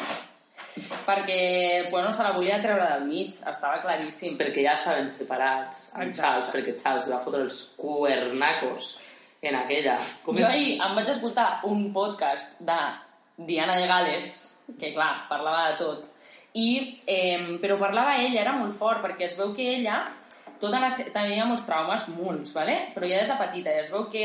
Perquè, 0.74 1.88
bueno, 1.90 2.12
se 2.12 2.24
la 2.26 2.32
volia 2.34 2.58
treure 2.62 2.86
del 2.90 3.04
mig, 3.06 3.36
estava 3.46 3.78
claríssim. 3.82 4.38
Perquè 4.40 4.64
ja 4.66 4.74
estaven 4.74 5.10
separats 5.12 5.90
amb 5.94 6.08
Exacte. 6.08 6.20
Charles, 6.20 6.50
perquè 6.54 6.74
Charles 6.80 7.10
va 7.12 7.20
fotre 7.22 7.44
els 7.46 7.60
cuernacos 7.78 8.94
en 9.44 9.60
aquella. 9.60 9.98
Com 10.24 10.40
Jo 10.40 10.48
ahir 10.48 10.74
em 10.82 10.98
vaig 10.98 11.12
escoltar 11.12 11.48
un 11.68 11.86
podcast 11.94 12.58
de 12.58 12.80
Diana 13.36 13.78
de 13.78 13.86
Gales, 13.86 14.28
que 14.80 14.92
clar, 14.94 15.28
parlava 15.28 15.70
de 15.70 15.78
tot, 15.78 16.10
i, 16.54 17.00
eh, 17.06 17.58
però 17.60 17.76
parlava 17.78 18.16
ella, 18.22 18.40
era 18.42 18.54
molt 18.56 18.76
fort, 18.78 19.02
perquè 19.02 19.28
es 19.28 19.38
veu 19.38 19.52
que 19.54 19.66
ella 19.76 19.98
tota 20.62 20.80
la, 20.80 20.88
tenia 21.12 21.46
molts 21.48 21.66
traumes, 21.66 22.08
molts, 22.14 22.54
¿vale? 22.54 22.76
però 22.94 23.08
ja 23.10 23.20
des 23.20 23.30
de 23.32 23.38
petita, 23.40 23.74
i 23.74 23.82
es 23.82 23.90
veu 23.92 24.06
que 24.12 24.24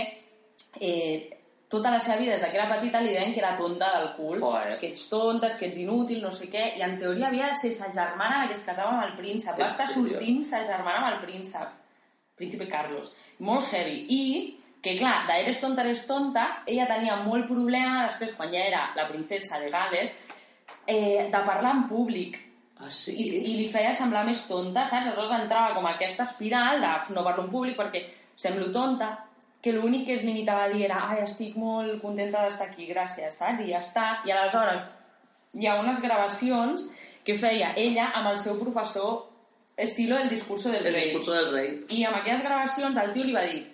eh, 0.80 1.39
tota 1.70 1.92
la 1.94 2.00
seva 2.02 2.18
vida, 2.18 2.34
des 2.34 2.42
de 2.42 2.50
que 2.50 2.58
era 2.58 2.68
petita, 2.70 3.00
li 3.02 3.12
deien 3.14 3.32
que 3.34 3.40
era 3.44 3.56
tonta 3.56 3.92
del 4.00 4.08
cul, 4.16 4.40
Joder. 4.42 4.70
és 4.72 4.78
que 4.82 4.88
ets 4.90 5.04
tonta, 5.10 5.48
és 5.48 5.58
que 5.60 5.68
ets 5.68 5.78
inútil, 5.78 6.22
no 6.24 6.32
sé 6.34 6.48
què, 6.50 6.64
i 6.80 6.82
en 6.82 6.98
teoria 6.98 7.28
havia 7.28 7.48
de 7.52 7.56
ser 7.60 7.72
sa 7.76 7.92
germana 7.94 8.40
la 8.42 8.48
que 8.50 8.56
es 8.58 8.64
casava 8.66 8.96
amb 8.96 9.04
el 9.06 9.14
príncep, 9.16 9.54
va 9.60 9.66
En 9.68 9.70
estar 9.72 9.88
sèrio? 9.88 10.10
sortint 10.10 10.46
sa 10.46 10.64
germana 10.66 11.04
amb 11.06 11.14
el 11.14 11.20
príncep, 11.28 11.70
príncipe 12.36 12.68
Carlos, 12.68 13.14
molt 13.40 13.70
heavy, 13.74 14.06
i 14.10 14.58
que 14.82 14.96
clar, 14.98 15.28
d'eres 15.28 15.60
tonta, 15.62 15.84
eres 15.84 16.06
tonta, 16.08 16.64
ella 16.66 16.88
tenia 16.88 17.18
molt 17.22 17.46
problema 17.48 18.06
després, 18.08 18.34
quan 18.34 18.50
ja 18.52 18.66
era 18.66 18.84
la 18.96 19.08
princesa 19.08 19.60
de 19.60 19.70
Gales, 19.70 20.16
eh, 20.88 21.28
de 21.32 21.42
parlar 21.46 21.76
en 21.76 21.88
públic, 21.88 22.46
Ah, 22.82 22.88
sí? 22.90 23.12
i, 23.12 23.24
i 23.52 23.58
li 23.58 23.66
feia 23.68 23.94
semblar 23.94 24.22
més 24.26 24.40
tonta, 24.48 24.86
saps? 24.88 25.08
Aleshores 25.10 25.34
entrava 25.36 25.74
com 25.76 25.86
aquesta 25.86 26.24
espiral 26.24 26.80
de 26.80 27.14
no 27.14 27.24
parlo 27.26 27.44
en 27.44 27.50
públic 27.52 27.76
perquè 27.76 28.06
semblo 28.40 28.72
tonta, 28.72 29.26
que 29.62 29.74
l'únic 29.74 30.06
que 30.08 30.16
es 30.16 30.24
limitava 30.24 30.64
a 30.66 30.70
dir 30.70 30.86
era 30.86 31.02
ai, 31.10 31.24
estic 31.24 31.56
molt 31.60 32.02
contenta 32.02 32.46
d'estar 32.46 32.68
aquí, 32.70 32.88
gràcies, 32.88 33.36
saps? 33.42 33.62
I 33.62 33.72
ja 33.74 33.80
està. 33.84 34.06
I 34.26 34.32
aleshores 34.32 34.88
hi 35.54 35.68
ha 35.68 35.80
unes 35.82 36.00
gravacions 36.02 36.90
que 37.26 37.36
feia 37.36 37.74
ella 37.76 38.12
amb 38.16 38.30
el 38.32 38.40
seu 38.40 38.56
professor 38.60 39.26
estilo 39.76 40.16
del 40.18 40.30
discurso 40.30 40.70
del 40.72 40.86
El 40.88 40.94
rei. 40.94 41.04
discurso 41.10 41.34
del 41.34 41.52
rei. 41.54 41.86
I 41.90 42.04
amb 42.06 42.18
aquelles 42.18 42.44
gravacions 42.44 42.98
el 42.98 43.12
tio 43.12 43.24
li 43.24 43.34
va 43.36 43.42
dir 43.48 43.66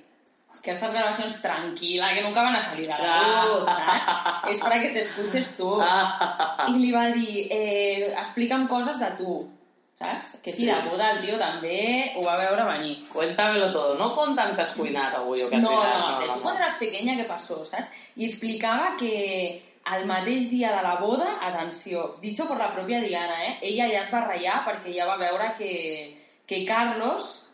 que 0.65 0.71
estas 0.71 0.93
gravacions 0.93 1.39
tranquila, 1.43 2.07
que 2.15 2.23
nunca 2.23 2.41
van 2.41 2.55
a 2.55 2.61
salir 2.61 2.91
a 2.91 2.97
la 2.97 3.13
Ah. 3.13 3.45
luz, 3.45 3.65
saps? 3.65 4.51
És 4.51 4.59
para 4.61 4.79
que 4.81 4.89
te 4.89 4.99
escuches 5.01 5.49
tu. 5.57 5.77
Ah, 5.79 6.65
I 6.67 6.73
li 6.79 6.91
va 6.91 7.11
dir, 7.11 7.47
eh, 7.51 8.13
explica'm 8.17 8.67
coses 8.67 8.97
de 8.99 9.11
tu, 9.19 9.47
saps? 9.95 10.37
Que 10.43 10.51
Sí. 10.51 10.65
de 10.65 10.75
puta, 10.89 11.11
el 11.11 11.21
tio 11.21 11.37
també 11.39 12.11
ho 12.17 12.23
va 12.23 12.35
veure 12.37 12.63
venir. 12.65 13.07
Cuéntamelo 13.13 13.71
todo. 13.71 13.95
No 13.95 14.13
contan 14.15 14.55
que 14.55 14.61
has 14.61 14.73
cuinat 14.75 15.13
avui 15.15 15.41
o 15.43 15.49
que 15.49 15.55
has 15.57 15.63
No, 15.63 15.69
dinat. 15.69 15.99
no, 15.99 16.19
de 16.19 16.27
tu 16.33 16.41
quan 16.41 16.57
eres 16.57 16.75
pequeña 16.75 17.15
què 17.15 17.27
passó, 17.27 17.65
saps? 17.65 17.91
I 18.17 18.25
explicava 18.25 18.95
que 18.99 19.61
el 19.95 20.05
mateix 20.05 20.49
dia 20.51 20.71
de 20.75 20.81
la 20.81 20.95
boda, 20.95 21.37
atenció, 21.41 22.17
dicho 22.19 22.47
por 22.47 22.57
la 22.57 22.73
pròpia 22.75 22.99
Diana, 23.01 23.45
eh? 23.45 23.59
ella 23.61 23.87
ja 23.87 24.01
es 24.01 24.11
va 24.13 24.21
ratllar 24.25 24.63
perquè 24.65 24.93
ja 24.95 25.05
va 25.05 25.15
veure 25.17 25.53
que, 25.57 26.17
que 26.47 26.65
Carlos 26.65 27.49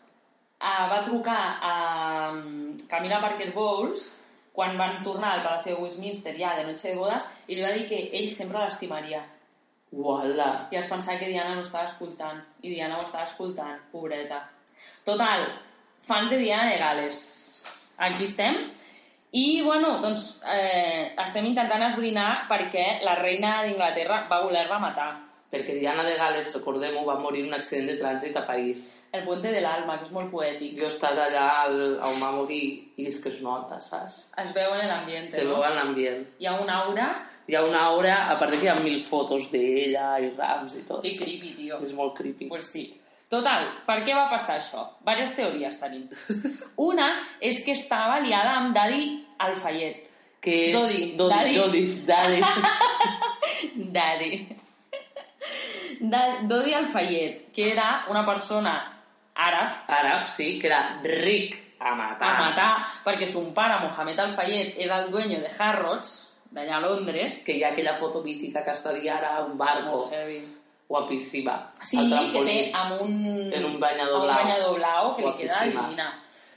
eh, 0.58 0.88
va 0.90 1.04
trucar 1.04 1.58
a 1.60 2.32
mm, 2.32 2.88
Camila 2.88 3.20
Parker 3.20 3.52
Bowles 3.52 4.18
quan 4.52 4.76
van 4.78 5.02
tornar 5.02 5.32
al 5.32 5.42
Palacio 5.42 5.76
de 5.76 5.82
Westminster 5.82 6.34
ja 6.38 6.56
de 6.56 6.64
noche 6.64 6.88
de 6.88 6.94
bodes 6.96 7.28
i 7.48 7.54
li 7.54 7.62
va 7.62 7.70
dir 7.72 7.86
que 7.88 8.10
ell 8.12 8.30
sempre 8.34 8.58
l'estimaria 8.64 9.22
Uala. 9.92 10.68
i 10.72 10.76
es 10.80 10.88
pensava 10.88 11.18
que 11.20 11.28
Diana 11.28 11.54
no 11.54 11.62
estava 11.62 11.84
escoltant 11.84 12.40
i 12.62 12.70
Diana 12.74 12.96
ho 12.96 13.00
estava 13.02 13.24
escoltant, 13.24 13.78
pobreta 13.92 14.42
total, 15.04 15.46
fans 16.06 16.30
de 16.30 16.38
Diana 16.38 16.70
de 16.70 16.78
Gales 16.78 17.64
aquí 17.98 18.24
estem 18.24 18.56
i 19.32 19.62
bueno, 19.64 19.98
doncs 20.02 20.40
eh, 20.44 21.14
estem 21.24 21.46
intentant 21.46 21.82
esbrinar 21.88 22.46
perquè 22.48 23.02
la 23.04 23.14
reina 23.20 23.62
d'Inglaterra 23.64 24.26
va 24.30 24.42
voler-la 24.44 24.78
matar 24.78 25.12
Perquè 25.52 25.74
Diana 25.76 26.00
de 26.02 26.14
Gales, 26.16 26.54
recordem-ho, 26.54 27.02
va 27.04 27.18
morir 27.20 27.42
en 27.42 27.48
un 27.50 27.54
accident 27.58 27.84
de 27.90 27.98
trànsit 28.00 28.36
a 28.40 28.46
París. 28.46 28.78
el 29.12 29.22
puente 29.24 29.50
de 29.52 29.60
l'alma, 29.60 29.98
que 29.98 30.06
és 30.06 30.12
molt 30.16 30.30
poètic 30.32 30.78
Jo 30.78 30.86
he 30.86 30.88
estat 30.88 31.12
allà 31.20 31.42
al- 31.66 31.98
on 32.00 32.16
va 32.22 32.30
morir 32.32 32.92
i 32.96 33.04
és 33.06 33.18
que 33.20 33.28
es 33.28 33.42
nota, 33.42 33.78
saps? 33.84 34.30
es 34.38 34.54
veu 34.54 34.72
en 34.72 34.88
l'ambient 34.88 35.28
Se 35.28 35.44
no? 35.44 35.56
veu 35.56 35.64
en 35.68 35.76
l'ambient. 35.76 36.24
hi 36.38 36.46
ha 36.46 36.54
una 36.58 36.78
aura 36.86 37.10
Hi 37.48 37.54
ha 37.58 37.62
una 37.66 37.90
hora, 37.90 38.28
a 38.30 38.38
part 38.38 38.52
de 38.54 38.58
que 38.60 38.66
hi 38.66 38.70
ha 38.70 38.76
mil 38.80 39.00
fotos 39.02 39.48
d'ella 39.50 40.18
i 40.22 40.30
rams 40.36 40.76
i 40.78 40.82
tot. 40.86 41.02
que 41.02 41.16
creepy, 41.18 41.54
tio 41.56 41.80
És 41.82 41.92
molt 41.94 42.14
creepy. 42.16 42.46
Pues 42.48 42.66
sí. 42.70 42.84
Total, 43.32 43.66
per 43.86 44.02
què 44.04 44.14
va 44.14 44.28
passar 44.30 44.58
això? 44.60 44.82
Vàries 45.04 45.32
teories 45.34 45.78
tenim. 45.80 46.08
Una 46.90 47.08
és 47.40 47.62
que 47.64 47.72
estava 47.72 48.20
liada 48.20 48.58
amb 48.58 48.74
Daddy 48.76 49.26
Alfayet. 49.38 50.10
que 50.42 50.56
és... 50.68 50.74
Dodi. 50.74 51.16
Dodi. 51.16 51.54
Dodi. 51.56 51.82
Daddy. 52.06 52.40
Daddy. 53.96 54.56
Da- 56.00 56.42
Dodi 56.42 56.74
Alfayet, 56.74 57.52
que 57.52 57.70
era 57.72 58.04
una 58.08 58.24
persona 58.26 58.72
àrab 59.34 59.84
Àrab, 59.88 60.26
sí, 60.28 60.58
que 60.58 60.66
era 60.66 61.00
ric 61.02 61.58
a 61.80 61.94
matar. 61.94 62.28
a 62.36 62.40
matar, 62.50 62.86
perquè 63.04 63.26
son 63.26 63.52
pare, 63.54 63.78
Mohamed 63.86 64.18
Alfayet, 64.18 64.74
és 64.78 64.90
el 64.90 65.10
dueño 65.10 65.40
de 65.40 65.50
Harrods, 65.58 66.31
d'allà 66.52 66.76
a 66.76 66.80
Londres. 66.80 67.42
Que 67.46 67.56
hi 67.58 67.64
ha 67.64 67.70
aquella 67.72 67.96
foto 67.96 68.22
mítica 68.22 68.64
que 68.64 68.72
està 68.76 68.90
ara 69.16 69.36
a 69.38 69.44
un 69.44 69.56
barco 69.58 69.90
Molt 69.90 70.12
heavy. 70.12 70.40
guapíssima. 70.88 71.56
Sí, 71.84 71.98
que 72.32 72.42
té 72.44 72.70
amb 72.74 73.00
un, 73.00 73.50
En 73.52 73.64
un 73.64 73.80
banyador 73.80 74.22
blau. 74.26 74.30
un 74.30 74.36
banyador 74.44 74.74
blau 74.78 75.16
que 75.16 75.22
li 75.22 75.32
queda 75.38 75.54
Guapíssima. 75.54 75.82
divina. 75.88 76.08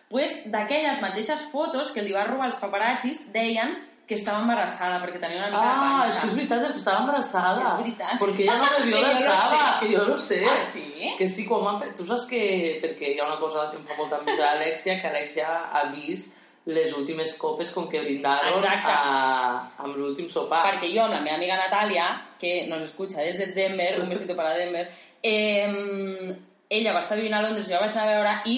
Pues, 0.09 0.35
d'aquelles 0.51 1.01
mateixes 1.01 1.45
fotos 1.51 1.91
que 1.91 2.01
li 2.03 2.11
va 2.13 2.23
robar 2.25 2.47
els 2.47 2.59
paparazzis 2.59 3.23
deien 3.33 3.77
que 4.07 4.13
estava 4.13 4.37
embarassada 4.43 4.99
perquè 5.01 5.19
tenia 5.19 5.47
una 5.47 5.49
mica 5.49 5.61
Ah, 5.63 5.73
de 5.73 6.03
panxa. 6.03 6.05
és 6.05 6.19
que 6.19 6.27
és 6.27 6.35
veritat, 6.35 6.61
és 6.65 6.71
que 6.73 6.77
estava 6.77 6.99
embarassada. 6.99 7.61
És 7.71 7.77
veritat. 7.79 8.19
Perquè 8.21 8.43
ella 8.43 8.57
no 8.59 8.65
jo 8.91 9.01
de 9.01 9.13
lo 9.23 9.31
cava, 9.31 9.79
que 9.79 9.87
jo 9.95 10.03
no 10.05 10.17
sé. 10.17 10.45
Ah, 10.45 10.59
sí? 10.61 11.15
Que 11.17 11.27
sí, 11.27 11.45
com 11.45 11.67
han 11.67 11.79
fet... 11.79 11.95
Tu 11.95 12.05
saps 12.05 12.25
que... 12.29 12.79
Perquè 12.83 13.15
hi 13.15 13.19
ha 13.19 13.25
una 13.25 13.39
cosa 13.39 13.71
que 13.71 13.77
em 13.77 13.85
fa 13.87 13.95
molta 13.97 14.19
enveja 14.19 14.43
d'Alexia, 14.51 14.99
que 15.01 15.07
Alexia 15.07 15.47
ha 15.73 15.83
vist 15.95 16.34
les 16.65 16.93
últimes 16.97 17.33
copes 17.37 17.69
com 17.69 17.87
que 17.87 18.01
brindaron 18.01 18.57
Exacte. 18.57 18.91
a, 18.91 19.69
amb 19.85 19.97
l'últim 19.97 20.27
sopar. 20.27 20.63
Perquè 20.65 20.89
jo 20.95 21.03
amb 21.03 21.13
la 21.13 21.21
meva 21.21 21.37
amiga 21.37 21.59
Natàlia, 21.59 22.07
que 22.41 22.65
nos 22.67 22.81
escucha 22.81 23.21
des 23.21 23.37
de 23.37 23.51
Denver, 23.53 24.01
un 24.01 24.09
besito 24.09 24.35
para 24.35 24.57
Denver, 24.57 24.89
eh, 25.21 26.35
ella 26.69 26.93
va 26.93 26.99
estar 27.05 27.17
vivint 27.17 27.35
a 27.35 27.41
Londres, 27.41 27.69
jo 27.69 27.77
la 27.77 27.85
vaig 27.85 27.93
anar 27.93 28.07
a 28.07 28.15
veure, 28.15 28.35
i 28.49 28.57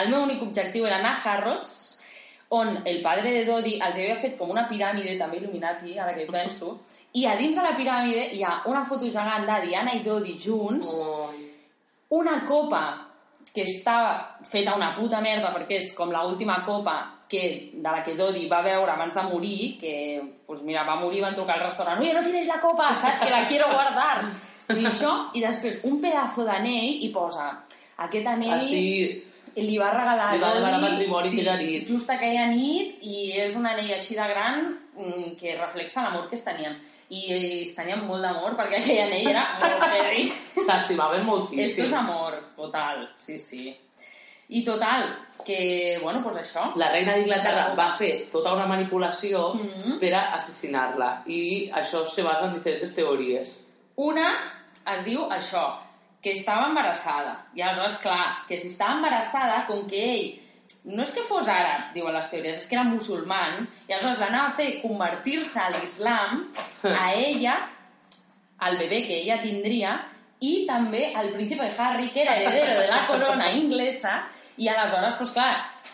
el 0.00 0.08
meu 0.08 0.22
únic 0.24 0.42
objectiu 0.42 0.86
era 0.88 0.98
anar 0.98 1.18
a 1.18 1.22
Harrods, 1.22 2.00
on 2.48 2.82
el 2.84 3.00
padre 3.02 3.30
de 3.32 3.44
Dodi 3.44 3.78
els 3.78 3.96
havia 3.96 4.16
fet 4.20 4.36
com 4.38 4.50
una 4.52 4.66
piràmide, 4.68 5.18
també 5.20 5.38
Illuminati, 5.40 5.98
ara 5.98 6.12
que 6.16 6.24
hi 6.24 6.32
penso, 6.32 6.78
i 7.16 7.24
a 7.28 7.36
dins 7.36 7.56
de 7.56 7.64
la 7.64 7.76
piràmide 7.76 8.26
hi 8.36 8.42
ha 8.44 8.58
una 8.68 8.84
foto 8.84 9.08
gegant 9.08 9.46
de 9.48 9.60
Diana 9.66 9.94
i 9.96 10.02
Dodi 10.04 10.38
junts, 10.40 10.92
Ai. 11.28 11.46
una 12.16 12.42
copa 12.48 12.84
que 13.52 13.64
està 13.68 13.96
feta 14.48 14.76
una 14.76 14.92
puta 14.96 15.20
merda 15.20 15.52
perquè 15.52 15.80
és 15.80 15.90
com 15.96 16.12
l'última 16.12 16.62
copa 16.64 16.96
que, 17.32 17.42
de 17.72 17.88
la 17.88 18.04
que 18.04 18.14
Dodi 18.18 18.44
va 18.50 18.60
veure 18.60 18.92
abans 18.92 19.16
de 19.16 19.22
morir, 19.30 19.78
que, 19.80 19.94
pues 20.46 20.62
mira, 20.68 20.84
va 20.84 20.98
morir, 21.00 21.22
van 21.24 21.34
trucar 21.34 21.56
al 21.56 21.64
restaurant, 21.64 22.00
no 22.04 22.22
tienes 22.22 22.46
la 22.46 22.60
copa, 22.60 22.92
saps? 22.94 23.24
Que 23.24 23.30
la 23.32 23.46
quiero 23.48 23.72
guardar. 23.72 24.26
I 24.72 24.84
això, 24.88 25.12
i 25.36 25.42
després 25.42 25.80
un 25.88 25.98
pedazo 26.00 26.44
d'anell 26.46 27.02
i 27.04 27.10
posa 27.12 27.48
aquest 28.04 28.28
anell 28.30 28.54
Així, 28.56 28.84
li 29.56 29.76
va 29.76 29.90
regalar 29.92 30.30
Li 30.32 30.40
va 30.40 30.52
a 30.52 30.56
demanar 30.56 30.80
matrimoni 30.80 31.28
aquella 31.28 31.56
nit. 31.60 31.88
just 31.88 32.08
aquella 32.14 32.46
nit 32.52 33.02
i 33.04 33.32
és 33.42 33.56
un 33.58 33.66
anell 33.68 33.90
així 33.92 34.16
de 34.16 34.28
gran 34.30 34.62
mm, 34.96 35.34
que 35.40 35.58
reflexa 35.58 36.06
l'amor 36.06 36.30
que 36.30 36.38
es 36.38 36.44
tenien 36.46 36.78
i 37.12 37.22
es 37.60 37.74
tenien 37.76 38.00
molt 38.06 38.24
d'amor 38.24 38.56
perquè 38.56 38.80
aquell 38.80 39.02
anell 39.04 39.28
era 39.34 39.44
molt 39.60 39.86
heavy 39.90 40.26
s'estimaven 40.56 41.26
moltíssim. 41.26 41.66
esto 41.66 41.84
és 41.90 41.92
amor, 41.98 42.38
total, 42.56 43.08
sí, 43.26 43.38
sí 43.38 43.76
i 44.58 44.64
total, 44.64 45.06
que, 45.44 45.98
bueno, 46.02 46.20
pues 46.22 46.36
això 46.38 46.68
La 46.78 46.90
reina 46.92 47.14
d'Inglaterra 47.16 47.74
va 47.74 47.88
fer 47.98 48.28
tota 48.30 48.52
una 48.54 48.66
manipulació 48.70 49.54
Mhm. 49.54 49.98
per 49.98 50.12
a 50.14 50.20
assassinar-la 50.36 51.22
i 51.26 51.70
això 51.70 52.04
se 52.08 52.22
basa 52.22 52.46
en 52.46 52.54
diferents 52.54 52.94
teories. 52.94 53.56
Una 53.96 54.28
es 54.96 55.04
diu 55.04 55.24
això, 55.30 55.64
que 56.22 56.32
estava 56.32 56.68
embarassada. 56.68 57.46
I 57.54 57.62
aleshores, 57.62 57.96
clar, 57.98 58.46
que 58.46 58.56
si 58.58 58.68
estava 58.68 58.94
embarassada, 58.94 59.64
com 59.66 59.88
que 59.88 60.04
ell 60.14 60.38
no 60.84 61.02
és 61.02 61.10
que 61.10 61.22
fos 61.22 61.48
àrab, 61.48 61.92
diuen 61.94 62.14
les 62.14 62.30
teories, 62.30 62.58
és 62.62 62.68
que 62.68 62.76
era 62.76 62.84
musulman, 62.84 63.66
i 63.88 63.92
aleshores 63.92 64.20
l'anava 64.20 64.48
a 64.48 64.54
fer 64.54 64.80
convertir-se 64.82 65.58
a 65.58 65.70
l'islam 65.70 66.46
a 66.84 67.12
ella, 67.14 67.56
al 68.58 68.78
bebè 68.78 69.06
que 69.08 69.18
ella 69.24 69.40
tindria, 69.42 69.96
i 70.40 70.64
també 70.66 71.12
al 71.14 71.32
príncipe 71.32 71.68
Harry, 71.78 72.08
que 72.10 72.22
era 72.22 72.36
heredero 72.36 72.80
de 72.80 72.88
la 72.88 73.06
corona 73.06 73.50
inglesa, 73.52 74.24
i 74.56 74.68
aleshores, 74.68 75.16
doncs 75.18 75.32
clar, 75.32 75.52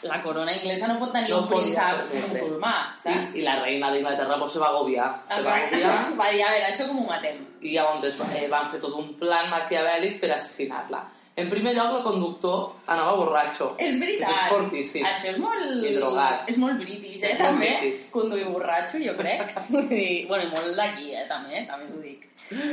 la 0.09 0.22
corona 0.22 0.54
inglesa 0.54 0.88
no 0.90 0.98
pot 0.98 1.12
tenir 1.14 1.30
No 1.34 1.42
un 1.44 1.48
príncep 1.50 2.14
musulmà, 2.30 2.74
saps? 2.98 3.34
I, 3.34 3.42
I 3.42 3.46
la 3.46 3.59
reina 3.62 3.92
d'Inglaterra 3.94 4.38
pues, 4.38 4.54
se 4.54 4.62
va 4.62 4.72
agobiar. 4.72 5.12
Se 5.30 5.42
va 5.42 5.54
agobiar 5.59 5.94
Va 6.20 6.32
dir, 6.34 6.42
a 6.42 6.50
veure, 6.54 6.66
això 6.72 6.88
com 6.90 7.04
ho 7.04 7.06
matem? 7.11 7.44
i 7.61 7.74
llavors 7.74 8.18
eh, 8.38 8.46
van 8.50 8.68
fer 8.70 8.80
tot 8.82 8.94
un 8.94 9.14
plan 9.18 9.48
maquiavèlic 9.50 10.20
per 10.22 10.34
assassinar-la. 10.36 11.00
En 11.38 11.46
primer 11.50 11.70
lloc, 11.76 11.92
el 12.00 12.02
conductor 12.02 12.62
anava 12.90 13.12
borratxo. 13.14 13.68
És 13.78 13.94
veritat. 14.00 14.32
És 14.34 14.48
fortíssim. 14.50 15.04
Això 15.06 15.28
és 15.30 15.38
molt... 15.38 15.68
I 15.86 15.92
drogat. 15.94 16.48
És 16.50 16.59
molt 16.59 16.80
british, 16.80 17.22
eh, 17.22 17.30
És 17.30 17.38
també. 17.38 17.68
british. 17.78 18.09
Conduir 18.14 18.48
borratxo, 18.50 18.98
jo 19.04 19.14
crec. 19.18 19.54
Dir, 19.92 20.26
bueno, 20.26 20.48
i 20.48 20.50
molt 20.50 20.74
d'aquí, 20.78 21.12
eh, 21.14 21.26
també, 21.30 21.62
també 21.70 21.90
t'ho 21.92 22.02
dic. 22.02 22.26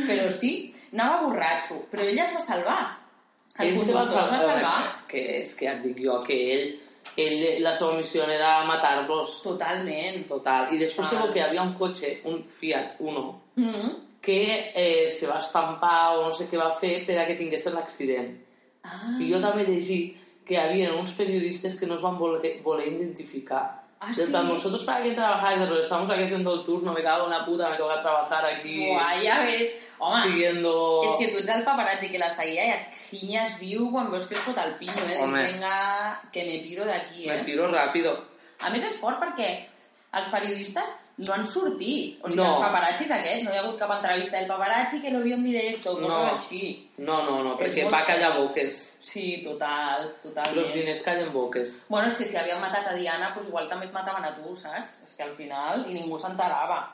Però 0.09 0.31
sí, 0.33 0.53
anava 0.95 1.21
borratxo, 1.27 1.83
però 1.91 2.07
ell 2.09 2.23
es 2.25 2.33
va 2.33 2.41
salvar. 2.41 2.79
El 3.59 3.67
Ell 3.67 3.81
se 3.81 3.93
va 3.93 4.07
salvar. 4.07 4.89
És 4.89 5.01
que, 5.07 5.21
és 5.41 5.53
que 5.55 5.65
ja 5.65 5.73
et 5.77 5.83
dic 5.83 6.01
jo 6.03 6.23
que 6.23 6.35
ell, 6.53 6.79
ell 7.17 7.61
la 7.63 7.71
seva 7.73 7.93
missió 7.95 8.23
era 8.29 8.65
matar-los 8.65 9.41
Totalment. 9.43 10.27
total. 10.27 10.73
I 10.73 10.77
després 10.77 11.07
Ah. 11.07 11.09
sabeu 11.15 11.31
que 11.33 11.39
hi 11.39 11.43
havia 11.43 11.61
un 11.63 11.73
cotxe, 11.73 12.21
un 12.25 12.43
Fiat 12.43 12.95
Uno, 12.99 13.41
Mm 13.55 13.69
-hmm. 13.69 13.91
que 14.21 14.71
eh, 14.75 15.07
se 15.09 15.25
va 15.27 15.39
estampar 15.39 16.17
o 16.17 16.25
no 16.25 16.33
sé 16.35 16.45
què 16.49 16.57
va 16.57 16.71
fer 16.73 17.05
per 17.05 17.17
a 17.19 17.25
que 17.27 17.35
tingués 17.35 17.65
l'accident. 17.65 18.37
ah, 18.83 19.17
I 19.19 19.31
jo 19.31 19.39
també 19.39 19.63
llegi 19.63 20.15
que 20.45 20.53
hi 20.53 20.57
havia 20.57 20.93
uns 20.93 21.13
periodistes 21.13 21.75
que 21.79 21.85
no 21.87 21.95
es 21.95 22.01
van 22.01 22.17
voler, 22.17 22.61
voler 22.63 22.87
identificar. 22.87 23.84
Ah, 23.99 24.13
sí? 24.13 24.21
vosotros 24.29 24.83
para 24.83 25.01
qué 25.01 25.13
trabajáis, 25.13 25.57
pero 25.59 25.79
estamos 25.79 26.09
aquí 26.09 26.23
haciendo 26.23 26.53
el 26.53 26.63
turno, 26.65 26.93
me 26.93 27.01
cago 27.01 27.25
en 27.25 27.31
la 27.31 27.45
puta, 27.45 27.69
me 27.69 27.77
toca 27.77 28.01
trabajar 28.01 28.45
aquí 28.45 28.89
Buah, 28.89 29.43
ves. 29.45 29.79
Home, 29.97 30.23
siguiendo... 30.23 31.01
és 31.05 31.15
que 31.15 31.27
tu 31.31 31.39
ets 31.39 31.49
el 31.49 31.63
paparazzi 31.63 32.09
que 32.11 32.19
la 32.19 32.27
seguia 32.29 32.65
i 32.67 32.73
et 32.73 32.97
finyes 33.07 33.55
viu 33.61 33.87
quan 33.93 34.11
veus 34.11 34.27
que 34.27 34.35
es 34.35 34.43
fot 34.43 34.59
el 34.59 34.75
pinyo, 34.75 35.05
eh? 35.07 35.21
Home. 35.23 35.45
Vinga, 35.47 36.19
que 36.35 36.43
me 36.43 36.59
piro 36.59 36.83
d'aquí, 36.83 37.23
eh? 37.23 37.31
Me 37.31 37.47
piro 37.47 37.71
rápido. 37.71 38.11
A 38.59 38.69
més, 38.73 38.83
és 38.83 38.99
fort 38.99 39.21
perquè 39.23 39.49
els 40.19 40.27
periodistes 40.33 40.91
no 41.17 41.33
han 41.33 41.45
sortit. 41.45 42.17
O 42.23 42.29
sigui, 42.29 42.41
No. 42.41 42.49
els 42.51 42.59
paparazzis 42.65 43.11
aquests, 43.11 43.45
no 43.45 43.53
hi 43.53 43.57
ha 43.57 43.61
hagut 43.61 43.77
cap 43.79 43.91
entrevista 43.95 44.37
del 44.37 44.47
paparazzi 44.47 45.01
que 45.01 45.11
lo 45.11 45.21
vio 45.23 45.35
en 45.35 45.43
directo, 45.43 45.93
coses 45.93 46.07
No. 46.09 46.25
així. 46.31 46.89
No, 46.97 47.23
no, 47.23 47.43
no, 47.43 47.57
perquè 47.57 47.83
molt 47.83 47.93
va 47.93 48.05
callar 48.05 48.33
boques. 48.37 48.81
Sí, 48.99 49.41
total, 49.43 50.15
totalment. 50.23 50.55
Los 50.57 50.73
diners 50.73 51.01
callen 51.01 51.31
boques. 51.31 51.75
Bueno, 51.89 52.07
és 52.07 52.17
que 52.17 52.25
si 52.25 52.35
havien 52.37 52.59
matat 52.59 52.87
a 52.87 52.93
Diana, 52.93 53.31
doncs 53.35 53.47
igual 53.47 53.69
també 53.69 53.85
et 53.85 53.93
mataven 53.93 54.23
a 54.25 54.35
tu, 54.35 54.55
saps? 54.55 55.03
És 55.07 55.15
que 55.15 55.23
al 55.23 55.33
final 55.35 55.85
i 55.89 55.93
ningú 55.93 56.17
s'enterava. 56.19 56.91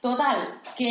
Total, 0.00 0.60
que 0.76 0.90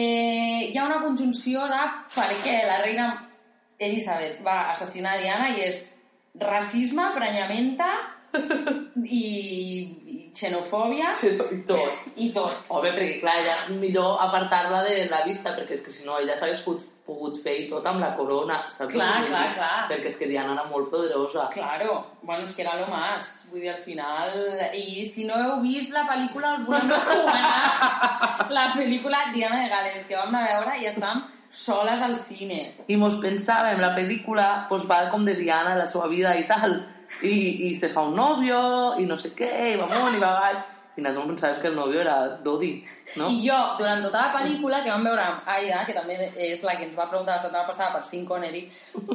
hi 0.71 0.77
ha 0.77 0.85
una 0.85 1.01
conjunció 1.03 1.61
de 1.69 1.81
per 2.15 2.29
què 2.43 2.65
la 2.65 2.79
reina 2.81 3.29
Elisabet 3.77 4.39
va 4.43 4.71
assassinar 4.71 5.19
Diana 5.19 5.49
i 5.55 5.61
és 5.61 5.91
racisme, 6.39 7.03
prenyamenta 7.13 7.91
i 9.03 10.02
xenofòbia 10.35 11.11
Sí, 11.13 11.29
I 11.51 11.59
tot. 11.67 12.07
i 12.15 12.29
tot. 12.33 12.55
Home, 12.69 12.91
perquè 12.95 13.19
clar, 13.21 13.35
ja 13.45 13.53
és 13.59 13.69
millor 13.79 14.17
apartar-la 14.23 14.81
de 14.85 15.05
la 15.11 15.23
vista, 15.27 15.53
perquè 15.57 15.77
és 15.77 15.85
que 15.85 15.91
si 15.93 16.03
no 16.07 16.17
ella 16.19 16.35
s'hagués 16.37 16.61
pogut, 16.65 16.83
pogut 17.05 17.35
fer 17.43 17.53
i 17.61 17.67
tot 17.67 17.85
amb 17.85 17.99
la 17.99 18.13
corona, 18.15 18.61
saps? 18.71 18.93
Clar, 18.93 19.21
dir, 19.25 19.29
clar, 19.33 19.49
clar. 19.57 19.73
Perquè 19.91 20.07
és 20.07 20.15
que 20.19 20.29
Diana 20.31 20.53
era 20.55 20.63
molt 20.71 20.89
poderosa. 20.91 21.49
Claro, 21.53 21.97
bueno, 22.21 22.43
és 22.47 22.53
que 22.55 22.63
era 22.63 22.77
lo 22.79 22.87
más. 22.87 23.43
Vull 23.51 23.61
dir, 23.61 23.73
al 23.73 23.81
final... 23.83 24.31
I 24.73 25.05
si 25.05 25.25
no 25.27 25.35
heu 25.35 25.59
vist 25.65 25.91
la 25.93 26.05
pel·lícula, 26.07 26.55
us 26.57 26.65
volem 26.65 26.89
recomanar 26.89 28.49
la 28.57 28.67
pel·lícula 28.73 29.25
Diana 29.33 29.63
de 29.63 29.69
Gales, 29.69 30.05
que 30.07 30.15
vam 30.15 30.33
anar 30.33 30.43
a 30.47 30.59
veure 30.61 30.79
i 30.79 30.87
estàvem 30.89 31.25
soles 31.53 32.01
al 32.01 32.15
cine. 32.17 32.61
I 32.89 32.95
mos 32.97 33.19
pensàvem, 33.21 33.77
la 33.83 33.91
pel·lícula 33.93 34.65
pues, 34.69 34.87
va 34.89 35.03
com 35.11 35.25
de 35.27 35.35
Diana, 35.37 35.75
la 35.77 35.85
seva 35.85 36.07
vida 36.09 36.31
i 36.39 36.47
tal, 36.49 36.79
i, 37.21 37.69
i 37.69 37.75
se 37.75 37.89
fa 37.93 38.01
un 38.07 38.15
novio, 38.17 38.61
i 38.99 39.05
no 39.09 39.17
sé 39.19 39.33
què, 39.37 39.49
i 39.73 39.75
va 39.79 39.87
amunt, 39.89 40.17
i 40.17 40.21
va 40.23 40.31
avall, 40.37 40.61
i 40.93 41.01
nosaltres 41.01 41.29
pensàvem 41.31 41.61
que 41.61 41.69
el 41.71 41.77
novio 41.77 42.01
era 42.01 42.15
Dodi, 42.45 42.71
no? 43.17 43.29
I 43.33 43.39
jo, 43.47 43.59
durant 43.79 44.03
tota 44.05 44.27
la 44.27 44.33
pel·lícula, 44.35 44.81
que 44.83 44.91
vam 44.91 45.07
veure 45.07 45.23
amb 45.25 45.47
Aida, 45.55 45.83
que 45.87 45.95
també 45.95 46.17
és 46.49 46.61
la 46.65 46.75
que 46.77 46.85
ens 46.87 46.97
va 46.97 47.07
preguntar 47.09 47.37
la 47.37 47.45
setmana 47.45 47.65
passada 47.69 47.95
per 47.95 48.03
Sean 48.05 48.27
Connery, 48.29 48.65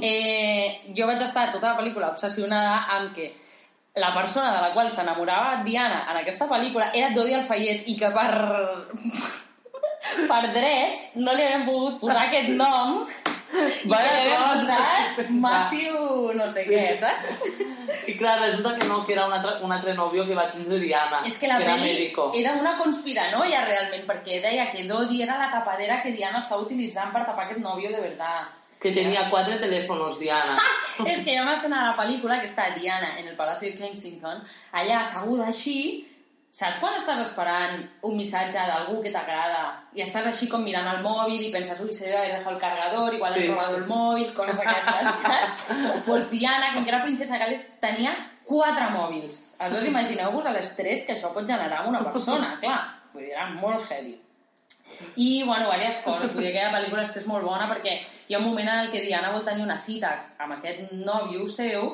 eh, 0.02 0.92
jo 0.96 1.06
vaig 1.06 1.22
estar 1.22 1.50
tota 1.52 1.72
la 1.72 1.78
pel·lícula 1.78 2.10
obsessionada 2.10 2.80
amb 2.96 3.12
que 3.14 3.30
la 3.98 4.12
persona 4.14 4.52
de 4.54 4.60
la 4.62 4.72
qual 4.74 4.90
s'enamorava 4.90 5.62
Diana 5.64 6.04
en 6.10 6.20
aquesta 6.20 6.48
pel·lícula 6.50 6.90
era 6.94 7.12
Dodi 7.14 7.34
Alfayet 7.34 7.86
i 7.90 7.96
que 7.98 8.10
per 8.14 8.30
per 10.30 10.42
drets 10.54 11.12
no 11.18 11.34
li 11.34 11.44
havien 11.44 11.66
pogut 11.66 11.98
posar 12.02 12.26
aquest 12.26 12.54
nom 12.58 13.04
Vaya 13.88 14.10
que 14.22 14.32
posat 14.36 15.30
Matthew 15.30 16.34
no 16.36 16.48
sé 16.52 16.64
què, 16.68 16.82
saps? 17.00 17.38
I 18.08 18.14
clar, 18.18 18.34
resulta 18.42 18.74
que 18.76 18.86
no, 18.86 19.00
que 19.06 19.14
era 19.14 19.26
un 19.26 19.32
altre, 19.32 19.54
un 19.64 19.72
altre 19.72 19.94
novio 19.94 20.26
que 20.26 20.34
va 20.36 20.50
tindre 20.52 20.78
Diana, 20.78 21.22
És 21.24 21.38
que 21.40 21.48
la 21.48 21.56
era 21.56 21.72
pel·li 21.74 21.86
médico. 21.86 22.30
era 22.36 22.52
una 22.60 22.76
conspiranoia 22.76 23.64
realment, 23.64 24.04
perquè 24.06 24.42
deia 24.44 24.68
que 24.70 24.84
Dodi 24.84 25.22
era 25.22 25.38
la 25.38 25.50
tapadera 25.50 26.02
que 26.02 26.12
Diana 26.12 26.38
estava 26.44 26.62
utilitzant 26.62 27.12
per 27.12 27.24
tapar 27.24 27.46
aquest 27.46 27.60
nòvio 27.64 27.90
de 27.94 28.00
veritat. 28.00 28.54
Que 28.78 28.92
tenia 28.94 29.24
quatre 29.30 29.56
telèfons, 29.58 30.20
Diana. 30.20 30.58
És 31.10 31.24
que 31.24 31.32
hi 31.32 31.36
ha 31.38 31.42
una 31.42 31.54
escena 31.54 31.80
de 31.80 31.86
la 31.88 31.96
pel·lícula 31.98 32.38
que 32.40 32.46
està 32.46 32.68
Diana 32.76 33.16
en 33.18 33.26
el 33.26 33.36
Palacio 33.36 33.72
de 33.72 33.76
Kensington, 33.78 34.44
allà 34.72 35.00
asseguda 35.00 35.48
així, 35.48 36.07
saps 36.58 36.80
quan 36.82 36.96
estàs 36.98 37.20
esperant 37.22 37.84
un 38.08 38.16
missatge 38.18 38.58
d'algú 38.70 38.96
que 39.04 39.12
t'agrada 39.14 39.60
i 39.94 40.02
estàs 40.02 40.26
així 40.26 40.48
com 40.50 40.64
mirant 40.66 40.88
el 40.90 41.02
mòbil 41.04 41.44
i 41.46 41.52
penses, 41.54 41.78
ui, 41.84 41.92
se 41.94 42.08
haber 42.10 42.32
dejado 42.34 42.56
el 42.56 42.60
cargador, 42.62 43.14
igual 43.14 43.34
Sí. 43.34 43.44
han 43.44 43.52
robado 43.54 43.76
el 43.76 43.86
mòbil, 43.86 44.32
coses 44.34 44.58
d'aquestes, 44.58 45.20
saps? 45.22 45.62
pues 46.06 46.30
Diana, 46.32 46.72
com 46.74 46.82
que 46.82 46.90
era 46.90 47.02
princesa 47.04 47.38
Gales, 47.38 47.62
tenia 47.80 48.16
quatre 48.44 48.88
mòbils. 48.90 49.56
Aleshores, 49.60 49.86
imagineu-vos 49.92 50.50
l'estrès 50.50 51.04
que 51.06 51.14
això 51.14 51.30
pot 51.34 51.46
generar 51.46 51.84
en 51.84 51.90
una 51.94 52.02
persona, 52.10 52.56
clar. 52.62 52.80
Vull 53.12 53.22
dir, 53.22 53.32
era 53.36 53.46
molt 53.54 53.86
heavy. 53.90 54.16
I, 55.16 55.42
bueno, 55.44 55.66
diverses 55.70 56.02
coses. 56.02 56.32
Vull 56.34 56.42
dir, 56.42 56.50
aquella 56.56 56.72
pel·lícula 56.74 57.02
és 57.04 57.10
que 57.12 57.20
és 57.20 57.26
molt 57.28 57.44
bona 57.44 57.68
perquè 57.70 57.98
hi 58.28 58.34
ha 58.34 58.38
un 58.40 58.46
moment 58.48 58.66
en 58.68 58.80
el 58.86 58.90
que 58.90 59.02
Diana 59.04 59.30
vol 59.30 59.44
tenir 59.44 59.62
una 59.62 59.78
cita 59.78 60.10
amb 60.40 60.56
aquest 60.58 60.90
nòvio 61.06 61.46
seu 61.46 61.92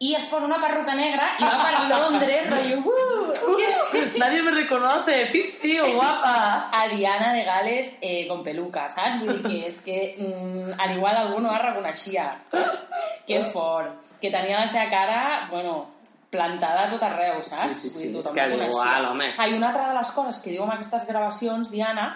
i 0.00 0.14
es 0.14 0.26
posa 0.26 0.46
una 0.46 0.60
perruca 0.62 0.94
negra 0.94 1.32
i 1.40 1.42
va 1.42 1.56
per 1.58 1.86
Londres, 1.90 2.44
rotllo... 2.50 2.78
Uh, 2.86 3.18
Nadie 4.18 4.42
me 4.42 4.52
reconoce, 4.52 5.26
tío, 5.60 5.84
guapa. 5.94 6.70
a 6.72 6.86
Diana 6.88 7.32
de 7.32 7.42
Gales 7.44 7.96
eh, 8.00 8.26
con 8.28 8.44
peluca, 8.44 8.88
saps? 8.90 9.18
Vull 9.20 9.40
dir 9.42 9.42
que 9.42 9.58
és 9.68 9.80
que 9.82 9.98
mm, 10.18 10.78
al 10.78 10.94
igual 10.96 11.18
algú 11.18 11.40
no 11.42 11.50
la 11.50 11.58
reconeixia. 11.58 12.28
Que 13.26 13.42
fort. 13.52 14.06
Que 14.22 14.30
tenia 14.30 14.60
la 14.60 14.68
seva 14.68 14.88
cara, 14.90 15.48
bueno, 15.50 15.90
plantada 16.30 16.86
a 16.86 16.90
tot 16.92 17.02
arreu, 17.02 17.42
saps? 17.42 17.74
Sí, 17.74 17.88
sí, 17.88 17.90
sí, 17.90 18.12
Vull 18.12 18.20
dir, 18.20 18.22
és 18.22 18.32
que 18.34 18.46
al 18.46 18.54
igual, 18.54 19.10
home. 19.10 19.32
Ah, 19.36 19.48
i 19.48 19.58
una 19.58 19.72
altra 19.72 19.90
de 19.90 19.98
les 19.98 20.14
coses 20.14 20.40
que 20.44 20.54
diu 20.54 20.62
en 20.64 20.76
aquestes 20.76 21.10
gravacions, 21.10 21.74
Diana, 21.74 22.08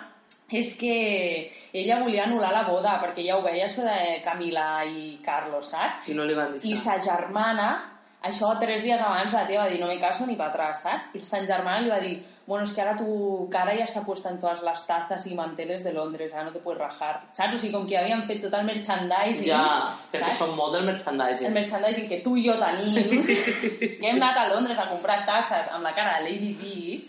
és 0.52 0.74
que 0.76 1.50
ella 1.72 2.00
volia 2.02 2.26
anul·lar 2.26 2.52
la 2.52 2.64
boda 2.68 2.98
perquè 3.00 3.22
ella 3.24 3.38
ho 3.38 3.42
veia 3.42 3.64
això 3.66 3.82
de 3.86 4.20
Camila 4.24 4.84
i 4.84 5.18
Carlos, 5.24 5.70
saps? 5.72 6.08
I 6.08 6.14
no 6.14 6.24
li 6.28 6.34
van 6.36 6.58
I 6.60 6.74
deixar. 6.74 6.98
sa 6.98 7.16
germana 7.16 7.88
Això 8.22 8.52
tres 8.60 8.84
dies 8.84 9.00
abans 9.02 9.32
la 9.34 9.40
tia 9.48 9.64
va 9.64 9.68
dir 9.68 9.80
no 9.80 9.88
me 9.88 9.98
caso 9.98 10.24
ni 10.28 10.36
para 10.36 10.50
atrás, 10.52 10.78
saps? 10.84 11.08
I 11.12 11.18
Sant 11.26 11.42
Germana 11.44 11.80
li 11.82 11.88
va 11.90 11.98
dir 11.98 12.22
bueno, 12.46 12.62
es 12.64 12.72
que 12.72 12.80
ahora 12.80 12.96
tu 12.96 13.48
cara 13.50 13.74
ya 13.74 13.82
está 13.82 14.02
puesta 14.04 14.28
en 14.30 14.38
todas 14.38 14.62
las 14.62 14.86
tazas 14.86 15.26
y 15.26 15.34
manteles 15.34 15.82
de 15.82 15.92
Londres, 15.92 16.32
ahora 16.32 16.44
no 16.46 16.52
te 16.52 16.60
puedes 16.60 16.78
rajar, 16.80 17.22
saps? 17.32 17.54
O 17.56 17.58
sigui, 17.58 17.72
com 17.72 17.84
que 17.86 17.98
havien 17.98 18.22
fet 18.22 18.40
tot 18.42 18.54
el 18.54 18.62
merchandising, 18.64 19.46
Ja, 19.48 19.82
perquè 20.12 20.28
saps? 20.28 20.38
són 20.38 20.54
molt 20.54 20.72
del 20.76 20.84
merchandising. 20.86 21.46
el 21.48 21.52
merchandising 21.54 22.08
que 22.08 22.20
tu 22.22 22.36
i 22.36 22.46
jo 22.46 22.54
tenim, 22.62 23.22
que 23.26 24.06
hem 24.06 24.22
anat 24.22 24.36
a 24.38 24.48
Londres 24.54 24.78
a 24.78 24.88
comprar 24.90 25.24
tasses 25.26 25.66
amb 25.74 25.82
la 25.82 25.92
cara 25.94 26.18
de 26.20 26.30
Lady 26.30 26.52
Di, 26.62 27.08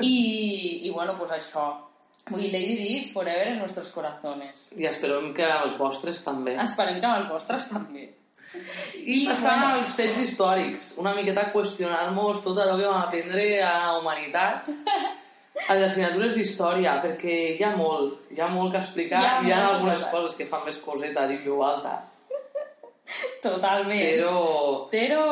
i, 0.00 0.16
i 0.86 0.90
bueno, 0.90 1.12
pues 1.18 1.32
això. 1.32 1.68
Vull 2.30 2.42
dir, 2.42 2.52
Lady 2.52 2.76
Di, 2.80 2.94
forever 3.12 3.48
en 3.52 3.58
nuestros 3.62 3.88
corazones. 3.94 4.70
I 4.74 4.88
esperem 4.88 5.32
que 5.34 5.46
els 5.46 5.76
vostres 5.78 6.18
també. 6.24 6.56
Esperem 6.58 6.98
que 7.02 7.10
els 7.20 7.28
vostres 7.30 7.68
també. 7.70 8.08
I 9.02 9.20
passant 9.28 9.62
als 9.66 9.92
fets 9.98 10.18
històrics, 10.22 10.86
una 11.02 11.12
miqueta 11.14 11.48
qüestionar-nos 11.52 12.42
tot 12.44 12.58
allò 12.62 12.76
que 12.78 12.86
vam 12.88 13.02
aprendre 13.02 13.46
a 13.66 13.96
Humanitat, 13.98 14.70
a 15.68 15.74
les 15.74 15.86
assignatures 15.88 16.34
d'història, 16.38 16.96
perquè 17.02 17.36
hi 17.56 17.64
ha 17.66 17.72
molt, 17.78 18.26
hi 18.34 18.40
ha 18.42 18.48
molt 18.50 18.74
que 18.74 18.82
explicar, 18.82 19.22
Hi 19.22 19.30
ha 19.30 19.40
hi 19.46 19.54
ha, 19.54 19.62
algunes 19.74 20.02
cosa. 20.02 20.12
coses 20.14 20.36
que 20.38 20.46
fan 20.50 20.66
més 20.66 20.78
coseta 20.82 21.24
a 21.24 21.30
dir 21.30 21.40
veu 21.46 21.62
alta, 21.66 21.96
Totalment. 23.42 24.02
però... 24.02 24.36
Però... 24.90 25.22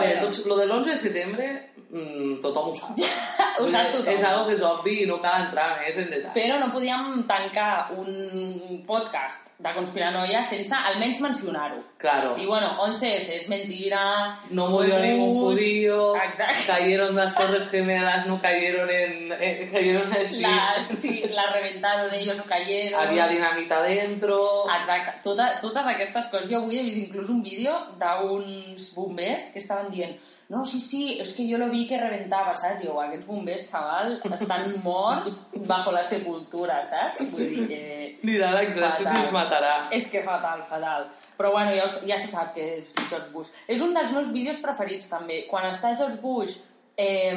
A 0.00 0.08
veure, 0.08 0.22
tots, 0.24 0.40
lo 0.48 0.56
de 0.58 0.66
l'11 0.66 0.92
de 0.92 0.96
setembre, 1.02 1.50
mm, 1.90 2.32
tothom 2.44 2.70
ho 2.70 2.74
sap. 2.78 2.98
Ho 3.60 3.68
sap 3.68 3.90
tothom. 3.92 4.08
És 4.14 4.22
algo 4.24 4.46
que 4.48 4.54
és 4.56 4.62
obvi 4.64 4.94
i 5.02 5.06
no 5.10 5.18
cal 5.20 5.42
entrar 5.44 5.66
més 5.82 5.98
en 6.00 6.08
detall. 6.08 6.32
Però 6.32 6.56
no 6.62 6.70
podíem 6.72 7.24
tancar 7.28 7.90
un 7.92 8.80
podcast 8.88 9.49
de 9.60 9.74
Conspiranoia 9.74 10.42
sense 10.42 10.74
almenys 10.74 11.20
mencionar-ho. 11.20 11.82
Claro. 11.98 12.34
Y 12.38 12.46
bueno, 12.46 12.78
11S 12.80 13.28
es 13.36 13.48
mentira. 13.48 14.38
No 14.50 14.68
murió 14.68 14.96
fue 14.96 15.06
ningún 15.06 15.34
Bush. 15.34 15.58
judío, 15.58 16.16
Exacto. 16.16 16.60
cayeron 16.66 17.14
las 17.14 17.34
torres 17.34 17.68
gemelas, 17.70 18.26
no 18.26 18.40
cayeron 18.40 18.88
en... 18.88 19.32
eh, 19.32 19.68
cayeron 19.70 20.10
así. 20.12 20.40
La, 20.40 20.82
sí, 20.82 21.22
la 21.30 21.52
reventaron 21.52 22.12
ellos 22.14 22.40
o 22.40 22.44
cayeron. 22.44 22.98
Había 23.00 23.28
dinamita 23.28 23.82
dentro... 23.82 24.64
Exacte, 24.80 25.20
Tota, 25.22 25.60
totes 25.60 25.86
aquestes 25.86 26.28
coses. 26.28 26.48
Jo 26.48 26.56
avui 26.62 26.78
he 26.78 26.82
vist 26.82 26.98
inclús 27.04 27.28
un 27.28 27.42
vídeo 27.42 27.74
d'uns 28.00 28.94
bombers 28.94 29.44
que 29.52 29.58
estaven 29.60 29.90
dient 29.92 30.16
no, 30.50 30.64
sí, 30.66 30.80
sí, 30.82 31.02
és 31.22 31.28
que 31.36 31.44
jo 31.46 31.58
lo 31.60 31.68
vi 31.70 31.84
que 31.86 31.98
reventava, 32.00 32.56
saps? 32.58 32.80
Diu, 32.82 32.96
aquests 33.00 33.26
bombers, 33.30 33.68
xaval, 33.70 34.16
estan 34.34 34.64
morts 34.82 35.36
bajo 35.68 35.92
la 35.94 36.02
sepultura, 36.04 36.80
saps? 36.84 37.20
Vull 37.32 37.46
dir 37.54 37.66
que... 37.70 37.82
Anirà 38.24 38.50
l'exèrcit 38.56 39.06
i 39.06 39.14
els 39.22 39.30
matarà. 39.32 39.76
És 39.96 40.08
que 40.10 40.20
fatal, 40.26 40.64
fatal. 40.68 41.06
Però 41.38 41.52
bueno, 41.54 41.70
ja, 41.78 41.86
us- 41.86 42.00
ja 42.04 42.18
se 42.20 42.26
sap 42.28 42.50
que 42.56 42.66
és 42.80 42.90
George 43.08 43.30
Bush. 43.32 43.48
És 43.70 43.80
un 43.80 43.94
dels 43.96 44.10
meus 44.12 44.32
vídeos 44.34 44.58
preferits, 44.60 45.06
també. 45.08 45.44
Quan 45.48 45.70
està 45.70 45.94
George 45.96 46.18
Bush 46.20 46.58
eh, 47.00 47.32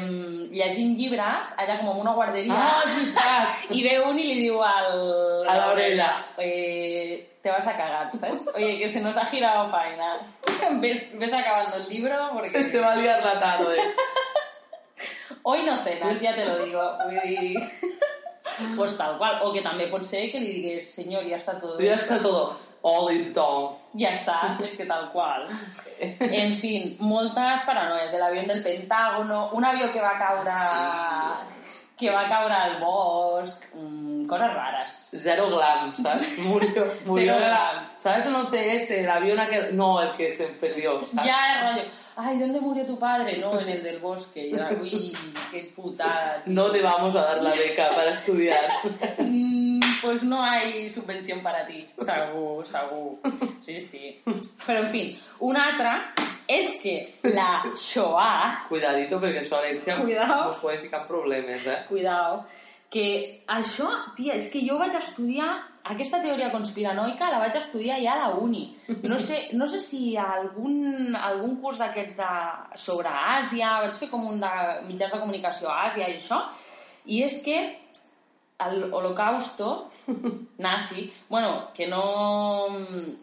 llegint 0.51 0.97
llibres, 0.97 1.53
allà 1.61 1.77
com 1.79 1.93
en 1.93 2.01
una 2.01 2.11
guarderia, 2.17 2.57
Ah, 2.57 3.53
i 3.77 3.83
ve 3.85 3.93
un 4.03 4.17
i 4.19 4.25
li 4.27 4.39
diu 4.41 4.57
al, 4.65 5.45
A 5.47 5.55
la 5.61 5.69
orella. 5.71 6.09
eh, 6.37 7.29
te 7.43 7.49
vas 7.49 7.67
a 7.67 7.75
cagar, 7.75 8.09
¿sabes? 8.17 8.45
Oye, 8.55 8.79
que 8.79 8.87
se 8.87 9.01
nos 9.01 9.17
ha 9.17 9.25
girado 9.25 9.69
faena. 9.69 10.21
ves, 10.79 11.17
ves 11.19 11.33
acabando 11.33 11.75
el 11.75 11.89
libro 11.89 12.15
porque... 12.33 12.63
Se 12.63 12.79
va 12.79 12.93
a 12.93 12.95
liar 12.95 13.23
la 13.23 13.39
tarde. 13.39 13.77
Hoy 15.43 15.63
no 15.63 15.77
cenas, 15.83 16.21
ya 16.21 16.33
te 16.33 16.45
lo 16.45 16.65
digo. 16.65 16.81
Dir... 17.25 17.59
Pues 18.75 18.97
tal 18.97 19.17
qual. 19.17 19.39
O 19.41 19.53
que 19.55 19.63
també 19.65 19.87
pot 19.89 20.03
ser 20.05 20.27
que 20.29 20.37
li 20.37 20.51
digués, 20.51 20.89
senyor, 20.93 21.23
ja 21.25 21.39
està 21.39 21.55
tot. 21.57 21.79
Ya 21.81 21.95
está 21.95 22.19
todo. 22.21 22.51
All 22.85 23.07
it's 23.15 23.31
done. 23.33 23.71
Ja 23.97 24.11
està, 24.13 24.35
és 24.61 24.75
que 24.77 24.85
tal 24.85 25.07
qual. 25.13 25.47
En 25.97 26.53
fin, 26.59 26.91
moltes 26.99 27.65
paranoies. 27.65 28.13
El 28.13 28.21
avión 28.21 28.45
del 28.51 28.61
Pentágono, 28.61 29.47
un 29.57 29.65
avió 29.65 29.89
que 29.91 30.03
va 30.03 30.19
caure... 30.19 30.59
que 31.97 32.09
va 32.09 32.27
caure 32.27 32.53
al 32.53 32.79
bosc, 32.79 33.63
mm, 33.75 34.25
coses 34.25 34.53
rares. 34.53 35.09
Zero 35.11 35.47
glam, 35.49 35.95
¿sabes? 35.95 36.37
Murió, 36.39 36.85
murió. 37.05 37.33
Cero 37.33 37.45
glam. 37.45 37.87
¿Sabes 37.99 38.25
el 38.25 38.35
11S? 38.35 38.91
El 38.91 39.09
avión 39.09 39.39
aquel... 39.39 39.77
No, 39.77 40.01
el 40.01 40.11
que 40.13 40.31
se 40.31 40.47
perdió, 40.47 41.01
¿sabes? 41.05 41.25
Ya 41.25 41.53
es 41.53 41.75
rollo, 41.75 41.89
ay, 42.15 42.39
¿dónde 42.39 42.59
murió 42.59 42.85
tu 42.85 42.97
padre? 42.97 43.37
No, 43.37 43.59
en 43.59 43.69
el 43.69 43.83
del 43.83 43.99
bosque. 43.99 44.47
Y 44.47 44.53
era, 44.55 44.69
uy, 44.71 45.15
qué 45.51 45.71
putada. 45.75 46.43
No 46.47 46.71
te 46.71 46.81
vamos 46.81 47.15
a 47.15 47.23
dar 47.23 47.41
la 47.41 47.51
beca 47.51 47.89
para 47.95 48.15
estudiar. 48.15 48.65
Pues 50.03 50.23
no 50.23 50.43
hay 50.43 50.89
subvención 50.89 51.41
para 51.41 51.65
ti. 51.65 51.87
Segur, 51.97 52.65
segur. 52.67 53.19
Sí, 53.63 53.79
sí. 53.79 54.21
Però, 54.67 54.83
en 54.83 54.89
fi, 54.91 55.03
una 55.39 55.63
altra 55.63 55.93
és 56.51 56.73
que 56.81 56.97
la 57.31 57.63
Shoah, 57.79 58.65
Cuidadito, 58.67 59.19
perquè 59.23 59.41
això, 59.45 59.61
Alexia, 59.61 59.95
Cuidao. 59.95 60.49
nos 60.49 60.59
puede 60.59 60.81
ficar 60.83 61.05
problemes, 61.07 61.65
eh? 61.65 61.85
cuidao, 61.87 62.43
que 62.91 63.43
això, 63.47 63.87
tia, 64.17 64.35
és 64.35 64.49
que 64.51 64.61
jo 64.67 64.75
vaig 64.77 64.93
estudiar 64.99 65.53
aquesta 65.83 66.19
teoria 66.23 66.51
conspiranoica 66.51 67.31
la 67.31 67.39
vaig 67.41 67.55
estudiar 67.59 67.97
ja 68.03 68.13
a 68.13 68.19
la 68.19 68.35
uni. 68.39 68.65
No 69.03 69.17
sé, 69.19 69.49
no 69.53 69.67
sé 69.67 69.79
si 69.83 70.15
algun, 70.19 71.15
algun 71.15 71.57
curs 71.63 71.79
d'aquests 71.83 72.19
de, 72.19 72.29
sobre 72.79 73.09
Àsia, 73.09 73.79
vaig 73.87 73.95
fer 73.99 74.11
com 74.11 74.27
un 74.27 74.43
de 74.43 74.51
mitjans 74.87 75.15
de 75.15 75.19
comunicació 75.23 75.71
a 75.71 75.87
Àsia 75.89 76.11
i 76.11 76.19
això, 76.19 76.43
i 77.05 77.23
és 77.23 77.39
que 77.43 77.57
el 78.59 78.93
holocausto 78.93 79.89
nazi, 80.57 81.11
bueno, 81.29 81.69
que 81.73 81.87
no 81.87 82.67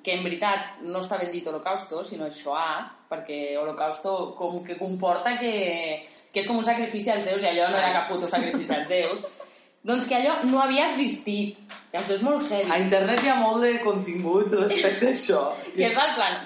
que 0.03 0.14
en 0.14 0.24
veritat 0.24 0.81
no 0.83 1.01
està 1.01 1.18
ben 1.20 1.33
dit 1.33 1.47
holocausto, 1.47 2.05
sinó 2.05 2.28
Shoah, 2.28 3.07
perquè 3.11 3.57
holocausto 3.59 4.35
com 4.39 4.62
que 4.64 4.78
comporta 4.78 5.37
que, 5.39 6.07
que 6.33 6.43
és 6.43 6.49
com 6.49 6.59
un 6.59 6.66
sacrifici 6.66 7.11
als 7.11 7.28
déus 7.28 7.45
i 7.45 7.51
allò 7.51 7.70
no 7.70 7.78
era 7.78 7.95
cap 7.95 8.11
puto 8.11 8.28
sacrifici 8.28 8.74
als 8.74 8.89
déus, 8.89 9.24
doncs 9.89 10.09
que 10.09 10.18
allò 10.18 10.41
no 10.51 10.61
havia 10.62 10.91
existit. 10.93 11.59
I 11.91 11.99
això 11.99 12.14
és 12.14 12.20
molt 12.22 12.45
heavy. 12.47 12.70
A 12.70 12.76
internet 12.78 13.24
hi 13.24 13.30
ha 13.32 13.38
molt 13.41 13.64
de 13.66 13.70
contingut 13.82 14.53
respecte 14.55 15.09
a 15.09 15.14
això. 15.14 15.41
Que 15.74 15.88
és 15.88 15.97
el 15.99 16.12
plan... 16.14 16.36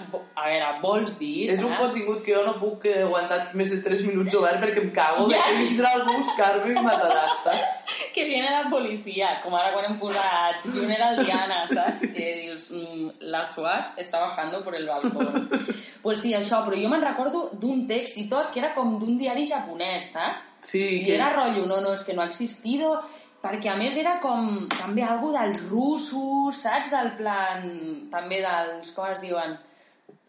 A 0.41 0.47
veure, 0.49 0.69
vols 0.81 1.13
dir... 1.19 1.51
És 1.53 1.61
un 1.65 1.75
contingut 1.77 2.23
que 2.25 2.33
jo 2.33 2.45
no 2.47 2.55
puc 2.57 2.87
eh, 2.89 3.03
aguantar 3.05 3.39
més 3.59 3.75
de 3.75 3.83
3 3.85 4.07
minuts 4.09 4.35
obert 4.39 4.63
perquè 4.63 4.81
em 4.81 4.89
cago 4.97 5.27
de 5.29 5.37
que 5.45 5.57
vindrà 5.59 5.91
algú 5.99 6.15
a 6.15 6.23
buscar-me 6.23 6.73
i 6.73 6.85
matarà, 6.87 7.27
saps? 7.43 7.85
que 8.15 8.25
viene 8.25 8.51
la 8.51 8.65
policia, 8.71 9.35
com 9.45 9.57
ara 9.59 9.73
quan 9.75 9.89
hem 9.89 9.99
posat 10.01 10.65
Funeral 10.65 11.21
Diana, 11.21 11.61
saps? 11.71 12.07
Que 12.15 12.29
dius, 12.41 12.71
mm, 12.73 13.29
la 13.35 13.45
SWAT 13.49 14.01
està 14.01 14.23
bajando 14.25 14.63
por 14.65 14.77
el 14.79 14.89
balcón. 14.89 15.51
pues 16.05 16.25
sí, 16.25 16.33
això, 16.37 16.63
però 16.65 16.81
jo 16.81 16.89
me'n 16.93 17.05
recordo 17.05 17.51
d'un 17.61 17.85
text 17.91 18.17
i 18.21 18.27
tot 18.33 18.49
que 18.55 18.63
era 18.65 18.73
com 18.77 18.97
d'un 19.01 19.21
diari 19.21 19.45
japonès, 19.51 20.15
saps? 20.17 20.49
Sí, 20.65 20.83
I 20.83 21.05
que... 21.05 21.19
era 21.19 21.35
rotllo, 21.37 21.67
no, 21.69 21.83
no, 21.85 21.93
és 21.93 22.05
que 22.07 22.17
no 22.17 22.25
ha 22.25 22.31
existido, 22.33 22.97
perquè 23.45 23.69
a 23.75 23.77
més 23.77 23.97
era 24.01 24.17
com 24.23 24.65
també 24.73 25.05
algo 25.05 25.31
dels 25.35 25.69
russos, 25.69 26.63
saps? 26.65 26.91
Del 26.95 27.13
plan, 27.19 27.69
també 28.13 28.41
dels, 28.45 28.91
com 28.97 29.11
es 29.13 29.23
diuen? 29.25 29.57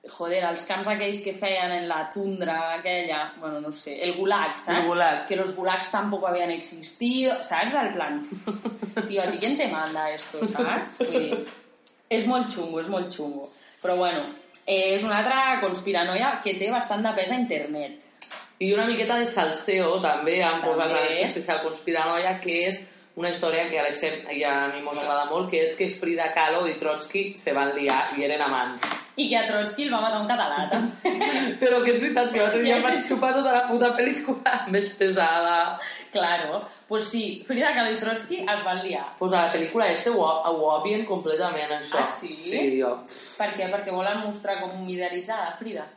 Joder, 0.05 0.43
els 0.45 0.67
camps 0.69 0.89
aquells 0.91 1.17
que 1.23 1.33
feien 1.33 1.71
en 1.79 1.87
la 1.89 2.03
tundra 2.13 2.75
aquella, 2.75 3.23
bueno, 3.39 3.61
no 3.63 3.71
sé, 3.73 3.95
el 4.05 4.13
gulag, 4.19 4.59
saps? 4.59 4.83
El 4.83 4.89
gulag. 4.91 5.23
Que 5.29 5.39
los 5.39 5.55
gulags 5.55 5.89
tampoco 5.89 6.27
habían 6.27 6.51
existido, 6.51 7.41
saps? 7.43 7.73
Del 7.73 7.93
plan, 7.93 8.21
tío, 9.07 9.23
¿a 9.23 9.27
ti 9.31 9.39
quién 9.39 9.57
te 9.57 9.67
manda 9.67 10.09
esto, 10.11 10.45
saps? 10.47 10.99
Vull 10.99 11.15
dir, 11.15 11.45
és 12.09 12.27
molt 12.29 12.51
xungo, 12.53 12.83
és 12.83 12.89
molt 12.91 13.15
xungo. 13.15 13.47
Però 13.81 13.95
bueno, 13.97 14.27
eh, 14.65 14.95
és 14.95 15.05
una 15.05 15.21
altra 15.23 15.61
conspiranoia 15.61 16.39
que 16.43 16.57
té 16.59 16.69
bastant 16.73 17.05
de 17.05 17.13
pes 17.17 17.31
a 17.31 17.39
internet. 17.39 18.03
I 18.59 18.71
una 18.73 18.85
miqueta 18.87 19.17
de 19.19 19.25
salseo 19.27 19.97
també 20.03 20.37
han 20.43 20.61
També. 20.61 20.67
posat 20.69 20.93
en 20.99 21.23
especial 21.25 21.63
conspiranoia 21.63 22.37
que 22.39 22.59
és 22.69 22.77
una 23.15 23.29
història 23.31 23.69
que 23.69 23.79
a 23.79 23.83
Alex 23.85 24.01
i 24.35 24.43
a 24.43 24.53
mi 24.73 24.81
m'ho 24.83 24.91
agrada 24.91 25.29
molt 25.29 25.47
que 25.51 25.61
és 25.63 25.75
que 25.79 25.87
Frida 25.95 26.27
Kahlo 26.35 26.65
i 26.67 26.75
Trotsky 26.79 27.29
se 27.39 27.53
van 27.55 27.71
liar 27.77 28.01
i 28.17 28.25
eren 28.27 28.43
amants. 28.43 28.83
I 29.15 29.29
que 29.31 29.37
a 29.39 29.45
Trotsky 29.47 29.85
el 29.85 29.93
va 29.93 30.01
matar 30.03 30.19
un 30.19 30.27
català, 30.27 30.65
també. 30.67 31.13
Però 31.61 31.79
que 31.85 31.93
és 31.93 32.01
veritat 32.01 32.33
que 32.33 32.41
l'altre 32.41 32.63
dia 32.65 32.79
vaig 32.83 33.05
xupar 33.07 33.29
tota 33.37 33.53
la 33.55 33.61
puta 33.69 33.93
pel·lícula 33.95 34.57
més 34.75 34.89
pesada. 34.99 35.55
Claro, 36.11 36.59
pues 36.89 37.07
sí, 37.13 37.23
Frida 37.47 37.71
Kahlo 37.77 37.95
i 37.95 38.01
Trotsky 38.01 38.41
es 38.43 38.67
van 38.67 38.83
liar. 38.83 39.05
Pues 39.21 39.31
a 39.31 39.45
la 39.45 39.53
pel·lícula 39.55 39.87
este 39.93 40.11
ho, 40.11 40.19
ho 40.19 40.67
obvien 40.73 41.07
completament, 41.07 41.71
això. 41.79 42.03
Ah, 42.03 42.11
sí? 42.11 42.35
Sí, 42.43 42.65
jo. 42.81 42.91
Per 43.39 43.47
què? 43.55 43.71
Perquè 43.71 43.95
volen 43.95 44.25
mostrar 44.25 44.59
com 44.59 44.75
idealitzada 44.91 45.55
Frida. 45.55 45.87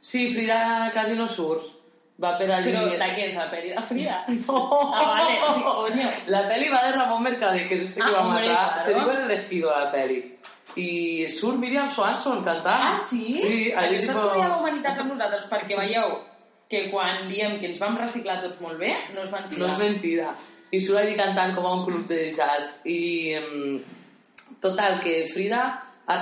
Sí, 0.00 0.30
Frida 0.32 0.88
quasi 0.96 1.20
no 1.20 1.28
surt. 1.28 1.81
Va 2.22 2.36
per 2.38 2.46
allí... 2.54 2.70
Però 2.70 2.82
de 2.86 3.08
què 3.16 3.24
és 3.30 3.36
la 3.38 3.48
peli 3.50 3.72
de 3.74 3.82
Frida? 3.82 4.18
No. 4.46 4.58
Ah, 4.94 5.06
vale, 5.08 5.38
sí, 5.40 5.62
coño. 5.66 6.10
La 6.30 6.42
peli 6.48 6.68
va 6.70 6.82
de 6.86 6.92
Ramón 6.92 7.22
Mercader, 7.24 7.68
que 7.68 7.74
es 7.76 7.82
este 7.90 8.00
que 8.00 8.06
Ah, 8.06 8.12
va 8.12 8.20
a 8.20 8.28
matar. 8.34 8.80
Se 8.84 8.94
diu 8.94 9.10
el 9.10 9.24
elegido 9.30 9.72
la 9.72 9.90
peli. 9.90 10.20
I 10.76 11.26
surt 11.28 11.58
Miriam 11.60 11.90
Swanson 11.90 12.44
cantant. 12.44 12.92
Ah, 12.92 12.96
sí? 12.96 13.24
Sí, 13.36 13.72
allí 13.76 13.96
Aquesta 13.98 14.12
tipo... 14.12 14.26
estudiava 14.26 14.60
humanitats 14.60 15.02
amb 15.02 15.12
nosaltres 15.12 15.50
perquè 15.50 15.76
veieu 15.76 16.14
que 16.72 16.86
quan 16.92 17.26
diem 17.28 17.58
que 17.60 17.68
ens 17.68 17.82
vam 17.82 17.98
reciclar 18.00 18.38
tots 18.40 18.62
molt 18.62 18.78
bé, 18.80 18.94
no 19.12 19.26
és 19.26 19.32
mentida. 19.34 19.60
No 19.60 19.68
és 19.68 19.78
mentida. 19.82 20.30
I 20.72 20.80
surt 20.80 21.02
allí 21.02 21.18
cantant 21.18 21.52
com 21.58 21.66
a 21.68 21.74
un 21.80 21.84
club 21.88 22.06
de 22.08 22.30
jazz. 22.32 22.78
I... 22.88 23.34
mm, 23.42 23.82
total, 24.62 25.00
que 25.02 25.26
Frida 25.34 25.66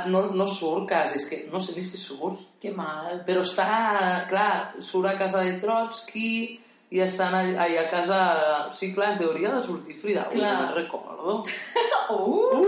no, 0.07 0.27
no 0.37 0.47
surt 0.47 0.89
quasi, 0.91 1.19
és 1.21 1.27
que 1.29 1.45
no 1.53 1.61
sé 1.61 1.75
ni 1.77 1.85
si 1.85 2.01
surt. 2.01 2.43
Que 2.61 2.73
mal. 2.77 3.23
Però 3.27 3.45
està, 3.47 4.27
clar, 4.31 4.75
surt 4.85 5.13
a 5.13 5.17
casa 5.19 5.45
de 5.47 5.57
Trotsky 5.63 6.33
i 6.91 7.01
estan 7.05 7.37
allà, 7.39 7.65
allà 7.67 7.87
a 7.87 7.91
casa... 7.91 8.21
Sí, 8.77 8.91
clar, 8.95 9.15
en 9.15 9.23
teoria 9.23 9.51
ha 9.51 9.57
de 9.57 9.65
sortir 9.65 9.97
Frida. 9.97 10.27
Ui, 10.35 10.43
no 10.43 10.55
me'n 10.63 10.77
recordo. 10.83 11.41
Uh! 12.11 12.65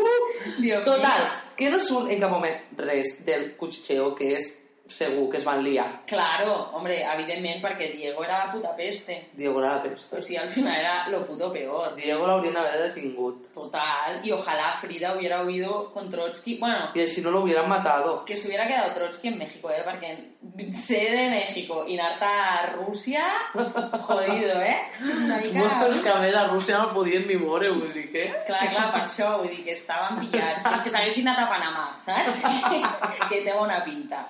Dios 0.61 0.85
Total, 0.87 1.25
que 1.59 1.67
no 1.73 1.81
surt 1.83 2.13
en 2.15 2.21
cap 2.23 2.31
moment 2.31 2.61
res 2.79 3.17
del 3.27 3.57
cuchicheo 3.59 4.13
que 4.15 4.37
és 4.37 4.47
segur 4.93 5.29
que 5.31 5.39
es 5.39 5.45
van 5.45 5.63
liar. 5.65 5.89
Claro, 6.07 6.71
hombre, 6.77 6.99
evidentment, 7.15 7.63
perquè 7.65 7.91
Diego 7.93 8.25
era 8.25 8.45
la 8.45 8.53
puta 8.53 8.75
peste. 8.77 9.19
Diego 9.33 9.61
era 9.63 9.77
la 9.77 9.83
peste. 9.83 10.19
O 10.19 10.23
sigui, 10.23 10.37
al 10.39 10.51
final 10.51 10.79
era 10.79 11.09
lo 11.09 11.25
puto 11.27 11.51
peor. 11.53 11.95
Diego 11.97 12.27
l'haurien 12.27 12.55
d'haver 12.55 12.79
detingut. 12.89 13.49
Total, 13.53 14.21
y 14.25 14.33
ojalá 14.33 14.73
Frida 14.75 15.15
hubiera 15.17 15.43
huido 15.45 15.91
con 15.93 16.11
Trotsky. 16.11 16.59
Bueno, 16.59 16.91
I 16.95 17.01
així 17.01 17.23
no 17.23 17.31
lo 17.31 17.41
hubieran 17.41 17.69
matado. 17.69 18.25
que 18.25 18.37
se 18.37 18.47
hubiera 18.49 18.67
quedado 18.67 18.93
Trotsky 18.93 19.29
en 19.29 19.39
México, 19.39 19.71
¿eh? 19.71 19.83
Porque 19.85 20.33
sé 20.73 21.11
de 21.11 21.31
México 21.31 21.85
y 21.87 21.99
anar 21.99 22.23
a 22.23 22.67
Rusia, 22.77 23.25
jodido, 24.01 24.61
¿eh? 24.61 24.77
Una 25.01 25.39
mica... 25.39 25.59
Bueno, 25.61 25.87
és 25.89 26.01
que 26.03 26.11
a 26.11 26.19
més 26.21 26.35
a 26.35 26.45
Rússia 26.49 26.79
no 26.79 26.93
podien 26.95 27.27
ni 27.27 27.37
veure, 27.41 27.71
vull 27.73 27.93
dir 27.95 28.09
que... 28.13 28.25
Clar, 28.47 28.67
clar, 28.73 28.87
per 28.93 29.03
això, 29.05 29.29
vull 29.41 29.51
dir 29.51 29.63
que 29.65 29.75
estaven 29.77 30.19
pillats. 30.21 30.67
És 30.73 30.85
que 30.85 30.93
s'haguessin 30.93 31.29
anat 31.29 31.45
a 31.45 31.49
Panamà, 31.51 31.85
saps? 31.99 32.43
que 33.31 33.41
té 33.45 33.55
bona 33.55 33.81
pinta. 33.87 34.25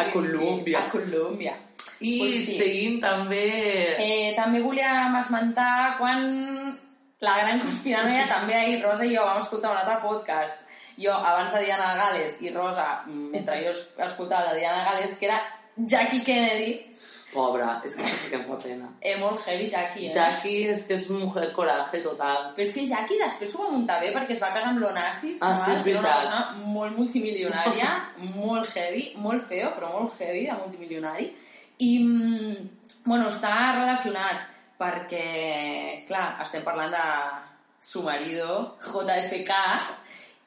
A 0.00 0.10
Colòmbia. 0.12 0.78
A 0.84 0.88
Colòmbia. 0.92 1.54
I 2.00 2.14
Pues 2.18 2.36
sí. 2.46 2.56
seguint 2.58 3.00
també... 3.02 3.44
Eh, 4.00 4.32
també 4.36 4.60
volíem 4.64 5.16
esmentar 5.20 5.96
quan 5.98 6.22
la 7.20 7.34
gran 7.42 7.60
conspiranoia 7.60 8.26
també 8.28 8.54
ahir 8.56 8.78
Rosa 8.82 9.04
i 9.04 9.14
jo 9.14 9.24
vam 9.26 9.40
escoltar 9.42 9.70
un 9.74 9.80
altre 9.82 9.98
podcast 10.06 10.62
jo 11.00 11.12
abans 11.12 11.52
de 11.52 11.60
Diana 11.66 11.90
Gales 11.98 12.38
i 12.40 12.50
Rosa 12.54 12.86
mentre 13.06 13.58
jo 13.64 13.70
es- 13.74 13.86
escoltava 14.06 14.46
la 14.52 14.54
Diana 14.56 14.84
Gales 14.88 15.14
que 15.20 15.26
era 15.28 15.42
Jackie 15.76 16.22
Kennedy 16.24 16.72
Pobra, 17.32 17.80
és 17.86 17.94
que 17.94 18.06
sí 18.10 18.28
que 18.30 18.36
em 18.40 18.44
fa 18.48 18.56
pena. 18.58 18.88
eh, 19.00 19.16
molt 19.20 19.38
heavy 19.46 19.68
Jackie 19.70 20.08
eh? 20.08 20.12
Jackie 20.14 20.64
és 20.72 20.82
que 20.88 20.94
és 20.94 21.08
mujer 21.10 21.52
coraje 21.52 22.00
total. 22.02 22.52
però 22.56 22.62
és 22.64 22.72
que 22.74 22.86
Jackie 22.86 23.18
després 23.22 23.50
s'ho 23.52 23.58
va 23.62 23.70
muntar 23.70 24.00
bé 24.02 24.12
perquè 24.14 24.32
es 24.34 24.42
va 24.42 24.52
casar 24.54 24.70
amb 24.72 24.80
l'Onassis 24.82 25.38
Ah, 25.40 25.54
sí, 25.54 25.70
és 25.70 25.86
era 25.86 26.00
una 26.00 26.08
veritat. 26.08 26.16
persona 26.16 26.52
molt 26.74 26.96
multimilionària 26.98 27.90
molt 28.36 28.76
heavy, 28.76 29.12
molt 29.16 29.42
feo 29.42 29.70
però 29.76 29.92
molt 30.00 30.20
heavy 30.20 30.46
de 30.46 30.52
multimilionari 30.64 31.30
i 31.78 31.98
mm, 32.04 32.56
bueno, 33.04 33.28
està 33.28 33.54
relacionat 33.78 34.48
perquè, 34.80 36.04
clar, 36.08 36.38
estem 36.42 36.62
parlant 36.64 36.90
de 36.90 37.06
su 37.80 38.02
marido, 38.02 38.76
JFK, 38.80 39.52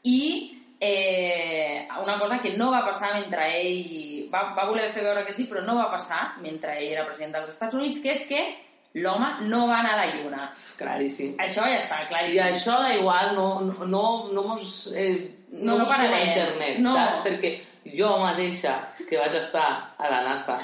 i 0.03 0.52
eh, 0.83 1.87
una 2.03 2.17
cosa 2.19 2.39
que 2.43 2.51
no 2.57 2.71
va 2.73 2.83
passar 2.85 3.13
mentre 3.15 3.47
ell... 3.61 4.27
Va, 4.33 4.41
va 4.57 4.65
voler 4.65 4.89
fer 4.91 5.03
veure 5.05 5.23
que 5.27 5.33
sí, 5.35 5.45
però 5.49 5.61
no 5.63 5.75
va 5.77 5.87
passar 5.91 6.33
mentre 6.41 6.75
ell 6.79 6.91
era 6.95 7.05
president 7.07 7.35
dels 7.37 7.51
Estats 7.53 7.75
Units, 7.77 7.99
que 8.03 8.11
és 8.15 8.23
que 8.27 8.41
l'home 9.01 9.27
no 9.49 9.63
va 9.69 9.79
anar 9.79 9.93
a 9.95 9.99
la 10.03 10.07
lluna. 10.15 10.47
Claríssim. 10.77 11.35
Això 11.41 11.63
ja 11.69 11.77
està 11.79 12.01
I 12.03 12.07
claríssim. 12.09 12.41
això 12.49 12.79
da 12.81 12.91
igual, 12.97 13.35
no, 13.37 13.47
no, 13.69 13.85
no, 13.85 14.03
no 14.33 14.43
mos... 14.51 14.89
Eh, 14.95 15.39
No, 15.53 15.75
no, 15.75 15.77
no 15.77 15.83
busquem 15.85 16.01
a 16.01 16.09
pararem. 16.09 16.29
internet, 16.29 16.77
No. 16.81 16.93
saps? 16.97 17.19
Perquè 17.27 17.49
jo 17.93 18.07
mateixa, 18.17 18.71
que 19.05 19.19
vaig 19.21 19.35
estar 19.37 19.67
a 20.01 20.07
la 20.09 20.23
NASA, 20.25 20.55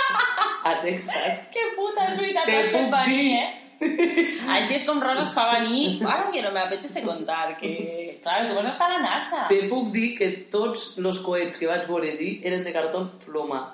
a 0.70 0.72
Texas, 0.80 1.42
Que 1.52 1.66
puta, 1.76 2.06
és 2.08 2.16
veritat, 2.16 2.46
Te 2.48 2.62
puc 2.72 2.96
dir. 3.10 3.34
eh? 3.36 3.61
Així 4.56 4.76
és 4.76 4.84
com 4.86 5.00
Rosa 5.02 5.22
es 5.24 5.32
fa 5.34 5.48
venir. 5.52 6.00
Ara 6.06 6.30
que 6.32 6.42
no 6.42 6.50
me 6.54 6.60
apetece 6.60 7.02
contar, 7.02 7.56
que... 7.58 8.18
Claro, 8.22 8.48
tu 8.48 8.54
vas 8.58 8.68
estar 8.72 8.90
a 8.90 8.94
la 8.94 9.00
NASA. 9.02 9.46
te 9.48 9.62
puc 9.70 9.90
dir 9.94 10.12
que 10.18 10.28
tots 10.52 10.96
els 10.98 11.18
coets 11.20 11.56
que 11.58 11.66
vaig 11.70 11.86
voler 11.90 12.16
dir 12.18 12.36
eren 12.46 12.62
de 12.64 12.72
cartó 12.72 13.04
ploma. 13.24 13.64